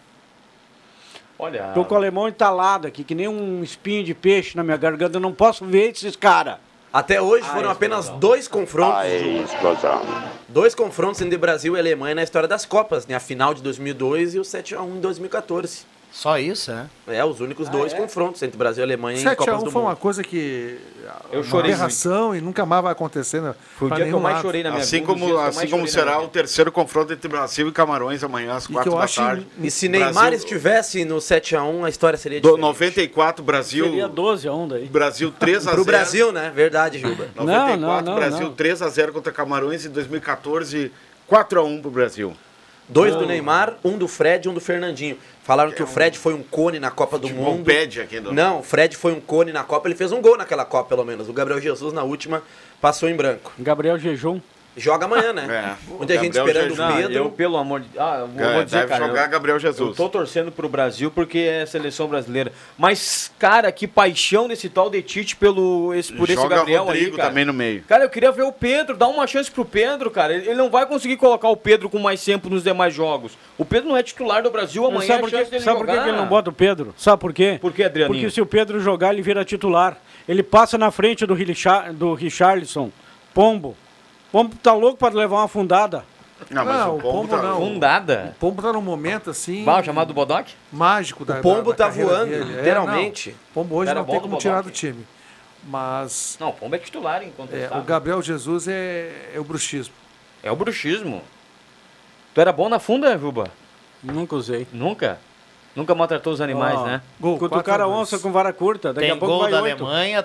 Olha. 1.39 1.71
Tô 1.75 1.85
com 1.85 1.95
o 1.95 1.97
alemão 1.97 2.29
entalado 2.29 2.87
aqui, 2.87 3.03
que 3.03 3.15
nem 3.15 3.27
um 3.27 3.63
espinho 3.63 4.05
de 4.05 4.15
peixe 4.15 4.57
na 4.57 4.63
minha 4.63 4.77
garganta. 4.77 5.17
Eu 5.17 5.21
não 5.21 5.33
posso 5.33 5.65
ver 5.65 5.91
esses 5.91 6.15
caras. 6.15 6.57
Até 6.93 7.21
hoje 7.23 7.45
Ah, 7.49 7.55
foram 7.55 7.69
é 7.69 7.73
apenas 7.73 8.01
explosão. 8.07 8.19
dois 8.21 8.49
confrontos. 8.49 8.99
Aí, 8.99 9.43
explosão. 9.45 10.03
Dois 10.49 10.75
confrontos 10.75 11.21
entre 11.21 11.39
Brasil 11.39 11.77
e 11.77 11.79
Alemanha 11.79 12.17
na 12.17 12.23
história 12.25 12.49
das 12.49 12.65
Copas, 12.67 13.07
né? 13.07 13.15
A 13.15 13.21
final 13.21 13.55
de 13.55 13.63
2002 13.63 14.35
e 14.35 14.39
o 14.41 14.43
7x1 14.43 14.97
em 14.97 15.01
2014. 15.01 15.85
Só 16.13 16.39
isso, 16.39 16.73
é? 16.73 16.87
É, 17.07 17.25
os 17.25 17.41
únicos 17.41 17.69
dois 17.69 17.93
confrontos 17.95 18.43
entre 18.43 18.57
Brasil 18.59 18.83
e 18.83 18.85
Alemanha 18.85 19.19
em 19.19 19.23
7 19.23 19.37
Copas 19.37 19.55
a 19.55 19.59
1 19.59 19.63
do 19.63 19.71
foi 19.71 19.81
Mundo. 19.81 19.91
uma 19.91 19.97
coisa 19.97 20.23
que. 20.25 20.77
Eu 21.33 21.41
uma 21.41 21.45
chorei 21.49 21.73
aberração 21.73 22.35
e 22.35 22.41
nunca 22.41 22.67
mais 22.67 22.83
vai 22.83 22.93
acontecer. 22.93 23.41
Né? 23.41 23.55
Foi 23.79 23.89
o 23.91 23.95
dia 23.95 24.05
que 24.07 24.13
eu 24.13 24.19
mais 24.21 24.35
lado. 24.37 24.43
chorei 24.43 24.63
na 24.65 24.71
minha 24.71 24.83
Assim 24.83 24.97
vida. 25.01 25.07
como, 25.07 25.39
assim 25.39 25.69
como 25.69 25.87
será 25.87 26.21
o 26.21 26.29
terceiro 26.29 26.71
confronto 26.73 27.13
entre 27.13 27.29
Brasil 27.29 27.69
e 27.69 27.73
Camarões 27.73 28.23
amanhã 28.25 28.55
às 28.55 28.67
que 28.67 28.73
4 28.73 28.91
eu 28.93 28.99
da 28.99 29.05
acho 29.05 29.17
tarde. 29.21 29.47
E 29.61 29.71
se 29.71 29.89
Brasil- 29.89 30.07
Neymar 30.07 30.33
estivesse 30.33 31.05
no 31.05 31.17
7x1, 31.19 31.85
a 31.85 31.89
história 31.89 32.19
seria 32.19 32.41
Do 32.41 32.49
diferente. 32.49 32.61
94, 32.63 33.45
Brasil. 33.45 33.85
Seria 33.85 34.09
12 34.09 34.49
a 34.49 34.53
1 34.53 34.69
daí. 34.69 34.87
Brasil 34.89 35.33
3 35.39 35.57
a 35.59 35.61
0 35.71 35.75
Pro 35.77 35.85
Brasil, 35.85 36.33
né? 36.33 36.51
Verdade, 36.55 36.99
Juba. 36.99 37.29
94, 37.37 37.47
Não, 37.47 37.77
não, 37.77 38.03
não, 38.03 38.15
Brasil 38.17 38.47
não. 38.47 38.53
3 38.53 38.83
a 38.83 38.89
0 38.89 39.13
contra 39.13 39.33
Camarões 39.33 39.85
e 39.85 39.89
2014 39.89 40.91
4 41.27 41.61
a 41.61 41.65
1 41.65 41.81
pro 41.83 41.91
Brasil. 41.91 42.37
Dois 42.91 43.15
do 43.15 43.25
Neymar, 43.27 43.77
um 43.85 43.97
do 43.97 44.09
Fred 44.09 44.47
e 44.47 44.51
um 44.51 44.55
do 44.55 44.61
Fernandinho. 44.61 45.17
Falaram 45.45 45.71
que 45.73 45.83
o 45.83 45.87
Fred 45.87 46.19
foi 46.19 46.35
um 46.35 46.43
cone 46.43 46.79
na 46.79 46.91
Copa 46.91 47.19
do 47.19 47.29
Futebol 47.29 47.55
Mundo. 47.55 47.65
pede 47.65 48.01
aqui 48.01 48.19
do- 48.21 48.33
Não, 48.33 48.61
o 48.61 48.63
Fred 48.63 48.97
foi 48.97 49.13
um 49.13 49.21
cone 49.21 49.53
na 49.53 49.63
Copa. 49.65 49.89
Ele 49.89 49.95
fez 49.95 50.13
um 50.13 50.21
gol 50.21 50.37
naquela 50.37 50.65
Copa, 50.65 50.89
pelo 50.89 51.05
menos. 51.05 51.29
O 51.29 51.33
Gabriel 51.33 51.61
Jesus, 51.61 51.93
na 51.93 52.03
última, 52.03 52.43
passou 52.81 53.09
em 53.09 53.15
branco. 53.15 53.53
Gabriel 53.59 53.99
Jejum. 53.99 54.41
Joga 54.77 55.05
amanhã, 55.05 55.33
né? 55.33 55.77
É. 55.89 55.93
Muita 55.97 56.15
gente 56.19 56.37
esperando 56.39 56.69
Jesus. 56.71 56.79
o 56.79 56.83
Não, 56.83 56.97
Pedro. 56.97 57.13
eu, 57.15 57.31
pelo 57.31 57.57
amor 57.57 57.81
de 57.81 57.89
Ah, 57.99 58.19
eu 58.21 58.29
vou, 58.29 58.45
É, 58.45 58.55
vou 58.55 58.65
dizer, 58.65 58.77
deve 58.79 58.89
cara. 58.89 59.07
jogar 59.07 59.25
eu, 59.25 59.31
Gabriel 59.31 59.57
eu 59.57 59.61
Jesus. 59.61 59.97
tô 59.97 60.09
torcendo 60.09 60.53
pro 60.53 60.69
Brasil 60.69 61.11
porque 61.11 61.39
é 61.39 61.67
seleção 61.67 62.07
brasileira. 62.07 62.53
Mas, 62.79 63.33
cara, 63.39 63.71
que 63.73 63.89
paixão 63.89 64.47
desse 64.47 64.69
tal 64.69 64.89
de 64.89 65.03
Tite 65.03 65.35
pelo, 65.37 65.93
esse, 65.93 66.13
por 66.13 66.25
esse 66.31 66.41
Joga 66.41 66.57
Gabriel 66.57 66.85
Rodrigo 66.85 67.11
aí, 67.11 67.17
cara. 67.17 67.29
também 67.29 67.45
no 67.45 67.53
meio. 67.53 67.83
Cara, 67.89 68.05
eu 68.05 68.09
queria 68.09 68.31
ver 68.31 68.43
o 68.45 68.53
Pedro, 68.53 68.97
dar 68.97 69.09
uma 69.09 69.27
chance 69.27 69.51
pro 69.51 69.65
Pedro, 69.65 70.09
cara. 70.11 70.33
Ele, 70.35 70.47
ele 70.47 70.55
não 70.57 70.71
vai 70.71 70.87
conseguir 70.87 71.17
colocar 71.17 71.49
o 71.49 71.57
Pedro 71.57 71.91
com 71.91 71.99
mais 71.99 72.25
tempo 72.25 72.49
nos 72.49 72.63
demais 72.63 72.95
jogos. 72.95 73.37
O 73.59 73.65
Pedro 73.65 73.89
não 73.89 73.97
é 73.97 74.03
titular 74.05 74.43
do 74.43 74.51
Brasil, 74.51 74.87
amanhã 74.87 75.01
sabe 75.07 75.19
é 75.19 75.21
por, 75.23 75.31
que, 75.31 75.37
dele 75.51 75.65
sabe 75.65 75.77
por 75.79 75.87
que 75.87 75.93
jogar. 75.93 76.05
que 76.05 76.09
ele 76.11 76.17
não 76.19 76.27
bota 76.27 76.49
o 76.49 76.53
Pedro? 76.53 76.95
Sabe 76.97 77.21
por 77.21 77.33
quê? 77.33 77.59
Por 77.61 77.73
que, 77.73 77.83
Adrianinho? 77.83 78.19
Porque 78.21 78.31
se 78.33 78.41
o 78.41 78.47
Pedro 78.47 78.79
jogar, 78.81 79.13
ele 79.13 79.21
vira 79.23 79.45
titular. 79.45 79.97
Ele 80.29 80.43
passa 80.45 80.79
na 80.79 80.91
frente 80.93 81.27
do, 81.27 81.35
Richar, 81.35 81.93
do 81.93 82.15
Richarlison. 82.15 82.91
Pombo. 83.35 83.77
Pombo 84.33 84.55
tá 84.57 84.73
louco 84.73 84.97
para 84.99 85.15
levar 85.15 85.37
uma 85.39 85.49
fundada. 85.49 86.05
Não, 86.49 86.65
mas 86.65 86.77
Não, 86.77 86.95
o 86.95 86.99
o 86.99 87.01
Pombo, 87.03 87.29
Pombo 87.29 87.29
tá... 87.37 87.43
não. 87.43 87.57
Fundada. 87.61 88.33
O 88.35 88.39
Pombo 88.41 88.63
tá 88.63 88.73
num 88.73 88.81
momento 88.81 89.31
assim. 89.31 89.65
Vai, 89.65 89.83
o 89.83 89.85
chamado 89.85 90.15
Bodoc? 90.15 90.49
mágico 90.73 91.25
da 91.25 91.39
O 91.39 91.43
Pombo 91.43 91.73
da- 91.73 91.85
da 91.87 91.93
tá 91.93 92.01
voando, 92.03 92.31
dele. 92.31 92.53
É, 92.55 92.57
literalmente. 92.59 93.31
não. 93.31 93.37
O 93.37 93.53
Pombo 93.55 93.75
hoje 93.77 93.91
Era 93.91 94.01
não 94.01 94.07
tem 94.07 94.17
do 94.17 94.23
como 94.23 94.39
tirar 94.39 94.63
do 94.63 94.71
time. 94.71 95.07
Mas 95.65 96.39
Não, 96.41 96.49
o 96.49 96.53
Pombo 96.55 96.75
é 96.75 96.79
titular, 96.79 97.23
é, 97.23 97.27
incontestável. 97.27 97.79
o 97.79 97.85
Gabriel 97.85 98.23
Jesus 98.23 98.67
é, 98.67 99.31
é 99.35 99.39
o 99.39 99.45
bruxismo. 99.45 99.93
É 100.43 100.51
o 100.51 100.57
bruxismo. 100.57 101.23
Tu 102.35 102.41
era 102.41 102.51
bom 102.53 102.69
na 102.71 102.79
funda, 102.79 103.19
Juba? 103.19 103.51
Nunca 104.03 104.35
usei. 104.37 104.67
Nunca? 104.73 105.19
Nunca 105.75 105.95
maltratou 105.95 106.33
os 106.33 106.41
animais, 106.41 106.77
Ó, 106.79 106.85
né? 106.85 107.01
Cutucar 107.21 107.81
a 107.81 107.87
onça 107.87 108.19
com 108.19 108.33
vara 108.33 108.53
curta. 108.53 108.93
Daqui 108.93 109.07
Tem 109.07 109.17
a 109.17 109.17
pouco 109.17 109.35
gol 109.35 109.43
vai 109.43 109.53
da 109.53 109.63
oito. 109.63 109.85
Alemanha, 109.85 110.23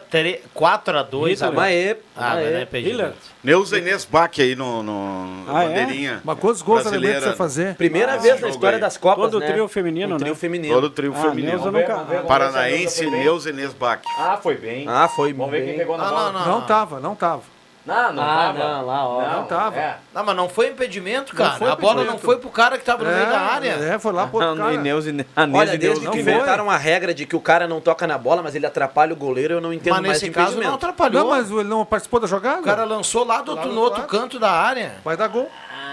4x2. 0.55 1.29
Hitler. 1.29 1.53
Maê, 1.53 1.97
Ah, 2.15 2.33
Maê. 2.33 2.65
mas 2.65 2.93
não 2.97 3.05
é. 3.05 3.13
Neuza 3.43 3.77
Inês 3.77 4.05
Bach 4.05 4.31
aí 4.39 4.55
no, 4.55 4.81
no 4.81 5.43
Ah, 5.47 5.63
é? 5.63 5.67
bandeirinha. 5.67 6.21
Mas 6.23 6.39
quantos 6.39 6.61
gols 6.63 6.85
a 6.85 6.89
Alemanha 6.89 7.13
precisa 7.13 7.35
fazer? 7.35 7.75
Primeira 7.75 8.13
Ah, 8.13 8.17
vez 8.17 8.41
na 8.41 8.49
história 8.49 8.77
aí. 8.77 8.81
das 8.81 8.97
Copas, 8.97 9.29
Todo 9.29 9.39
né? 9.39 9.51
trio 9.51 9.67
feminino, 9.67 10.15
Um 10.15 10.17
trio 10.17 10.33
né? 10.33 10.39
feminino. 10.39 10.73
Todo 10.73 10.89
trio 10.89 11.13
Ah, 11.15 11.21
feminino. 11.21 11.47
Neuza 11.49 11.71
nunca... 11.71 12.23
Paranaense, 12.27 13.01
bem. 13.09 13.19
Neuza 13.23 13.49
Inês 13.51 13.73
Bach. 13.73 14.01
Ah, 14.17 14.39
foi 14.41 14.55
bem. 14.55 14.85
Ah, 14.87 15.07
foi 15.07 15.31
Vamos 15.31 15.51
ver 15.51 15.57
quem 15.59 15.67
bem. 15.67 15.77
pegou 15.77 15.95
na 15.97 16.05
Ah, 16.05 16.09
bola. 16.09 16.31
não, 16.31 16.45
Não 16.47 16.61
tava, 16.61 16.99
não 16.99 17.15
tava. 17.15 17.43
Não, 17.85 18.13
não 18.13 18.23
Ah, 18.23 18.35
tava. 18.47 18.57
não, 18.59 18.85
lá, 18.87 19.07
ó. 19.07 19.21
Não 19.21 19.43
tava. 19.45 19.77
É. 19.79 19.97
Não, 20.11 20.23
mas 20.25 20.35
não 20.35 20.49
foi 20.49 20.69
impedimento, 20.69 21.35
Não 21.35 21.45
cara. 21.45 21.57
foi 21.59 21.69
a 21.69 21.75
bola 21.75 22.03
não 22.03 22.17
foi 22.17 22.37
pro 22.37 22.49
cara 22.49 22.79
que 22.79 22.83
tava 22.83 23.03
no 23.03 23.11
meio 23.11 23.27
da 23.29 23.39
área. 23.39 23.69
É, 23.73 23.99
foi 23.99 24.11
lá 24.11 24.25
pro 24.25 24.37
outro 24.39 24.55
Não, 24.55 24.63
cara. 24.63 24.73
e 24.73 24.77
Neus, 24.79 25.05
e 25.05 25.11
Ne- 25.11 25.25
a 25.35 25.45
Neus 25.45 25.59
Olha, 25.69 25.77
desde 25.77 26.03
não 26.05 26.11
que 26.11 26.23
foi. 26.23 26.33
inventaram 26.33 26.69
a 26.71 26.77
regra 26.77 27.13
de 27.13 27.27
que 27.27 27.35
o 27.35 27.39
cara 27.39 27.67
não 27.67 27.79
toca 27.79 28.07
na 28.07 28.17
bola, 28.17 28.41
mas 28.41 28.55
ele 28.55 28.65
atrapalha 28.65 29.13
o 29.13 29.15
goleiro, 29.15 29.53
eu 29.55 29.61
não 29.61 29.71
entendo 29.71 29.93
Mas 29.93 30.01
mais 30.01 30.13
nesse 30.13 30.25
de 30.25 30.31
caso 30.31 30.59
não 30.59 30.73
atrapalhou. 30.73 31.23
Não, 31.23 31.29
mas 31.29 31.51
ele 31.51 31.63
não 31.65 31.85
participou 31.85 32.19
da 32.19 32.25
jogada? 32.25 32.61
O 32.61 32.63
cara 32.63 32.83
lançou 32.85 33.23
lá 33.23 33.41
do 33.43 33.51
outro, 33.51 33.69
do 33.69 33.75
no 33.75 33.81
outro 33.81 33.99
lado. 34.01 34.09
canto 34.09 34.39
da 34.39 34.49
área. 34.51 34.93
Vai 35.03 35.15
dar 35.15 35.27
gol. 35.27 35.47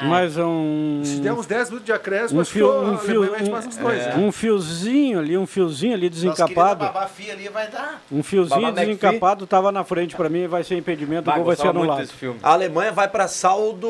Mas 0.08 0.36
um... 0.38 1.00
Se 1.04 1.20
der 1.20 1.32
uns 1.32 1.46
10 1.46 1.68
minutos 1.70 1.86
de 1.86 1.92
acréscimo, 1.92 2.40
Um 2.40 2.44
fio, 2.44 2.70
a 2.70 2.80
um, 2.82 2.98
fio, 2.98 3.30
mais 3.50 3.66
uns 3.66 3.76
dois. 3.76 3.98
né? 4.06 4.14
um 4.16 4.32
fiozinho 4.32 5.18
ali, 5.18 5.36
um 5.38 5.46
fiozinho 5.46 5.94
ali 5.94 6.08
desencapado. 6.08 6.84
Ali 6.84 7.48
vai 7.48 7.68
dar. 7.70 8.02
Um 8.10 8.22
fiozinho 8.22 8.60
McPhee. 8.68 8.86
desencapado 8.86 9.46
tava 9.46 9.70
na 9.72 9.84
frente 9.84 10.14
pra 10.16 10.28
mim 10.28 10.40
e 10.40 10.46
vai 10.46 10.64
ser 10.64 10.76
impedimento, 10.76 11.22
o 11.22 11.32
Vai, 11.32 11.36
gol 11.36 11.46
vai 11.46 11.56
ser 11.56 11.68
anulado. 11.68 12.08
A 12.42 12.52
Alemanha 12.52 12.92
vai 12.92 13.08
pra 13.08 13.28
saldo 13.28 13.88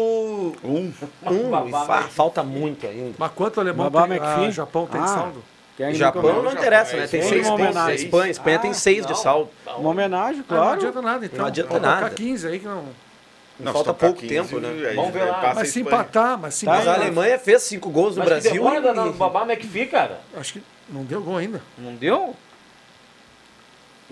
Um. 0.65 0.93
um, 1.27 1.51
Babá 1.51 2.03
falta 2.03 2.43
muito 2.43 2.87
ainda. 2.87 3.15
Mas 3.19 3.31
quanto 3.35 3.57
o 3.57 3.61
alemão 3.61 3.89
Babá 3.91 4.07
tem? 4.09 4.17
McPhee. 4.17 4.47
Ah, 4.47 4.51
Japão 4.51 4.87
tem 4.87 5.01
Ah. 5.01 5.07
saldo? 5.07 5.43
Ainda 5.81 5.95
Japão 5.95 6.43
não 6.43 6.53
interessa, 6.53 6.97
né? 6.97 7.07
Tem 7.09 7.21
Tem 7.21 7.29
seis 7.29 7.49
pontos. 7.49 7.65
homenagem. 7.65 8.05
Espanha, 8.05 8.31
Espanha 8.31 8.59
tem 8.59 8.73
seis 8.75 9.07
de 9.07 9.19
saldo. 9.19 9.51
Uma 9.79 9.91
homenagem, 9.91 10.45
Ah, 10.49 10.53
não 10.55 10.61
claro. 10.61 10.77
adianta 10.77 11.03
nada, 11.03 11.25
então. 11.27 11.39
Não 11.41 11.47
adianta 11.47 11.69
Vamos 11.71 11.83
nada. 11.83 11.97
colocar 12.01 12.15
15 12.15 12.47
aí 12.47 12.59
que 12.61 12.67
não... 12.67 12.85
Não, 13.61 13.73
Falta 13.73 13.93
pouco 13.95 14.19
15, 14.21 14.29
tempo, 14.35 14.59
né? 14.61 14.93
Vamos 14.95 15.13
ver 15.13 15.25
lá. 15.25 15.35
passa 15.35 15.51
a 15.51 15.55
Mas 15.55 15.69
se 15.69 15.81
empatar, 15.81 16.39
mas 16.39 16.55
se 16.55 16.65
Tá, 16.65 16.73
Mas 16.73 16.81
a 16.81 16.83
empatar... 16.91 17.03
Alemanha 17.07 17.39
fez 17.39 17.63
cinco 17.63 17.91
gols 17.91 18.17
no 18.17 18.21
Mas 18.21 18.29
Brasil. 18.29 18.51
que 18.51 18.59
demora 18.59 18.79
e- 18.79 18.83
da 18.95 19.05
Babá 19.13 19.43
McPhee, 19.47 19.87
cara. 19.87 20.21
Acho 20.37 20.55
que 20.55 20.63
não 20.89 21.05
deu 21.05 21.21
gol 21.23 21.37
ainda. 21.37 21.61
Não 21.79 21.95
deu? 21.95 22.35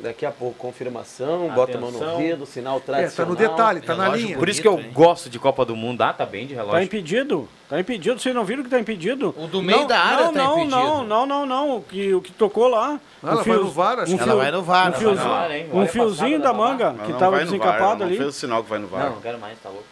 Daqui 0.03 0.25
a 0.25 0.31
pouco, 0.31 0.57
confirmação, 0.57 1.51
bota 1.51 1.77
a 1.77 1.81
mão 1.81 1.91
no 1.91 1.99
Atenção. 1.99 2.15
ouvido, 2.17 2.47
sinal 2.47 2.77
É, 2.77 2.81
tá 2.81 2.87
tradicional. 2.87 3.31
no 3.33 3.37
detalhe, 3.37 3.81
tá 3.83 3.95
na 3.95 4.05
relógio 4.05 4.27
linha. 4.27 4.39
Por 4.39 4.49
isso 4.49 4.63
que 4.63 4.67
eu 4.67 4.79
hein? 4.81 4.91
gosto 4.95 5.29
de 5.29 5.39
Copa 5.39 5.63
do 5.63 5.77
Mundo. 5.77 6.01
Ah, 6.01 6.13
tá 6.15 6.25
bem 6.25 6.47
de 6.47 6.55
Tá 6.55 6.63
relógio. 6.63 6.83
impedido. 6.85 7.47
Tá 7.69 7.79
impedido. 7.79 8.19
Vocês 8.19 8.35
não 8.35 8.43
viram 8.43 8.63
que 8.63 8.71
tá 8.71 8.81
impedido? 8.81 9.35
O 9.37 9.47
do 9.47 9.61
meio 9.63 9.81
Não, 9.81 9.87
da 9.87 9.99
área 10.01 10.25
não, 10.27 10.33
tá 10.33 10.39
não, 10.43 10.53
impedido. 10.61 10.71
Não, 10.77 11.05
não, 11.05 11.27
não, 11.27 11.47
não. 11.47 11.77
O 11.77 11.83
que, 11.83 12.15
o 12.15 12.23
que 12.23 12.33
tocou 12.33 12.67
lá. 12.69 12.99
Ela 13.23 13.35
vai 13.35 13.45
fio- 13.45 13.63
no 13.65 13.71
VAR, 13.71 13.99
acho 13.99 14.17
que 14.17 14.23
Ela 14.23 14.35
vai 14.37 14.51
no 14.51 14.63
VAR, 14.63 14.87
Um 14.91 14.95
ela 14.95 14.97
vai 14.97 15.15
no 15.15 15.17
VAR, 15.31 15.51
hein? 15.53 15.67
um 15.71 15.77
Olha 15.77 15.85
a 15.85 15.89
fiozinho 15.93 16.41
da 16.41 16.53
manga 16.55 16.95
que 17.05 17.13
não 17.13 17.19
tava 17.19 17.37
vai 17.37 17.45
no 17.45 17.51
VAR, 17.51 17.59
desencapado 17.59 18.03
ela 18.03 18.05
ali. 18.05 18.17
Não 18.19 18.25
fez 18.25 18.29
o 18.37 18.39
sinal 18.39 18.65
que 18.65 18.71
vai 18.71 18.79
no 18.79 18.87
VAR. 18.87 19.05
Não, 19.05 19.11
não 19.17 19.21
quero 19.21 19.39
mais, 19.39 19.59
tá 19.61 19.69
louco. 19.69 19.85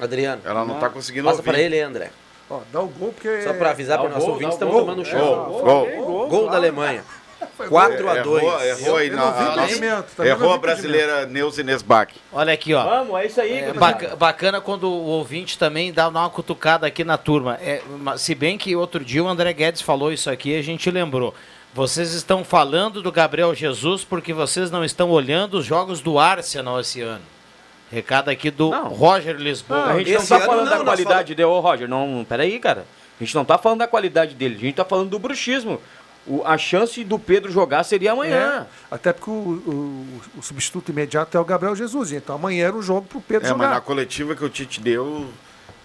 Adriano, 0.00 0.40
Ela 0.44 0.64
não 0.64 0.78
tá 0.78 0.88
conseguindo 0.88 1.26
passa 1.26 1.40
ouvir. 1.40 1.50
pra 1.50 1.60
ele, 1.60 1.78
André. 1.80 2.10
Ó, 2.48 2.60
dá 2.72 2.80
o 2.80 2.88
gol 2.88 3.12
porque... 3.12 3.42
Só 3.42 3.52
pra 3.52 3.70
avisar 3.70 3.98
para 3.98 4.06
o 4.08 4.10
nossos 4.10 4.24
gol, 4.24 4.32
ouvintes, 4.34 4.58
dá 4.58 4.66
o 4.66 4.68
estamos 4.70 4.86
tomando 4.86 5.04
chão. 5.04 5.44
Gol, 5.44 5.60
gol. 5.62 5.86
Gol, 6.06 6.28
Gol 6.28 6.48
da. 6.50 6.56
Alemanha. 6.56 7.04
Foi 7.56 7.68
gol. 7.68 7.78
4 7.78 8.08
a 8.08 8.14
2 8.22 8.42
Errou, 8.42 8.62
errou 8.62 8.96
aí 8.96 9.10
na. 9.10 9.16
não 9.16 9.28
a 9.28 9.56
nossa- 9.56 10.04
não 10.18 10.24
Errou 10.24 10.52
a 10.52 10.58
brasileira 10.58 11.26
Neuza 11.26 11.60
Inês 11.60 11.82
Bach. 11.82 12.08
Olha 12.32 12.52
aqui, 12.52 12.74
ó. 12.74 12.82
Vamos, 12.84 13.20
é 13.20 13.26
isso 13.26 13.40
aí, 13.40 13.58
É 13.58 13.72
bacana 14.16 14.60
quando 14.60 14.84
o 14.84 15.06
ouvinte 15.06 15.58
também 15.58 15.92
dá, 15.92 16.08
uma 16.08 16.30
cutucada 16.30 16.86
aqui 16.86 17.04
na 17.04 17.18
turma. 17.18 17.58
É, 17.60 17.82
se 18.16 18.34
bem 18.34 18.56
que 18.56 18.74
outro 18.76 19.04
dia 19.04 19.22
o 19.22 19.28
André 19.28 19.52
Guedes 19.52 19.82
falou 19.82 20.12
isso 20.12 20.30
aqui, 20.30 20.56
a 20.58 20.62
gente 20.62 20.90
lembrou. 20.90 21.34
Vocês 21.72 22.14
estão 22.14 22.44
falando 22.44 23.00
do 23.00 23.12
Gabriel 23.12 23.54
Jesus 23.54 24.04
porque 24.04 24.32
vocês 24.32 24.70
não 24.70 24.84
estão 24.84 25.08
olhando 25.10 25.58
os 25.58 25.64
jogos 25.64 26.00
do 26.00 26.18
Arsenal 26.18 26.80
esse 26.80 27.00
ano. 27.00 27.22
Recado 27.92 28.28
aqui 28.28 28.50
do 28.50 28.70
Não. 28.70 28.88
Roger 28.88 29.36
Lisboa. 29.36 29.84
A 29.86 29.98
gente 29.98 30.12
não 30.14 30.26
tá 30.26 30.36
ano 30.36 30.44
falando 30.46 30.70
não, 30.70 30.78
da 30.78 30.84
qualidade 30.84 31.34
dele, 31.34 31.46
ô 31.48 31.60
Roger. 31.60 31.88
Não, 31.88 32.24
peraí, 32.28 32.58
cara. 32.58 32.84
A 33.20 33.24
gente 33.24 33.34
não 33.34 33.44
tá 33.44 33.58
falando 33.58 33.80
da 33.80 33.86
qualidade 33.88 34.34
dele, 34.34 34.56
a 34.56 34.58
gente 34.58 34.74
tá 34.76 34.84
falando 34.84 35.10
do 35.10 35.18
bruxismo. 35.18 35.80
O- 36.26 36.42
a 36.44 36.56
chance 36.58 37.02
do 37.02 37.18
Pedro 37.18 37.50
jogar 37.50 37.82
seria 37.82 38.12
amanhã. 38.12 38.66
É, 38.90 38.94
até 38.94 39.12
porque 39.12 39.30
o, 39.30 39.34
o- 39.34 40.06
o 40.38 40.42
substituto 40.42 40.90
imediato 40.90 41.36
é 41.36 41.40
o 41.40 41.44
Gabriel 41.44 41.74
Jesus. 41.74 42.12
Então 42.12 42.34
amanhã 42.36 42.66
era 42.68 42.76
o 42.76 42.82
jogo 42.82 43.06
pro 43.08 43.20
Pedro 43.20 43.46
É, 43.48 43.50
mas 43.50 43.58
na 43.58 43.66
jogar. 43.68 43.80
coletiva 43.80 44.34
que 44.36 44.44
o 44.44 44.48
Tite 44.50 44.80
deu, 44.80 45.26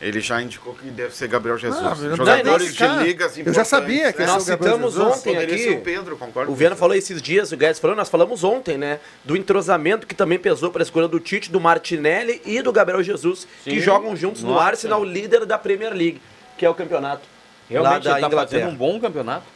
ele 0.01 0.19
já 0.19 0.41
indicou 0.41 0.73
que 0.75 0.89
deve 0.89 1.15
ser 1.15 1.29
Gabriel 1.29 1.57
Jesus. 1.57 1.81
Ah, 1.81 1.89
mas 1.91 2.01
não 2.01 2.17
Jogadores 2.17 2.75
de 2.75 2.87
ligas 2.87 3.37
Eu 3.37 3.53
já 3.53 3.63
sabia 3.63 4.11
que 4.11 4.21
ia 4.21 4.27
Nós 4.27 4.43
o 4.43 4.45
citamos 4.45 4.93
Jesus. 4.93 5.17
ontem 5.17 5.37
aqui. 5.37 5.57
ser 5.57 5.77
o 5.77 5.81
Pedro, 5.81 6.17
concordo. 6.17 6.51
O 6.51 6.55
Viana 6.55 6.75
falou 6.75 6.95
esses 6.95 7.21
dias, 7.21 7.53
o 7.53 7.57
Guedes 7.57 7.79
falou, 7.79 7.95
nós 7.95 8.09
falamos 8.09 8.43
ontem, 8.43 8.77
né? 8.77 8.99
Do 9.23 9.37
entrosamento 9.37 10.05
que 10.05 10.13
também 10.13 10.37
pesou 10.37 10.69
para 10.69 10.81
a 10.81 10.83
escolha 10.83 11.07
do 11.07 11.19
Tite, 11.19 11.49
do 11.49 11.61
Martinelli 11.61 12.41
e 12.45 12.61
do 12.61 12.73
Gabriel 12.73 13.01
Jesus, 13.01 13.47
que 13.63 13.71
Sim. 13.71 13.79
jogam 13.79 14.15
juntos 14.17 14.43
no 14.43 14.51
Nossa. 14.51 14.65
Arsenal, 14.65 15.01
líder 15.03 15.45
da 15.45 15.57
Premier 15.57 15.93
League, 15.93 16.21
que 16.57 16.65
é 16.65 16.69
o 16.69 16.75
campeonato 16.75 17.21
Realmente 17.69 17.93
lá 17.93 17.99
da 17.99 18.11
ele 18.11 18.21
tá 18.21 18.27
Inglaterra. 18.27 18.61
fazendo 18.63 18.73
um 18.73 18.77
bom 18.77 18.99
campeonato. 18.99 19.55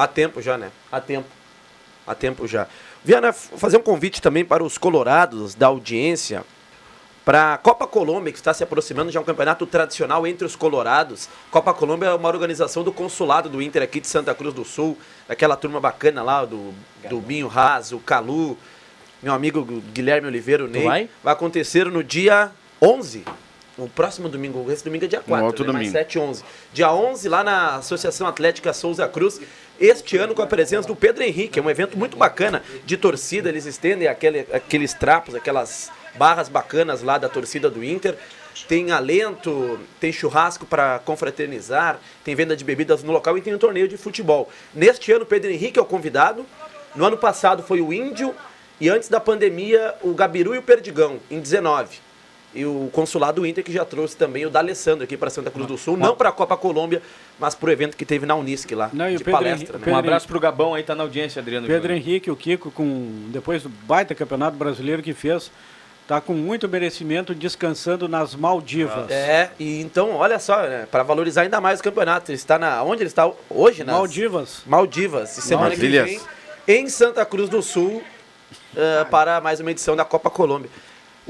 Há 0.00 0.06
tempo 0.06 0.40
já, 0.40 0.56
né? 0.56 0.70
Há 0.90 0.98
tempo. 0.98 1.28
Há 2.06 2.14
tempo 2.14 2.46
já. 2.46 2.66
Viana, 3.04 3.34
fazer 3.34 3.76
um 3.76 3.82
convite 3.82 4.22
também 4.22 4.42
para 4.42 4.64
os 4.64 4.78
colorados 4.78 5.54
da 5.54 5.66
audiência 5.66 6.42
para 7.22 7.52
a 7.52 7.58
Copa 7.58 7.86
Colômbia, 7.86 8.32
que 8.32 8.38
está 8.38 8.54
se 8.54 8.64
aproximando, 8.64 9.10
já 9.10 9.20
é 9.20 9.22
um 9.22 9.26
campeonato 9.26 9.66
tradicional 9.66 10.26
entre 10.26 10.46
os 10.46 10.56
colorados. 10.56 11.28
Copa 11.50 11.74
Colômbia 11.74 12.06
é 12.06 12.14
uma 12.14 12.30
organização 12.30 12.82
do 12.82 12.90
consulado 12.90 13.50
do 13.50 13.60
Inter 13.60 13.82
aqui 13.82 14.00
de 14.00 14.06
Santa 14.06 14.34
Cruz 14.34 14.54
do 14.54 14.64
Sul, 14.64 14.96
daquela 15.28 15.54
turma 15.54 15.78
bacana 15.78 16.22
lá, 16.22 16.46
do, 16.46 16.72
do 17.10 17.20
Binho 17.20 17.46
Raso, 17.46 17.98
o 17.98 18.00
Calu, 18.00 18.56
meu 19.22 19.34
amigo 19.34 19.62
Guilherme 19.92 20.28
Oliveira, 20.28 20.64
o 20.64 20.66
Ney. 20.66 20.82
vai? 20.82 21.08
acontecer 21.22 21.84
no 21.90 22.02
dia 22.02 22.50
11, 22.80 23.22
o 23.80 23.88
próximo 23.88 24.28
domingo, 24.28 24.70
esse 24.70 24.84
domingo 24.84 25.04
é 25.04 25.08
dia 25.08 25.20
4, 25.20 25.46
outro 25.46 25.66
né? 25.66 25.72
mais 25.72 25.86
domingo. 25.86 26.04
7 26.04 26.14
e 26.14 26.18
11. 26.18 26.44
Dia 26.72 26.92
11, 26.92 27.28
lá 27.28 27.42
na 27.42 27.76
Associação 27.76 28.26
Atlética 28.26 28.72
Souza 28.72 29.08
Cruz, 29.08 29.40
este 29.80 30.18
ano 30.18 30.34
com 30.34 30.42
a 30.42 30.46
presença 30.46 30.86
do 30.86 30.94
Pedro 30.94 31.22
Henrique, 31.24 31.58
é 31.58 31.62
um 31.62 31.70
evento 31.70 31.96
muito 31.96 32.16
bacana 32.16 32.62
de 32.84 32.98
torcida, 32.98 33.48
eles 33.48 33.64
estendem 33.64 34.06
aquele, 34.06 34.40
aqueles 34.52 34.92
trapos, 34.92 35.34
aquelas 35.34 35.90
barras 36.16 36.50
bacanas 36.50 37.02
lá 37.02 37.16
da 37.16 37.30
torcida 37.30 37.70
do 37.70 37.82
Inter. 37.82 38.14
Tem 38.68 38.90
alento, 38.90 39.80
tem 39.98 40.12
churrasco 40.12 40.66
para 40.66 40.98
confraternizar, 40.98 41.98
tem 42.22 42.34
venda 42.34 42.54
de 42.54 42.62
bebidas 42.62 43.02
no 43.02 43.10
local 43.10 43.38
e 43.38 43.40
tem 43.40 43.54
um 43.54 43.58
torneio 43.58 43.88
de 43.88 43.96
futebol. 43.96 44.50
Neste 44.74 45.10
ano, 45.12 45.24
Pedro 45.24 45.50
Henrique 45.50 45.78
é 45.78 45.82
o 45.82 45.86
convidado. 45.86 46.44
No 46.94 47.06
ano 47.06 47.16
passado 47.16 47.62
foi 47.62 47.80
o 47.80 47.90
Índio 47.90 48.34
e 48.78 48.88
antes 48.90 49.08
da 49.08 49.18
pandemia, 49.18 49.94
o 50.02 50.12
Gabiru 50.12 50.54
e 50.54 50.58
o 50.58 50.62
Perdigão, 50.62 51.20
em 51.30 51.40
19. 51.40 52.09
E 52.52 52.64
o 52.64 52.90
consulado 52.92 53.46
Inter 53.46 53.62
que 53.62 53.72
já 53.72 53.84
trouxe 53.84 54.16
também 54.16 54.44
o 54.44 54.50
D'Alessandro 54.50 55.04
aqui 55.04 55.16
para 55.16 55.30
Santa 55.30 55.52
Cruz 55.52 55.68
do 55.68 55.78
Sul, 55.78 55.96
não 55.96 56.16
para 56.16 56.30
a 56.30 56.32
Copa 56.32 56.56
Colômbia, 56.56 57.00
mas 57.38 57.54
para 57.54 57.68
o 57.68 57.72
evento 57.72 57.96
que 57.96 58.04
teve 58.04 58.26
na 58.26 58.34
Unisc 58.34 58.72
lá, 58.74 58.90
Não, 58.92 59.08
e 59.08 59.14
o 59.14 59.18
de 59.18 59.24
Pedro 59.24 59.38
palestra. 59.38 59.76
Henrique- 59.76 59.86
né? 59.90 59.92
Um 59.94 59.96
abraço 59.98 60.26
pro 60.26 60.40
Gabão 60.40 60.74
aí, 60.74 60.82
tá 60.82 60.94
na 60.96 61.04
audiência, 61.04 61.40
Adriano. 61.40 61.68
Pedro 61.68 61.82
Júnior. 61.94 61.98
Henrique, 62.08 62.28
o 62.30 62.34
Kiko, 62.34 62.72
com, 62.72 63.28
depois 63.28 63.62
do 63.62 63.68
baita 63.68 64.16
campeonato 64.16 64.56
brasileiro 64.56 65.00
que 65.00 65.14
fez, 65.14 65.48
tá 66.08 66.20
com 66.20 66.32
muito 66.32 66.68
merecimento 66.68 67.32
descansando 67.36 68.08
nas 68.08 68.34
Maldivas. 68.34 69.08
É, 69.12 69.50
e 69.56 69.80
então, 69.80 70.16
olha 70.16 70.40
só, 70.40 70.60
né, 70.62 70.88
para 70.90 71.04
valorizar 71.04 71.42
ainda 71.42 71.60
mais 71.60 71.78
o 71.78 71.82
campeonato, 71.84 72.32
ele 72.32 72.36
está 72.36 72.58
na 72.58 72.82
onde 72.82 73.02
ele 73.02 73.08
está 73.10 73.30
hoje, 73.48 73.84
nas 73.84 73.94
Maldivas. 73.94 74.62
Maldivas, 74.66 75.38
e 75.38 75.42
semana 75.42 75.70
que 75.70 75.86
vem 75.86 76.20
em 76.66 76.88
Santa 76.88 77.24
Cruz 77.24 77.48
do 77.48 77.62
Sul 77.62 78.02
eh, 78.76 79.06
para 79.08 79.40
mais 79.40 79.60
uma 79.60 79.70
edição 79.70 79.94
da 79.94 80.04
Copa 80.04 80.28
Colômbia. 80.30 80.68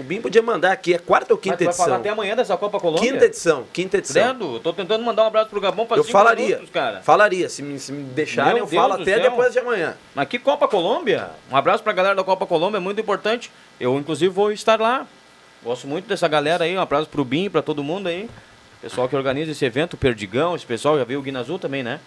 O 0.00 0.02
Bim 0.02 0.18
podia 0.18 0.40
mandar 0.40 0.72
aqui, 0.72 0.94
é 0.94 0.98
quarta 0.98 1.34
ou 1.34 1.36
Mas 1.36 1.42
quinta 1.44 1.58
tu 1.58 1.64
vai 1.64 1.74
falar 1.74 1.88
edição? 1.88 2.00
até 2.00 2.08
amanhã 2.08 2.34
dessa 2.34 2.56
Copa 2.56 2.80
Colômbia? 2.80 3.12
Quinta 3.12 3.26
edição, 3.26 3.64
quinta 3.70 3.98
edição. 3.98 4.34
Credo, 4.34 4.58
tô 4.60 4.72
tentando 4.72 5.04
mandar 5.04 5.24
um 5.24 5.26
abraço 5.26 5.50
pro 5.50 5.60
Gabão 5.60 5.86
faz 5.86 5.98
Eu 5.98 6.04
falaria, 6.10 6.46
minutos, 6.46 6.70
cara. 6.70 7.02
falaria, 7.02 7.50
se 7.50 7.62
me, 7.62 7.78
se 7.78 7.92
me 7.92 8.02
deixarem 8.04 8.54
Meu 8.54 8.62
eu 8.64 8.66
falo 8.66 8.94
Deus 8.94 8.96
do 8.96 9.02
até 9.02 9.20
céu. 9.20 9.30
depois 9.30 9.52
de 9.52 9.58
amanhã. 9.58 9.94
Mas 10.14 10.26
que 10.26 10.38
Copa 10.38 10.66
Colômbia? 10.66 11.28
Um 11.52 11.56
abraço 11.56 11.82
pra 11.84 11.92
galera 11.92 12.14
da 12.14 12.24
Copa 12.24 12.46
Colômbia, 12.46 12.78
é 12.78 12.80
muito 12.80 12.98
importante. 12.98 13.52
Eu, 13.78 13.94
inclusive, 13.98 14.32
vou 14.32 14.50
estar 14.50 14.80
lá. 14.80 15.06
Gosto 15.62 15.86
muito 15.86 16.08
dessa 16.08 16.26
galera 16.26 16.64
aí. 16.64 16.74
Um 16.74 16.80
abraço 16.80 17.06
pro 17.10 17.22
Bim, 17.22 17.50
pra 17.50 17.60
todo 17.60 17.84
mundo 17.84 18.06
aí. 18.08 18.26
Pessoal 18.80 19.06
que 19.06 19.14
organiza 19.14 19.52
esse 19.52 19.66
evento, 19.66 19.92
o 19.92 19.96
Perdigão, 19.98 20.56
esse 20.56 20.64
pessoal 20.64 20.96
já 20.96 21.04
veio 21.04 21.18
o 21.18 21.22
Guina 21.22 21.40
Azul 21.40 21.58
também, 21.58 21.82
né? 21.82 22.00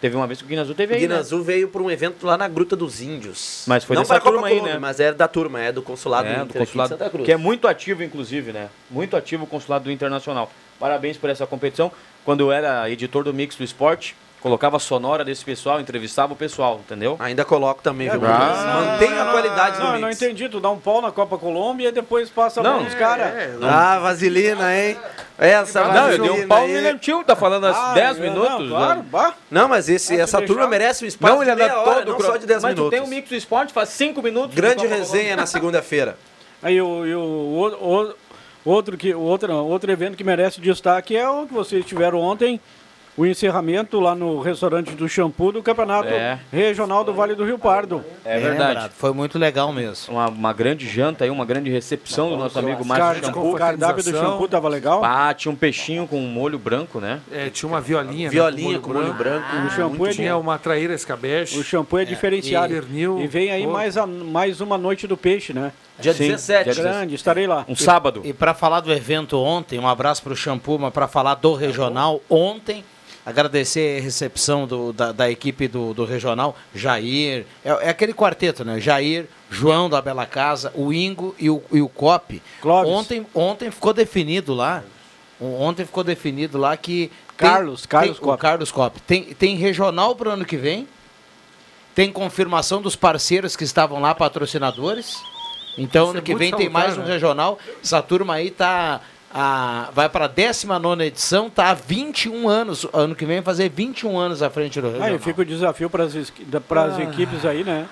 Teve 0.00 0.14
uma 0.16 0.26
vez 0.28 0.38
que 0.38 0.44
o 0.44 0.48
Guina 0.48 0.62
Azul 0.62 0.74
teve 0.76 0.92
O 0.92 0.96
aí, 0.96 1.02
Guina 1.02 1.14
né? 1.14 1.20
Azul 1.20 1.42
veio 1.42 1.68
para 1.68 1.82
um 1.82 1.90
evento 1.90 2.24
lá 2.24 2.36
na 2.36 2.46
Gruta 2.46 2.76
dos 2.76 3.00
Índios. 3.00 3.64
Mas 3.66 3.82
foi 3.82 3.96
Não 3.96 4.02
dessa 4.02 4.14
Copa 4.20 4.30
turma 4.32 4.46
aí, 4.46 4.54
Colômbia, 4.54 4.74
né? 4.74 4.78
Mas 4.78 5.00
é 5.00 5.12
da 5.12 5.26
turma, 5.26 5.60
é 5.60 5.72
do 5.72 5.82
consulado 5.82 6.28
É, 6.28 6.44
do 6.44 6.54
consulado, 6.54 6.90
de 6.92 6.98
Santa 6.98 7.10
Cruz. 7.10 7.24
que 7.24 7.32
é 7.32 7.36
muito 7.36 7.66
ativo, 7.66 8.02
inclusive, 8.04 8.52
né? 8.52 8.68
Muito 8.90 9.16
ativo 9.16 9.44
o 9.44 9.46
consulado 9.46 9.84
do 9.84 9.90
Internacional. 9.90 10.50
Parabéns 10.78 11.16
por 11.16 11.28
essa 11.28 11.46
competição. 11.46 11.90
Quando 12.24 12.40
eu 12.40 12.52
era 12.52 12.88
editor 12.88 13.24
do 13.24 13.34
Mix 13.34 13.56
do 13.56 13.64
Esporte, 13.64 14.14
colocava 14.40 14.76
a 14.76 14.80
sonora 14.80 15.24
desse 15.24 15.44
pessoal, 15.44 15.80
entrevistava 15.80 16.32
o 16.32 16.36
pessoal, 16.36 16.80
entendeu? 16.84 17.16
Ainda 17.18 17.44
coloco 17.44 17.82
também, 17.82 18.08
viu? 18.08 18.20
Ah. 18.24 18.84
Mantém 18.92 19.18
a 19.18 19.24
qualidade 19.26 19.78
Não, 19.78 19.86
do 19.86 19.94
eu 19.96 20.00
não 20.00 20.08
mix. 20.08 20.22
entendi. 20.22 20.48
Tu 20.48 20.60
dá 20.60 20.70
um 20.70 20.78
pau 20.78 21.02
na 21.02 21.10
Copa 21.10 21.36
Colômbia 21.36 21.88
e 21.88 21.92
depois 21.92 22.28
passa 22.30 22.60
a 22.60 22.62
Não, 22.62 22.74
mão 22.76 22.84
nos 22.84 22.94
caras. 22.94 23.32
Ah, 23.62 23.98
vaselina, 23.98 24.74
hein? 24.76 24.96
Essa 25.38 25.84
Não, 25.84 26.10
eu 26.10 26.18
dei 26.18 26.30
um 26.30 26.48
pau 26.48 26.66
no. 26.66 26.74
William 26.74 26.96
Tio, 26.98 27.22
tá 27.24 27.34
falando 27.36 27.66
há 27.66 27.90
Ah, 27.90 27.94
10 27.94 28.16
não, 28.18 28.24
minutos. 28.24 28.68
claro, 28.68 28.98
né? 29.00 29.04
bah. 29.10 29.34
Não, 29.50 29.68
mas 29.68 29.88
esse, 29.88 30.18
essa 30.20 30.40
tu 30.40 30.46
turma 30.48 30.66
merece 30.66 31.04
um 31.04 31.08
espaço 31.08 31.34
Não, 31.34 31.42
ele 31.42 31.50
de 31.50 31.56
meia 31.56 31.72
anda 31.72 31.80
hora, 31.80 32.04
todo 32.06 32.12
não 32.12 32.20
só 32.20 32.36
de 32.36 32.46
10 32.46 32.62
Mas 32.62 32.74
tu 32.74 32.78
minutos. 32.78 32.98
tem 32.98 33.06
um 33.06 33.10
mix 33.10 33.28
do 33.28 33.34
esporte, 33.36 33.72
faz 33.72 33.88
5 33.90 34.22
minutos. 34.22 34.54
Grande 34.54 34.86
resenha 34.86 35.36
na 35.36 35.46
segunda-feira. 35.46 36.16
Aí 36.62 36.80
o, 36.80 37.06
e 37.06 37.14
o, 37.14 37.20
o- 37.20 38.02
o- 38.04 38.14
outro, 38.64 38.96
que, 38.96 39.14
outro, 39.14 39.52
outro 39.54 39.90
evento 39.92 40.16
que 40.16 40.24
merece 40.24 40.60
destaque 40.60 41.16
é 41.16 41.28
o 41.28 41.46
que 41.46 41.54
vocês 41.54 41.84
tiveram 41.84 42.18
ontem, 42.20 42.60
o 43.18 43.26
encerramento 43.26 43.98
lá 43.98 44.14
no 44.14 44.40
restaurante 44.40 44.92
do 44.94 45.08
Shampoo 45.08 45.50
do 45.50 45.60
Campeonato 45.62 46.08
É. 46.08 46.38
Regional 46.52 47.02
do 47.02 47.12
Vale 47.12 47.34
do 47.34 47.44
Rio 47.44 47.58
Colorado. 47.58 48.02
É 48.24 48.38
verdade. 48.38 48.68
lembrado, 48.68 48.92
Foi 48.92 49.12
muito 49.12 49.38
legal 49.38 49.72
mesmo. 49.72 50.14
Uma, 50.14 50.28
uma 50.28 50.52
grande 50.52 50.88
janta 50.88 51.24
aí, 51.24 51.30
uma 51.30 51.44
grande 51.44 51.68
recepção 51.68 52.30
do 52.30 52.36
nosso 52.36 52.56
amigo 52.58 52.78
Car 52.86 52.86
Márcio 52.86 53.24
Shampoo. 53.26 53.50
o 53.52 53.56
cardápio 53.56 54.04
do 54.04 54.10
Shampoo 54.12 54.46
tava 54.48 54.68
legal. 54.68 55.04
Ah, 55.04 55.34
tinha 55.34 55.50
um 55.50 55.56
peixinho 55.56 56.06
com 56.06 56.20
molho 56.20 56.58
branco, 56.58 57.00
né? 57.00 57.20
É, 57.32 57.50
tinha 57.50 57.68
uma 57.68 57.80
violinha. 57.80 58.30
Violinha 58.30 58.74
né, 58.74 58.78
com 58.78 58.92
molho 58.92 59.12
branco. 59.12 59.44
o 59.66 59.70
shampoo 59.70 60.06
é, 60.06 60.10
Tinha 60.12 60.36
uma 60.36 60.56
traíra 60.56 60.94
escabeche. 60.94 61.58
o 61.58 61.64
shampoo 61.64 61.98
é 61.98 62.04
diferenciado. 62.04 62.72
e. 62.72 62.78
E 63.24 63.26
vem 63.26 63.50
aí 63.50 63.66
mais, 63.66 63.96
a- 63.96 64.06
mais 64.06 64.60
uma 64.60 64.78
noite 64.78 65.06
do 65.08 65.16
peixe, 65.16 65.52
né? 65.52 65.72
Dia 65.98 66.12
Sim, 66.14 66.28
17. 66.28 66.70
dia 66.70 66.82
Grande, 66.82 67.14
estarei 67.16 67.48
lá. 67.48 67.64
Um 67.68 67.74
sábado. 67.74 68.20
E 68.24 68.32
para 68.32 68.54
falar 68.54 68.78
do 68.78 68.92
evento 68.92 69.36
ontem, 69.42 69.76
um 69.80 69.88
abraço 69.88 70.22
para 70.22 70.32
o 70.32 70.36
Shampoo, 70.36 70.78
mas 70.78 70.92
para 70.92 71.08
falar 71.08 71.34
do 71.34 71.54
regional, 71.54 72.20
ontem, 72.30 72.84
agradecer 73.28 73.98
a 73.98 74.02
recepção 74.02 74.66
do- 74.66 74.92
da, 74.92 75.12
da 75.12 75.30
equipe 75.30 75.68
do, 75.68 75.92
do 75.92 76.04
regional, 76.04 76.56
Jair, 76.74 77.44
é, 77.64 77.70
é 77.86 77.88
aquele 77.90 78.12
quarteto, 78.14 78.64
né? 78.64 78.80
Jair, 78.80 79.26
João 79.50 79.88
da 79.88 80.00
Bela 80.00 80.26
Casa, 80.26 80.72
o 80.74 80.92
Ingo 80.92 81.34
e 81.38 81.48
o, 81.50 81.62
e 81.72 81.80
o 81.80 81.88
Cop. 81.88 82.42
Clóvis. 82.60 82.90
Ontem, 82.90 83.26
ontem 83.34 83.70
ficou 83.70 83.92
definido 83.92 84.54
lá, 84.54 84.82
ontem 85.40 85.84
ficou 85.84 86.02
definido 86.02 86.58
lá 86.58 86.76
que... 86.76 87.10
Carlos, 87.36 87.86
Carlos 87.86 88.16
tem, 88.18 88.24
o 88.24 88.28
Cop. 88.30 88.40
Carlos 88.40 88.72
Cop. 88.72 89.00
Tem, 89.02 89.22
tem 89.34 89.56
regional 89.56 90.16
para 90.16 90.30
o 90.30 90.32
ano 90.32 90.44
que 90.44 90.56
vem, 90.56 90.88
tem 91.94 92.10
confirmação 92.10 92.82
dos 92.82 92.96
parceiros 92.96 93.54
que 93.54 93.64
estavam 93.64 94.00
lá, 94.00 94.14
patrocinadores. 94.14 95.16
Então, 95.76 96.04
Isso 96.06 96.10
ano 96.10 96.18
é 96.18 96.22
que 96.22 96.34
vem 96.34 96.52
tem 96.52 96.68
mais 96.68 96.96
um 96.98 97.02
né? 97.02 97.12
regional. 97.12 97.58
Essa 97.82 98.02
turma 98.02 98.34
aí 98.34 98.50
tá. 98.50 99.00
A, 99.32 99.90
vai 99.92 100.08
para 100.08 100.24
a 100.24 100.28
19 100.28 101.04
edição, 101.04 101.50
tá 101.50 101.70
há 101.70 101.74
21 101.74 102.48
anos. 102.48 102.86
Ano 102.92 103.14
que 103.14 103.26
vem 103.26 103.36
vai 103.36 103.44
fazer 103.44 103.68
21 103.68 104.18
anos 104.18 104.42
à 104.42 104.48
frente 104.48 104.80
do 104.80 104.86
regional. 104.88 105.08
Aí 105.08 105.18
fica 105.18 105.42
o 105.42 105.44
desafio 105.44 105.90
para 105.90 106.04
as 106.04 106.14
Ah. 106.16 107.02
equipes 107.02 107.44
aí, 107.44 107.62
né? 107.62 107.86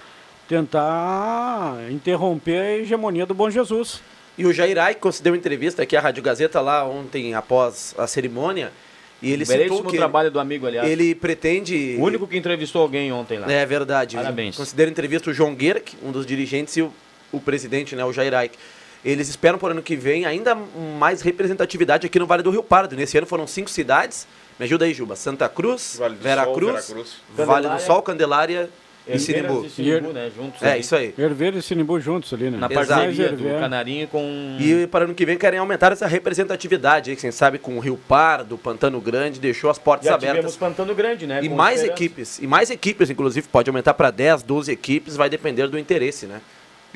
Tentar 0.49 1.77
interromper 1.91 2.59
a 2.59 2.77
hegemonia 2.79 3.27
do 3.27 3.35
Bom 3.35 3.51
Jesus. 3.51 4.01
E 4.39 4.47
o 4.47 4.53
Jair 4.53 4.79
Ai 4.79 4.95
concedeu 4.95 5.35
entrevista 5.35 5.83
aqui 5.83 5.97
à 5.97 6.01
Rádio 6.01 6.23
Gazeta 6.23 6.61
lá 6.61 6.85
ontem 6.85 7.35
após 7.35 7.95
a 7.99 8.07
cerimônia. 8.07 8.73
E 9.23 9.33
ele 9.33 9.47
citou 9.47 9.83
que 9.85 9.97
trabalho 9.97 10.31
do 10.31 10.39
amigo, 10.39 10.67
aliás. 10.67 10.89
ele 10.89 11.15
pretende. 11.15 11.97
O 11.99 12.03
único 12.05 12.27
que 12.27 12.37
entrevistou 12.37 12.83
alguém 12.83 13.11
ontem 13.13 13.39
lá. 13.39 13.51
É 13.51 13.65
verdade. 13.65 14.17
Parabéns. 14.17 14.57
Considera 14.57 14.91
entrevista 14.91 15.31
o 15.31 15.33
João 15.33 15.55
Guerck, 15.55 15.97
um 16.03 16.13
dos 16.13 16.27
dirigentes, 16.27 16.77
e 16.77 16.83
o, 16.83 16.93
o 17.33 17.41
presidente, 17.41 17.97
né, 17.97 18.05
o 18.05 18.13
Jair 18.13 18.35
Aik. 18.35 18.59
Eles 19.07 19.29
esperam 19.29 19.57
para 19.57 19.69
o 19.69 19.71
ano 19.71 19.83
que 19.83 19.95
vem 19.95 20.27
ainda 20.27 20.57
mais 20.99 21.23
representatividade 21.23 22.09
aqui 22.09 22.19
no 22.19 22.27
Vale 22.27 22.43
do 22.43 22.51
Rio 22.51 22.63
Pardo. 22.63 22.97
Nesse 22.97 23.17
ano 23.17 23.27
foram 23.27 23.47
cinco 23.47 23.71
cidades. 23.71 24.27
Me 24.59 24.65
ajuda 24.65 24.85
aí, 24.85 24.93
Juba. 24.93 25.15
Santa 25.15 25.49
Cruz, 25.49 25.95
Vale 25.97 26.17
do 26.17 26.23
Vera 26.23 26.45
Sol, 26.45 26.55
Cruz, 26.55 26.73
Veracruz. 26.89 27.17
Vale 27.37 27.69
do 27.69 27.79
Sol, 27.81 28.03
Candelária 28.03 28.69
e 29.07 29.17
Sinimbu. 29.21 29.65
e 29.65 29.71
Sinimbu, 29.71 30.13
né? 30.13 30.29
Juntos. 30.35 30.61
É, 30.61 30.73
ali. 30.73 30.81
isso 30.81 30.97
aí. 30.97 31.15
Herveiro 31.17 31.57
e 31.57 31.63
Sinimbu 31.63 32.01
juntos 32.01 32.33
ali, 32.33 32.51
né? 32.51 32.59
Na 32.59 32.69
parceria 32.69 33.31
do. 33.31 33.45
Canarinho 33.45 34.09
com... 34.09 34.57
E 34.59 34.89
para 34.89 35.03
o 35.03 35.05
ano 35.05 35.15
que 35.15 35.25
vem 35.25 35.39
querem 35.39 35.61
aumentar 35.61 35.93
essa 35.93 36.09
representatividade, 36.09 37.11
aí, 37.11 37.17
quem 37.17 37.31
sabe 37.31 37.59
com 37.59 37.77
o 37.77 37.79
Rio 37.79 37.97
Pardo, 38.09 38.59
Pantano 38.59 39.01
Grande, 39.01 39.39
deixou 39.39 39.71
as 39.71 39.79
portas 39.79 40.07
Já 40.07 40.15
abertas. 40.15 40.37
tivemos 40.37 40.57
Pantano 40.57 40.93
Grande, 40.97 41.29
né? 41.29 41.39
E 41.45 41.49
com 41.49 41.55
mais 41.55 41.81
Esperança. 41.81 42.03
equipes, 42.03 42.39
e 42.41 42.47
mais 42.49 42.71
equipes, 42.71 43.09
inclusive, 43.09 43.47
pode 43.47 43.71
aumentar 43.71 43.95
para 43.95 44.11
10, 44.11 44.43
12 44.43 44.73
equipes, 44.73 45.15
vai 45.15 45.31
depender 45.31 45.69
do 45.69 45.79
interesse, 45.79 46.27
né? 46.27 46.41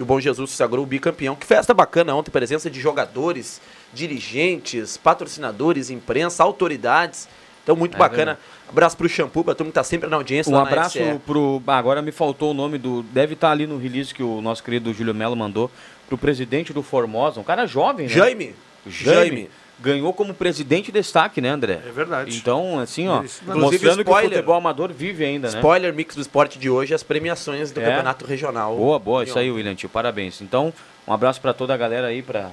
E 0.01 0.03
o 0.03 0.07
Bom 0.07 0.18
Jesus 0.18 0.48
se 0.51 0.57
sagrou 0.57 0.82
o 0.82 0.86
bicampeão. 0.86 1.36
Que 1.36 1.44
festa 1.44 1.74
bacana 1.74 2.14
ontem, 2.14 2.30
presença 2.30 2.70
de 2.70 2.80
jogadores, 2.80 3.61
dirigentes, 3.92 4.96
patrocinadores, 4.96 5.90
imprensa, 5.90 6.42
autoridades. 6.42 7.28
Então, 7.62 7.76
muito 7.76 7.96
É 7.96 7.98
bacana. 7.98 8.38
Abraço 8.66 8.96
pro 8.96 9.07
Shampoo, 9.07 9.44
pra 9.44 9.55
turma 9.55 9.70
que 9.70 9.74
tá 9.74 9.84
sempre 9.84 10.09
na 10.09 10.16
audiência 10.16 10.51
Um 10.51 10.57
lá 10.57 10.62
na 10.62 10.68
abraço 10.70 10.96
FCE. 10.98 11.18
pro. 11.26 11.62
Ah, 11.66 11.76
agora 11.76 12.01
me 12.01 12.12
faltou 12.12 12.53
o 12.53 12.55
nome 12.55 12.78
do. 12.78 13.03
Deve 13.03 13.34
estar 13.34 13.51
ali 13.51 13.66
no 13.66 13.76
release 13.76 14.14
que 14.14 14.22
o 14.22 14.40
nosso 14.40 14.64
querido 14.64 14.90
Júlio 14.94 15.14
Melo 15.14 15.36
mandou. 15.36 15.70
Pro 16.09 16.16
presidente 16.16 16.72
do 16.72 16.82
Formosa, 16.82 17.38
um 17.38 17.44
cara 17.44 17.66
jovem, 17.66 18.07
né? 18.07 18.12
Jaime. 18.14 18.55
Jaime. 18.86 19.14
Jaime. 19.14 19.51
Ganhou 19.81 20.12
como 20.12 20.35
presidente 20.35 20.93
destaque, 20.93 21.41
né, 21.41 21.49
André? 21.49 21.81
É 21.87 21.91
verdade. 21.91 22.37
Então, 22.37 22.78
assim, 22.78 23.09
ó, 23.09 23.22
Isso. 23.22 23.43
Mostrando 23.47 24.05
que 24.05 24.11
o 24.11 24.12
spoiler. 24.12 24.31
futebol 24.31 24.55
amador 24.55 24.93
vive 24.93 25.24
ainda, 25.24 25.49
né? 25.51 25.57
Spoiler 25.57 25.95
Mix 25.95 26.14
do 26.14 26.20
Esporte 26.20 26.59
de 26.59 26.68
hoje, 26.68 26.93
as 26.93 27.03
premiações 27.03 27.72
do 27.72 27.81
É. 27.81 27.85
Campeonato 27.85 28.26
Regional. 28.26 28.76
Boa, 28.76 28.99
boa, 28.99 29.24
isso 29.24 29.39
aí. 29.39 29.51
William 29.51 29.74
Tio, 29.74 29.89
parabéns. 29.89 30.43
Então, 30.43 30.72
um 31.09 31.12
abraço 31.12 31.41
para 31.41 31.55
toda 31.55 31.72
a 31.72 31.76
galera 31.78 32.09
aí, 32.09 32.22
para 32.22 32.51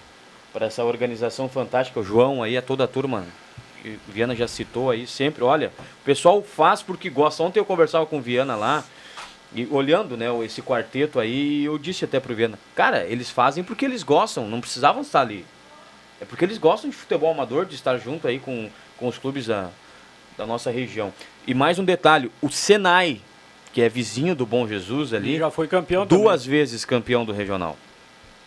essa 0.62 0.84
organização 0.86 1.50
fantástica, 1.50 2.00
o 2.00 2.04
João 2.04 2.42
aí, 2.42 2.56
a 2.58 2.62
toda 2.62 2.86
a 2.86 2.88
turma. 2.88 3.26
Viana 4.08 4.36
já 4.36 4.48
citou 4.48 4.90
aí 4.90 5.06
sempre. 5.06 5.44
Olha, 5.44 5.72
o 6.02 6.06
pessoal 6.06 6.42
faz 6.42 6.82
porque 6.82 7.10
gosta. 7.10 7.44
Ontem 7.44 7.60
eu 7.60 7.66
conversava 7.66 8.06
com 8.06 8.18
o 8.18 8.22
Viana 8.22 8.56
lá, 8.56 8.84
e 9.54 9.68
olhando 9.72 10.18
né, 10.18 10.28
esse 10.44 10.62
quarteto 10.62 11.20
aí, 11.20 11.66
eu 11.66 11.78
disse 11.78 12.04
até 12.04 12.20
pro 12.20 12.36
Viana, 12.36 12.60
cara, 12.76 13.06
eles 13.06 13.30
fazem 13.30 13.64
porque 13.64 13.86
eles 13.86 14.04
gostam, 14.04 14.48
não 14.48 14.60
precisavam 14.60 15.02
estar 15.02 15.22
ali. 15.22 15.46
É 16.22 16.26
porque 16.26 16.46
eles 16.46 16.58
gostam 16.58 16.90
de 16.90 16.96
futebol 16.96 17.32
amador, 17.32 17.66
de 17.66 17.76
estar 17.76 17.98
junto 17.98 18.28
aí 18.28 18.40
com, 18.40 18.70
com 18.98 19.08
os 19.08 19.18
clubes 19.18 19.48
da, 19.48 19.70
da 20.38 20.46
nossa 20.46 20.72
região. 20.72 21.14
E 21.46 21.54
mais 21.54 21.80
um 21.80 21.86
detalhe, 21.86 22.32
o 22.42 22.50
Senai, 22.50 23.22
que 23.72 23.82
é 23.82 23.90
vizinho 23.90 24.36
do 24.36 24.46
Bom 24.46 24.68
Jesus 24.68 25.14
ali, 25.14 25.32
Ele 25.32 25.40
já 25.40 25.52
foi 25.52 25.68
campeão 25.68 26.06
duas 26.06 26.46
vezes 26.46 26.84
campeão 26.84 27.24
do 27.24 27.32
regional. 27.32 27.78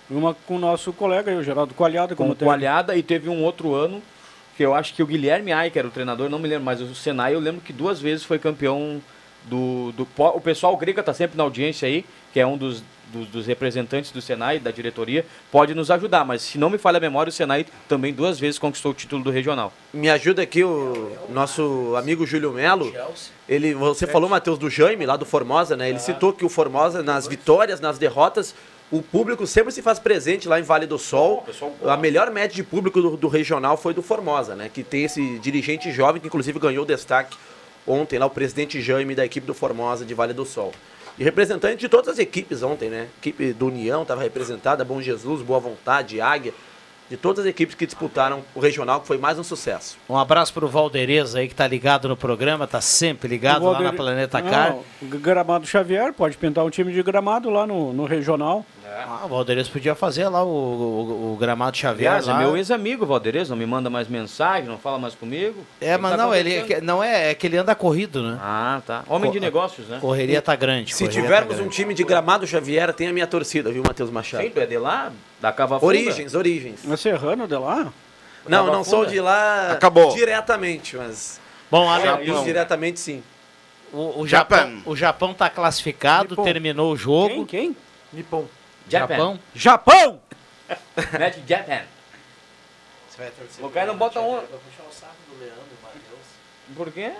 também. 0.08 0.22
Uma 0.22 0.34
com 0.34 0.56
o 0.56 0.58
nosso 0.58 0.92
colega 0.92 1.30
aí, 1.30 1.36
o 1.36 1.42
Geraldo 1.42 1.72
Coalhada, 1.72 2.16
Com 2.16 2.24
como 2.24 2.32
o. 2.32 2.36
Coalhada 2.36 2.96
e 2.96 3.02
teve 3.02 3.28
um 3.28 3.42
outro 3.44 3.74
ano 3.74 4.02
que 4.56 4.64
eu 4.64 4.74
acho 4.74 4.92
que 4.92 5.02
o 5.02 5.06
Guilherme 5.06 5.52
Ai, 5.52 5.70
que 5.70 5.78
era 5.78 5.86
o 5.86 5.90
treinador, 5.90 6.28
não 6.28 6.38
me 6.38 6.48
lembro, 6.48 6.64
mas 6.64 6.82
o 6.82 6.94
Senai 6.94 7.34
eu 7.34 7.40
lembro 7.40 7.60
que 7.60 7.72
duas 7.72 8.00
vezes 8.00 8.24
foi 8.24 8.38
campeão 8.38 9.00
do. 9.44 9.92
do 9.92 10.06
o 10.16 10.40
pessoal 10.40 10.76
Grega 10.76 11.02
tá 11.02 11.14
sempre 11.14 11.36
na 11.36 11.44
audiência 11.44 11.86
aí, 11.86 12.04
que 12.32 12.40
é 12.40 12.46
um 12.46 12.58
dos, 12.58 12.82
dos, 13.12 13.28
dos 13.28 13.46
representantes 13.46 14.10
do 14.10 14.20
Senai, 14.20 14.58
da 14.58 14.70
diretoria, 14.70 15.24
pode 15.50 15.74
nos 15.74 15.90
ajudar, 15.90 16.24
mas 16.24 16.42
se 16.42 16.58
não 16.58 16.70
me 16.70 16.78
falha 16.78 16.98
a 16.98 17.00
memória, 17.00 17.30
o 17.30 17.32
Senai 17.32 17.66
também 17.88 18.12
duas 18.12 18.38
vezes 18.38 18.58
conquistou 18.58 18.92
o 18.92 18.94
título 18.94 19.22
do 19.22 19.30
regional. 19.30 19.72
Me 19.92 20.08
ajuda 20.08 20.42
aqui 20.42 20.64
o 20.64 21.16
nosso 21.28 21.94
amigo 21.96 22.26
Júlio 22.26 22.52
Melo. 22.52 22.92
Ele, 23.48 23.74
você 23.74 24.06
falou, 24.06 24.28
Matheus, 24.28 24.58
do 24.58 24.70
Jaime, 24.70 25.04
lá 25.06 25.16
do 25.16 25.24
Formosa, 25.24 25.76
né? 25.76 25.88
Ele 25.88 25.98
citou 25.98 26.32
que 26.32 26.44
o 26.44 26.48
Formosa, 26.48 27.02
nas 27.02 27.26
vitórias, 27.26 27.80
nas 27.80 27.98
derrotas, 27.98 28.54
o 28.90 29.02
público 29.02 29.46
sempre 29.46 29.72
se 29.72 29.82
faz 29.82 29.98
presente 29.98 30.48
lá 30.48 30.58
em 30.58 30.62
Vale 30.62 30.86
do 30.86 30.98
Sol. 30.98 31.46
A 31.84 31.96
melhor 31.96 32.30
média 32.30 32.54
de 32.54 32.62
público 32.62 33.00
do, 33.00 33.16
do 33.16 33.28
regional 33.28 33.76
foi 33.76 33.94
do 33.94 34.02
Formosa, 34.02 34.56
né? 34.56 34.70
Que 34.72 34.82
tem 34.82 35.04
esse 35.04 35.38
dirigente 35.38 35.92
jovem 35.92 36.20
que 36.20 36.26
inclusive 36.26 36.58
ganhou 36.58 36.84
destaque 36.84 37.36
ontem 37.86 38.18
lá, 38.18 38.26
o 38.26 38.30
presidente 38.30 38.80
Jaime 38.80 39.14
da 39.14 39.24
equipe 39.24 39.46
do 39.46 39.54
Formosa 39.54 40.04
de 40.04 40.14
Vale 40.14 40.32
do 40.32 40.44
Sol. 40.44 40.72
E 41.18 41.24
representante 41.24 41.76
de 41.76 41.88
todas 41.88 42.08
as 42.08 42.18
equipes 42.18 42.62
ontem, 42.62 42.88
né? 42.88 43.08
Equipe 43.18 43.52
do 43.52 43.66
União 43.66 44.02
estava 44.02 44.22
representada, 44.22 44.84
Bom 44.84 45.00
Jesus, 45.02 45.42
Boa 45.42 45.60
Vontade, 45.60 46.20
Águia. 46.20 46.54
De 47.10 47.16
todas 47.16 47.44
as 47.44 47.50
equipes 47.50 47.74
que 47.74 47.84
disputaram 47.84 48.42
o 48.54 48.60
regional, 48.60 49.00
que 49.00 49.06
foi 49.08 49.18
mais 49.18 49.36
um 49.36 49.42
sucesso. 49.42 49.98
Um 50.08 50.16
abraço 50.16 50.54
pro 50.54 50.68
Valderez 50.68 51.34
aí 51.34 51.48
que 51.48 51.54
tá 51.56 51.66
ligado 51.66 52.08
no 52.08 52.16
programa, 52.16 52.68
tá 52.68 52.80
sempre 52.80 53.28
ligado 53.28 53.64
O 53.64 53.72
lá 53.72 53.80
na 53.80 53.92
Planeta 53.92 54.40
Não, 54.40 54.48
Car. 54.48 54.76
o 55.02 55.06
Gramado 55.06 55.66
Xavier, 55.66 56.12
pode 56.12 56.36
pintar 56.36 56.64
um 56.64 56.70
time 56.70 56.92
de 56.92 57.02
gramado 57.02 57.50
lá 57.50 57.66
no, 57.66 57.92
no 57.92 58.04
regional. 58.04 58.64
Ah, 59.02 59.22
o 59.24 59.28
Valderez 59.28 59.68
podia 59.68 59.94
fazer 59.94 60.28
lá 60.28 60.44
o, 60.44 60.48
o- 60.48 61.32
o 61.32 61.36
gramado 61.36 61.76
Xavier. 61.76 62.10
Aliás, 62.12 62.28
é 62.28 62.34
meu 62.38 62.56
ex-amigo, 62.56 63.04
Valderez, 63.06 63.48
não 63.48 63.56
me 63.56 63.66
manda 63.66 63.88
mais 63.90 64.06
mensagem, 64.08 64.68
não 64.68 64.78
fala 64.78 64.98
mais 64.98 65.14
comigo. 65.14 65.64
É, 65.80 65.96
mas 65.96 66.12
Tá 66.12 66.16
não, 66.16 66.34
ele 66.34 66.54
é 66.54 66.62
que- 66.62 66.80
não 66.80 67.02
é, 67.02 67.30
é 67.30 67.34
que 67.34 67.46
ele 67.46 67.56
anda 67.56 67.74
corrido, 67.74 68.22
né? 68.22 68.38
Ah, 68.40 68.80
tá. 68.86 69.02
Homem 69.08 69.30
de 69.32 69.38
Co- 69.38 69.44
negócios, 69.44 69.88
né? 69.88 69.98
Correria 70.00 70.40
tá 70.42 70.54
grande. 70.54 70.94
Se 70.94 71.04
correria 71.04 71.22
tivermos 71.22 71.48
tá 71.48 71.54
um 71.54 71.58
grande. 71.64 71.74
time 71.76 71.94
de 71.94 72.04
gramado 72.04 72.46
Xavier, 72.46 72.92
tem 72.92 73.08
a 73.08 73.12
minha 73.12 73.26
torcida, 73.26 73.70
viu, 73.72 73.82
Matheus 73.84 74.10
Machado? 74.10 74.44
Sim, 74.44 74.50
tu 74.50 74.60
é 74.60 74.66
de 74.66 74.78
lá? 74.78 75.10
Da 75.40 75.52
Cava 75.52 75.80
Funda? 75.80 75.86
Origens, 75.86 76.34
origens. 76.34 76.88
É 76.90 76.96
Serrano 76.96 77.46
de 77.48 77.56
lá? 77.56 77.92
Não, 78.46 78.64
Cava 78.66 78.76
não 78.76 78.84
sou 78.84 79.00
Funda? 79.00 79.10
de 79.12 79.20
lá 79.20 79.72
Acabou. 79.72 80.14
diretamente, 80.14 80.96
mas. 80.96 81.40
Bom, 81.70 81.88
Ale, 81.88 82.04
Japão. 82.26 82.44
diretamente 82.44 83.00
sim. 83.00 83.22
o, 83.92 84.20
o, 84.20 84.26
Japão, 84.26 84.58
Japão. 84.58 84.82
o 84.86 84.96
Japão 84.96 85.34
tá 85.34 85.48
classificado, 85.48 86.30
Nippon. 86.30 86.42
terminou 86.44 86.92
o 86.92 86.96
jogo. 86.96 87.46
Quem? 87.46 87.72
Quem? 87.72 87.76
Nippon. 88.12 88.46
Japão. 88.88 89.38
Japão! 89.54 90.20
Match 91.18 91.36
Japan. 91.46 91.82
O 93.60 93.68
cara 93.70 93.86
não 93.86 93.96
bota 93.96 94.20
um. 94.20 94.40
Por 96.76 96.90
quê? 96.92 97.12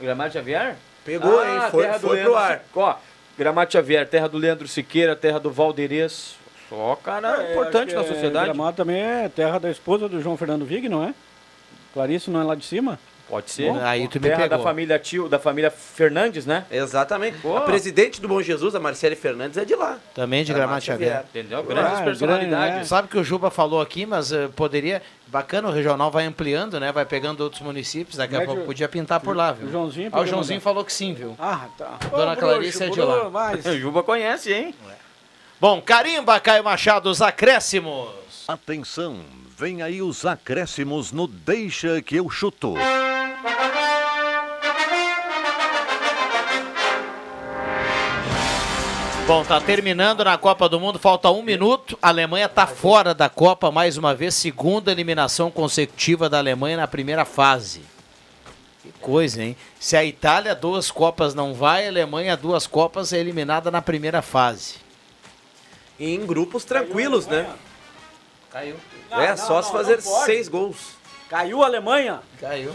Gramado 0.00 0.32
Xavier? 0.32 0.76
Pegou, 1.04 1.38
Ah, 1.40 1.64
hein? 1.64 1.70
Foi, 1.70 1.84
terra 1.84 1.98
do 1.98 2.06
foi 2.06 2.16
Leandro 2.16 2.32
pro 2.32 2.40
ar. 2.40 2.62
Ó, 2.74 2.96
Gramado 3.38 3.72
Xavier, 3.72 4.08
terra 4.08 4.28
do 4.28 4.38
Leandro 4.38 4.68
Siqueira, 4.68 5.16
terra 5.16 5.40
do 5.40 5.50
Valderez. 5.50 6.36
Só 6.74 6.96
cara 6.96 7.42
É, 7.42 7.52
importante 7.52 7.94
na 7.94 8.00
é, 8.00 8.06
sociedade. 8.06 8.46
Gramado 8.46 8.76
também 8.78 8.96
é 8.98 9.28
terra 9.28 9.58
da 9.60 9.70
esposa 9.70 10.08
do 10.08 10.22
João 10.22 10.38
Fernando 10.38 10.64
Vig, 10.64 10.88
não 10.88 11.04
é? 11.04 11.12
Clarice 11.92 12.30
não 12.30 12.40
é 12.40 12.44
lá 12.44 12.54
de 12.54 12.64
cima? 12.64 12.98
Pode 13.28 13.50
ser. 13.50 13.70
Aí 13.82 14.08
tu 14.08 14.16
me 14.20 14.28
Terra 14.28 14.42
pegou. 14.42 14.58
da 14.58 14.64
família 14.64 14.98
tio, 14.98 15.26
da 15.28 15.38
família 15.38 15.70
Fernandes, 15.70 16.44
né? 16.44 16.66
Exatamente. 16.70 17.38
Pô. 17.38 17.56
A 17.56 17.60
presidente 17.62 18.20
do 18.20 18.28
Bom 18.28 18.42
Jesus, 18.42 18.74
a 18.74 18.80
Marcele 18.80 19.16
Fernandes, 19.16 19.56
é 19.56 19.64
de 19.64 19.74
lá. 19.74 19.98
Também 20.14 20.44
de 20.44 20.52
Gramado 20.52 20.84
Xavier. 20.84 21.24
Entendeu? 21.30 21.62
Grandes 21.62 22.00
Ah, 22.00 22.02
personalidades. 22.02 22.70
grande, 22.74 22.88
Sabe 22.88 23.08
que 23.08 23.16
o 23.18 23.24
Juba 23.24 23.50
falou 23.50 23.80
aqui, 23.80 24.04
mas 24.04 24.32
eh, 24.32 24.48
poderia. 24.54 25.00
Bacana, 25.28 25.68
o 25.68 25.72
regional 25.72 26.10
vai 26.10 26.26
ampliando, 26.26 26.78
né? 26.78 26.92
Vai 26.92 27.06
pegando 27.06 27.40
outros 27.40 27.62
municípios. 27.62 28.16
Daqui 28.18 28.34
a 28.34 28.40
Mede 28.40 28.48
pouco 28.50 28.66
podia 28.66 28.86
pintar 28.88 29.18
por 29.20 29.34
lá, 29.34 29.52
viu? 29.52 29.68
O 29.68 29.70
Joãozinho 29.72 30.10
Ah, 30.12 30.20
o 30.20 30.26
Joãozinho 30.26 30.56
mandar. 30.56 30.64
falou 30.64 30.84
que 30.84 30.92
sim, 30.92 31.14
viu? 31.14 31.34
Ah, 31.38 31.68
tá. 31.78 31.98
Dona 32.10 32.32
Ô, 32.32 32.36
Clarice 32.36 32.78
bruxo, 32.78 32.82
é 32.82 32.88
de 32.90 33.00
lá. 33.00 33.30
Mas- 33.30 33.64
O 33.64 33.78
Juba 33.78 34.02
conhece, 34.02 34.52
hein? 34.52 34.74
Bom, 35.62 35.80
carimba, 35.80 36.40
Caio 36.40 36.64
Machado, 36.64 37.08
os 37.08 37.22
acréscimos. 37.22 38.08
Atenção, 38.48 39.20
vem 39.56 39.80
aí 39.80 40.02
os 40.02 40.26
acréscimos 40.26 41.12
no 41.12 41.28
Deixa 41.28 42.02
que 42.02 42.16
eu 42.16 42.28
chuto. 42.28 42.74
Bom, 49.24 49.44
tá 49.44 49.60
terminando 49.60 50.24
na 50.24 50.36
Copa 50.36 50.68
do 50.68 50.80
Mundo, 50.80 50.98
falta 50.98 51.30
um 51.30 51.44
minuto. 51.44 51.96
A 52.02 52.08
Alemanha 52.08 52.48
tá 52.48 52.66
fora 52.66 53.14
da 53.14 53.28
Copa 53.28 53.70
mais 53.70 53.96
uma 53.96 54.16
vez, 54.16 54.34
segunda 54.34 54.90
eliminação 54.90 55.48
consecutiva 55.48 56.28
da 56.28 56.38
Alemanha 56.38 56.78
na 56.78 56.88
primeira 56.88 57.24
fase. 57.24 57.82
Que 58.82 58.90
coisa, 59.00 59.44
hein? 59.44 59.56
Se 59.78 59.96
a 59.96 60.04
Itália 60.04 60.56
duas 60.56 60.90
Copas 60.90 61.36
não 61.36 61.54
vai, 61.54 61.86
a 61.86 61.88
Alemanha 61.88 62.36
duas 62.36 62.66
Copas 62.66 63.12
é 63.12 63.18
eliminada 63.20 63.70
na 63.70 63.80
primeira 63.80 64.20
fase. 64.22 64.81
E 66.02 66.16
em 66.16 66.26
grupos 66.26 66.64
tranquilos, 66.64 67.28
né? 67.28 67.48
Caiu. 68.50 68.74
é, 69.12 69.28
Não, 69.28 69.36
só 69.36 69.54
não, 69.54 69.62
se 69.62 69.72
não, 69.72 69.78
fazer 69.78 70.02
pode. 70.02 70.24
seis 70.24 70.48
gols. 70.48 70.96
Caiu 71.30 71.62
a 71.62 71.66
Alemanha? 71.66 72.20
Caiu. 72.40 72.72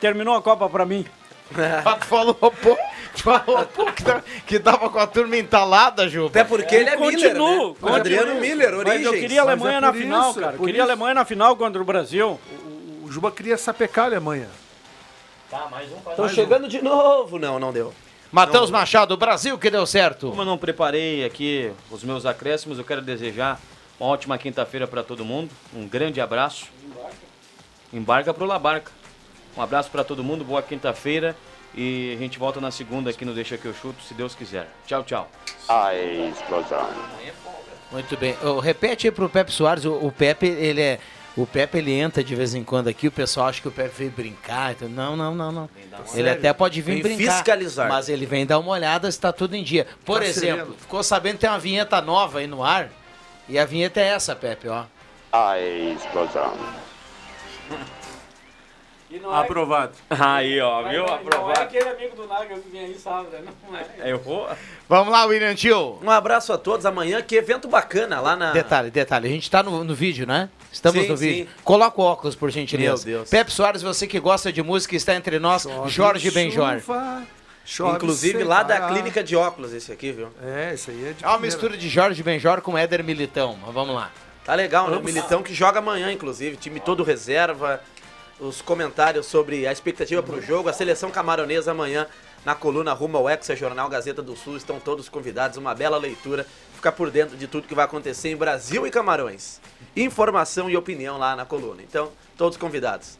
Terminou 0.00 0.34
a 0.34 0.40
Copa 0.40 0.70
pra 0.70 0.86
mim. 0.86 1.04
Tu 1.50 2.04
falou, 2.06 2.34
pô, 2.34 2.78
tu 3.14 3.22
falou 3.22 3.66
pô, 3.66 3.84
que, 3.92 4.02
tava, 4.02 4.24
que 4.46 4.58
tava 4.58 4.88
com 4.88 4.98
a 4.98 5.06
turma 5.06 5.36
entalada, 5.36 6.08
Juba. 6.08 6.28
Até 6.28 6.44
porque 6.44 6.74
ele 6.74 6.88
é 6.88 6.96
Miller, 6.96 7.32
Continuo. 7.36 7.76
né? 7.82 7.96
Adriano 7.96 8.34
Miller, 8.36 8.70
Mas 8.76 8.86
origens. 8.86 9.04
eu 9.06 9.12
queria 9.12 9.42
a 9.42 9.44
Mas 9.44 9.52
Alemanha 9.52 9.76
é 9.76 9.80
na 9.82 9.92
por 9.92 10.00
final, 10.00 10.30
isso, 10.30 10.40
cara. 10.40 10.56
por 10.56 10.64
Queria 10.66 10.82
a 10.82 10.84
isso. 10.84 10.92
Alemanha 10.92 11.14
na 11.14 11.24
final 11.26 11.56
contra 11.56 11.82
o 11.82 11.84
Brasil. 11.84 12.40
O, 13.02 13.04
o 13.04 13.12
Juba 13.12 13.30
queria 13.30 13.58
sapecar 13.58 14.04
a 14.04 14.08
Alemanha. 14.08 14.48
Estão 16.10 16.26
chegando 16.28 16.68
de 16.68 16.80
novo. 16.82 17.38
Não, 17.38 17.58
não 17.58 17.70
deu. 17.70 17.92
Matheus 18.30 18.70
Machado, 18.70 19.14
o 19.14 19.16
Brasil 19.16 19.58
que 19.58 19.70
deu 19.70 19.86
certo. 19.86 20.28
Como 20.30 20.42
eu 20.42 20.46
não 20.46 20.58
preparei 20.58 21.24
aqui 21.24 21.72
os 21.90 22.04
meus 22.04 22.26
acréscimos, 22.26 22.78
eu 22.78 22.84
quero 22.84 23.00
desejar 23.00 23.58
uma 23.98 24.10
ótima 24.10 24.36
quinta-feira 24.36 24.86
para 24.86 25.02
todo 25.02 25.24
mundo. 25.24 25.50
Um 25.74 25.88
grande 25.88 26.20
abraço. 26.20 26.66
Embarca 27.92 28.34
pro 28.34 28.44
Labarca. 28.44 28.92
Um 29.56 29.62
abraço 29.62 29.90
para 29.90 30.04
todo 30.04 30.22
mundo, 30.22 30.44
boa 30.44 30.62
quinta-feira. 30.62 31.34
E 31.74 32.14
a 32.14 32.18
gente 32.18 32.38
volta 32.38 32.60
na 32.60 32.70
segunda 32.70 33.10
aqui 33.10 33.24
no 33.24 33.34
Deixa 33.34 33.56
Que 33.56 33.66
Eu 33.66 33.74
Chuto, 33.74 34.02
se 34.02 34.14
Deus 34.14 34.34
quiser. 34.34 34.68
Tchau, 34.86 35.02
tchau. 35.04 35.30
A 35.68 35.94
explosão. 35.94 36.88
Muito 37.90 38.16
bem. 38.16 38.36
Repete 38.62 39.06
aí 39.06 39.10
pro 39.10 39.28
Pepe 39.28 39.50
Soares, 39.50 39.84
o, 39.84 39.94
o 39.94 40.12
Pepe, 40.12 40.46
ele 40.46 40.80
é. 40.80 41.00
O 41.40 41.46
Pepe 41.46 41.78
ele 41.78 41.92
entra 41.92 42.24
de 42.24 42.34
vez 42.34 42.52
em 42.52 42.64
quando 42.64 42.88
aqui, 42.88 43.06
o 43.06 43.12
pessoal 43.12 43.46
acha 43.46 43.60
que 43.62 43.68
o 43.68 43.70
Pepe 43.70 43.94
veio 43.96 44.10
brincar. 44.10 44.72
então, 44.72 44.88
Não, 44.88 45.16
não, 45.16 45.32
não, 45.34 45.52
não. 45.52 45.70
Ele 46.12 46.28
até 46.28 46.52
pode 46.52 46.82
vir 46.82 46.94
Vem 47.00 47.02
brincar. 47.16 47.34
fiscalizar. 47.36 47.88
Mas 47.88 48.08
ele 48.08 48.26
vem 48.26 48.44
dar 48.44 48.58
uma 48.58 48.70
olhada 48.72 49.08
se 49.10 49.20
tá 49.20 49.32
tudo 49.32 49.54
em 49.54 49.62
dia. 49.62 49.86
Por 50.04 50.18
Tá 50.18 50.26
exemplo, 50.26 50.58
sereno. 50.64 50.76
ficou 50.80 51.02
sabendo 51.02 51.34
que 51.34 51.42
tem 51.42 51.50
uma 51.50 51.58
vinheta 51.60 52.00
nova 52.02 52.40
aí 52.40 52.46
no 52.48 52.64
ar. 52.64 52.90
E 53.48 53.56
a 53.56 53.64
vinheta 53.64 54.00
é 54.00 54.08
essa, 54.08 54.34
Pepe, 54.34 54.66
ó. 54.68 54.84
A 55.32 55.60
explosão. 55.60 56.54
Aprovado. 59.32 59.92
Aí, 60.10 60.60
ó, 60.60 60.82
viu? 60.88 61.06
Não 61.06 61.08
é 61.08 61.14
Aprovado. 61.16 61.60
aquele 61.62 61.88
amigo 61.88 62.14
do 62.16 62.26
Nagel 62.26 62.58
que 62.60 62.68
vem 62.68 62.80
aí, 62.84 62.94
sabe? 62.98 63.28
né? 63.30 63.44
Não 63.70 63.78
é. 64.04 64.10
Errou? 64.10 64.46
Vamos 64.86 65.10
lá, 65.12 65.24
William 65.24 65.54
Tio. 65.54 65.98
Um 66.02 66.10
abraço 66.10 66.52
a 66.52 66.58
todos. 66.58 66.84
Amanhã, 66.84 67.22
que 67.22 67.34
evento 67.36 67.68
bacana 67.68 68.20
lá 68.20 68.36
na. 68.36 68.52
Detalhe, 68.52 68.90
detalhe. 68.90 69.26
A 69.28 69.30
gente 69.30 69.50
tá 69.50 69.62
no, 69.62 69.82
no 69.82 69.94
vídeo, 69.94 70.26
né? 70.26 70.50
Estamos 70.78 71.02
Sim, 71.02 71.08
no 71.08 71.16
vídeo. 71.16 71.44
sim. 71.46 71.50
Coloca 71.64 72.00
o 72.00 72.04
óculos, 72.04 72.36
por 72.36 72.50
gentileza. 72.50 73.04
Meu 73.04 73.18
Deus. 73.18 73.28
Pepe 73.28 73.50
Soares, 73.50 73.82
você 73.82 74.06
que 74.06 74.20
gosta 74.20 74.52
de 74.52 74.62
música, 74.62 74.94
está 74.94 75.12
entre 75.12 75.40
nós. 75.40 75.66
Jorge 75.86 76.30
Benjor. 76.30 76.80
Chove 77.64 77.96
Inclusive 77.96 78.44
lá 78.44 78.62
da 78.62 78.88
clínica 78.88 79.22
de 79.22 79.34
óculos, 79.36 79.72
esse 79.74 79.90
aqui, 79.92 80.12
viu? 80.12 80.28
É, 80.42 80.72
isso 80.74 80.90
aí 80.90 80.96
é 81.08 81.12
de 81.12 81.24
É 81.24 81.26
uma 81.26 81.34
primeira. 81.34 81.40
mistura 81.40 81.76
de 81.76 81.88
Jorge 81.88 82.22
Benjor 82.22 82.62
com 82.62 82.78
Éder 82.78 83.02
Militão. 83.04 83.58
Mas 83.60 83.74
vamos 83.74 83.94
lá. 83.94 84.10
Tá 84.44 84.54
legal, 84.54 84.88
né? 84.88 84.96
O 84.96 85.02
Militão 85.02 85.42
que 85.42 85.52
joga 85.52 85.80
amanhã, 85.80 86.10
inclusive. 86.12 86.56
Time 86.56 86.78
todo 86.80 87.02
reserva. 87.02 87.82
Os 88.40 88.62
comentários 88.62 89.26
sobre 89.26 89.66
a 89.66 89.72
expectativa 89.72 90.22
pro 90.22 90.40
jogo. 90.40 90.68
A 90.68 90.72
seleção 90.72 91.10
camaronesa 91.10 91.72
amanhã 91.72 92.06
na 92.44 92.54
coluna 92.54 92.92
Rumo 92.92 93.18
ao 93.18 93.28
Hexa 93.28 93.54
Jornal 93.56 93.88
Gazeta 93.90 94.22
do 94.22 94.34
Sul. 94.36 94.56
Estão 94.56 94.78
todos 94.80 95.08
convidados. 95.08 95.58
Uma 95.58 95.74
bela 95.74 95.98
leitura. 95.98 96.46
Ficar 96.74 96.92
por 96.92 97.10
dentro 97.10 97.36
de 97.36 97.46
tudo 97.48 97.66
que 97.66 97.74
vai 97.74 97.84
acontecer 97.84 98.30
em 98.30 98.36
Brasil 98.36 98.86
e 98.86 98.90
Camarões. 98.90 99.60
Informação 100.02 100.68
e 100.70 100.76
opinião 100.76 101.18
lá 101.18 101.34
na 101.36 101.44
coluna. 101.44 101.82
Então, 101.82 102.10
todos 102.36 102.56
convidados. 102.56 103.18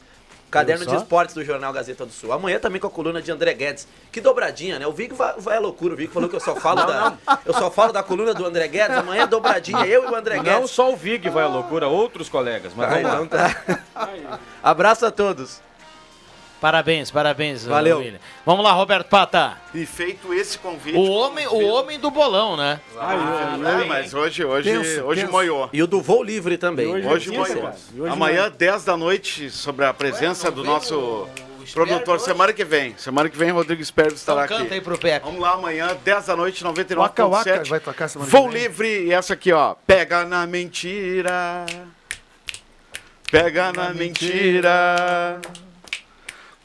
Caderno 0.51 0.87
de 0.87 0.95
esportes 0.97 1.35
do 1.35 1.45
Jornal 1.45 1.71
Gazeta 1.75 2.07
do 2.07 2.13
Sul. 2.13 2.33
Amanhã 2.33 2.59
também 2.59 2.81
com 2.81 2.87
a 2.87 2.91
coluna 2.91 3.21
de 3.21 3.31
André 3.31 3.53
Guedes. 3.53 3.87
Que 4.11 4.19
dobradinha, 4.19 4.79
né? 4.79 4.87
O 4.87 4.93
Vigo 4.93 5.15
vai, 5.15 5.35
vai 5.37 5.57
à 5.59 5.61
loucura. 5.61 5.93
O 5.93 5.97
Vigo 5.97 6.11
falou 6.11 6.27
que 6.27 6.37
eu 6.37 6.41
só 6.41 6.57
falo 6.61 6.87
da. 6.87 7.13
Eu 7.45 7.53
só 7.53 7.71
falo 7.71 7.93
da 7.93 8.03
coluna 8.03 8.33
do 8.33 8.47
André 8.47 8.67
Guedes. 8.67 8.97
Amanhã 8.97 9.25
é 9.25 9.27
dobradinha. 9.27 9.85
Eu 9.87 10.05
e 10.05 10.07
o 10.11 10.15
André 10.17 10.37
Não 10.37 10.45
Guedes. 10.45 10.71
só 10.71 10.91
o 10.91 10.97
Vig 10.97 11.29
vai 11.29 11.45
à 11.45 11.49
loucura, 11.49 11.87
outros 11.89 12.31
colegas. 12.31 12.73
Mas 12.75 12.91
Ah, 13.05 13.17
vamos 13.17 13.29
lá. 13.31 13.55
tá. 13.95 14.39
Abraço 14.63 15.05
a 15.05 15.11
todos. 15.11 15.61
Parabéns, 16.61 17.11
parabéns. 17.11 17.65
Valeu. 17.65 17.99
William. 17.99 18.19
Vamos 18.45 18.65
lá, 18.65 18.73
Roberto 18.73 19.09
Pata. 19.09 19.57
E 19.73 19.87
feito 19.87 20.35
esse 20.35 20.59
convite. 20.59 20.97
O 20.97 21.03
homem, 21.09 21.47
o 21.47 21.65
homem 21.67 22.01
do 22.01 22.11
bolão, 22.11 22.57
né? 22.57 22.81
Ah, 22.99 23.85
mas 23.87 24.13
hoje, 24.13 24.45
hoje, 24.45 24.69
Tenso, 24.71 25.03
hoje 25.05 25.21
tenso. 25.21 25.33
moiou. 25.33 25.71
E 25.73 25.81
o 25.83 25.87
do 25.87 26.01
voo 26.01 26.23
livre 26.23 26.59
também. 26.59 26.87
E 26.87 27.07
Hoje 27.07 27.31
Sim, 27.31 27.37
moiou. 27.37 27.73
hoje 28.01 28.13
Amanhã, 28.13 28.51
10 28.51 28.85
da 28.85 28.97
noite, 28.97 29.51
sobre 29.51 29.85
a 29.85 29.95
presença 29.95 30.51
do 30.51 30.65
nosso 30.65 31.29
produtor. 31.73 32.19
Semana 32.19 32.53
que 32.53 32.65
vem. 32.65 32.93
Semana 32.99 33.29
que 33.29 33.37
vem, 33.39 33.51
Rodrigo 33.53 33.81
Esperto 33.81 34.15
estará 34.17 34.45
Então 34.47 34.59
canta 34.59 34.75
aí 34.75 34.79
aqui. 34.79 34.85
pro 34.85 34.99
Pepe. 34.99 35.25
Vamos 35.27 35.41
lá, 35.41 35.53
amanhã, 35.53 35.97
10 36.05 36.27
da 36.27 36.35
noite, 36.35 36.65
Waka 36.65 37.25
Waka 37.27 37.51
99.7. 37.63 37.69
vai 37.69 37.79
tocar 37.81 38.09
semana 38.09 38.29
Voo 38.31 38.49
que 38.49 38.53
vem. 38.55 38.63
livre 38.63 38.89
e 39.07 39.13
essa 39.13 39.35
aqui, 39.35 39.53
ó. 39.53 39.77
Pega 39.87 40.25
na 40.25 40.45
mentira. 40.45 41.65
Pega 43.31 43.73
na 43.73 43.93
mentira. 43.95 45.41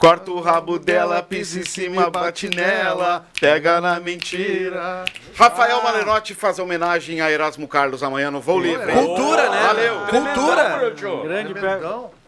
Corta 0.04 0.30
o 0.30 0.38
rabo 0.38 0.78
dela, 0.78 1.22
pisa 1.22 1.58
em 1.60 1.64
cima, 1.64 2.10
bate 2.10 2.50
nela. 2.54 3.24
Pega 3.40 3.80
na 3.80 3.98
mentira. 3.98 5.06
Rafael 5.34 5.82
Malenotti 5.82 6.34
faz 6.34 6.58
homenagem 6.58 7.22
a 7.22 7.30
Erasmo 7.30 7.66
Carlos 7.66 8.02
amanhã 8.02 8.30
no 8.30 8.38
Voo 8.38 8.60
Livre. 8.60 8.92
Cultura, 8.92 9.48
né? 9.48 9.62
Valeu. 9.62 10.00
Cultura. 10.10 10.94
Grande 11.24 11.54
pé. 11.54 11.80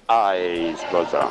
A 0.09 0.39
explosão. 0.39 1.29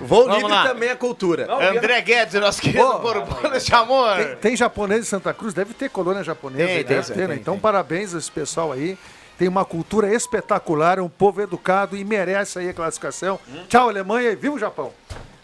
Voo 0.00 0.24
Vamos 0.24 0.34
livre 0.38 0.50
lá. 0.50 0.66
também 0.66 0.88
é 0.88 0.96
cultura. 0.96 1.46
André 1.70 2.00
Guedes, 2.00 2.34
nosso 2.40 2.60
querido 2.60 2.98
Borbona 2.98 3.60
de 3.60 3.72
amor. 3.72 4.16
Tem, 4.16 4.36
tem 4.36 4.56
japonês 4.56 5.02
em 5.02 5.08
Santa 5.08 5.32
Cruz, 5.32 5.54
deve 5.54 5.74
ter 5.74 5.90
colônia 5.90 6.24
japonesa. 6.24 6.66
Tem, 6.66 6.76
aí, 6.78 6.82
tem, 6.84 6.96
deve 6.96 7.06
tem, 7.06 7.14
ter, 7.14 7.28
né? 7.28 7.34
tem, 7.34 7.36
Então, 7.40 7.54
tem. 7.54 7.60
parabéns 7.60 8.16
a 8.16 8.18
esse 8.18 8.32
pessoal 8.32 8.72
aí. 8.72 8.98
Tem 9.42 9.48
uma 9.48 9.64
cultura 9.64 10.14
espetacular, 10.14 11.00
um 11.00 11.08
povo 11.08 11.42
educado 11.42 11.96
e 11.96 12.04
merece 12.04 12.60
aí 12.60 12.68
a 12.68 12.72
classificação. 12.72 13.40
Tchau, 13.68 13.88
Alemanha 13.88 14.30
e 14.30 14.36
viva 14.36 14.54
o 14.54 14.58
Japão. 14.58 14.94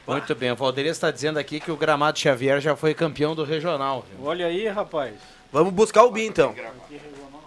Muito 0.06 0.36
bem, 0.36 0.52
o 0.52 0.54
Valderias 0.54 0.96
está 0.96 1.10
dizendo 1.10 1.36
aqui 1.36 1.58
que 1.58 1.72
o 1.72 1.76
Gramado 1.76 2.16
Xavier 2.16 2.60
já 2.60 2.76
foi 2.76 2.94
campeão 2.94 3.34
do 3.34 3.42
regional. 3.42 4.06
viu? 4.08 4.24
Olha 4.24 4.46
aí, 4.46 4.68
rapaz. 4.68 5.14
Vamos 5.52 5.72
buscar 5.72 6.04
o 6.04 6.12
BI 6.12 6.28
então. 6.28 6.54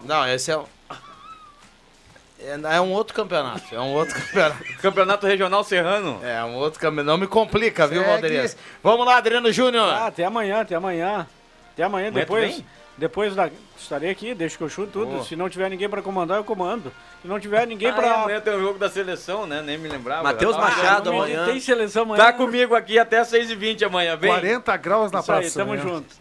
Não, 0.03 0.27
esse 0.27 0.51
é 0.51 0.57
um... 0.57 0.65
É 2.41 2.75
é 2.75 2.81
um 2.81 2.91
outro 2.91 3.13
campeonato, 3.13 3.73
é 3.73 3.79
um 3.79 3.93
outro 3.93 4.19
campeonato. 4.19 4.63
Campeonato 4.81 5.27
Regional 5.27 5.63
Serrano. 5.63 6.19
É 6.21 6.43
um 6.43 6.55
outro 6.55 6.81
campeonato. 6.81 7.07
Não 7.07 7.17
me 7.17 7.27
complica, 7.27 7.87
viu, 7.87 8.01
Segue. 8.01 8.11
Valderias? 8.11 8.57
Vamos 8.83 9.05
lá, 9.05 9.15
Adriano 9.15 9.53
Júnior. 9.53 9.87
Ah, 9.87 10.07
até 10.07 10.25
amanhã, 10.25 10.59
até 10.59 10.75
amanhã. 10.75 11.25
Até 11.71 11.83
amanhã, 11.83 12.09
Amanhã 12.09 12.11
tu 12.11 12.15
depois. 12.15 12.61
Depois 13.01 13.33
da. 13.33 13.49
Estarei 13.75 14.11
aqui, 14.11 14.35
deixa 14.35 14.55
que 14.55 14.63
eu 14.63 14.69
chuto 14.69 14.91
tudo. 14.91 15.07
Boa. 15.13 15.23
Se 15.23 15.35
não 15.35 15.49
tiver 15.49 15.67
ninguém 15.71 15.89
pra 15.89 16.03
comandar, 16.03 16.37
eu 16.37 16.43
comando. 16.43 16.93
Se 17.23 17.27
não 17.27 17.39
tiver 17.39 17.65
ninguém 17.65 17.89
Ah, 17.89 17.93
pra. 17.93 18.13
amanhã 18.13 18.39
tem 18.39 18.53
o 18.53 18.59
jogo 18.61 18.77
da 18.77 18.91
seleção, 18.91 19.47
né? 19.47 19.59
Nem 19.65 19.75
me 19.75 19.89
lembrava. 19.89 20.21
Matheus 20.21 20.55
tava- 20.55 20.67
Machado 20.69 21.09
amanhã. 21.09 21.45
Tem 21.45 21.59
seleção 21.59 22.03
amanhã. 22.03 22.23
Tá 22.23 22.31
comigo 22.31 22.75
aqui 22.75 22.99
até 22.99 23.23
6h20 23.23 23.83
amanhã, 23.83 24.15
vem. 24.15 24.29
40 24.29 24.77
graus 24.77 25.11
na 25.11 25.19
Isso 25.19 25.31
aí, 25.31 25.39
praça. 25.41 25.59
tamo 25.59 25.73
né? 25.73 25.81
junto. 25.81 26.20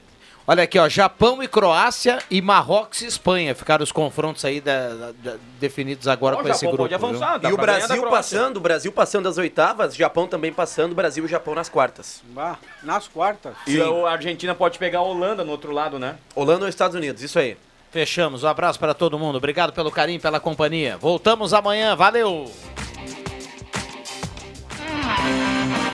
Olha 0.50 0.64
aqui, 0.64 0.80
ó, 0.80 0.88
Japão 0.88 1.40
e 1.40 1.46
Croácia 1.46 2.18
e 2.28 2.42
Marrocos 2.42 3.02
e 3.02 3.06
Espanha. 3.06 3.54
Ficaram 3.54 3.84
os 3.84 3.92
confrontos 3.92 4.44
aí 4.44 4.60
da- 4.60 4.88
da- 4.88 5.12
da- 5.12 5.36
definidos 5.60 6.08
agora 6.08 6.34
Ó, 6.34 6.42
com 6.42 6.48
o 6.48 6.50
esse 6.50 6.66
grupo. 6.66 6.92
avançar. 6.92 7.40
E 7.44 7.52
o 7.52 7.56
Brasil 7.56 8.02
passando, 8.10 8.56
o 8.56 8.60
Brasil 8.60 8.90
passando 8.90 9.24
das 9.26 9.38
oitavas, 9.38 9.94
Japão 9.94 10.26
também 10.26 10.52
passando, 10.52 10.92
Brasil 10.92 11.24
e 11.24 11.28
Japão 11.28 11.54
nas 11.54 11.68
quartas. 11.68 12.20
Bah, 12.30 12.58
nas 12.82 13.06
quartas. 13.06 13.54
E 13.64 13.80
a 13.80 14.10
Argentina 14.10 14.52
pode 14.52 14.76
pegar 14.76 14.98
a 14.98 15.02
Holanda 15.02 15.44
no 15.44 15.52
outro 15.52 15.70
lado, 15.70 16.00
né? 16.00 16.16
Holanda 16.34 16.64
ou 16.64 16.68
Estados 16.68 16.96
Unidos, 16.96 17.22
isso 17.22 17.38
aí. 17.38 17.56
Fechamos. 17.92 18.42
Um 18.42 18.48
abraço 18.48 18.76
para 18.80 18.92
todo 18.92 19.16
mundo. 19.20 19.36
Obrigado 19.38 19.72
pelo 19.72 19.92
carinho, 19.92 20.18
pela 20.20 20.40
companhia. 20.40 20.96
Voltamos 20.98 21.54
amanhã. 21.54 21.94
Valeu! 21.94 22.50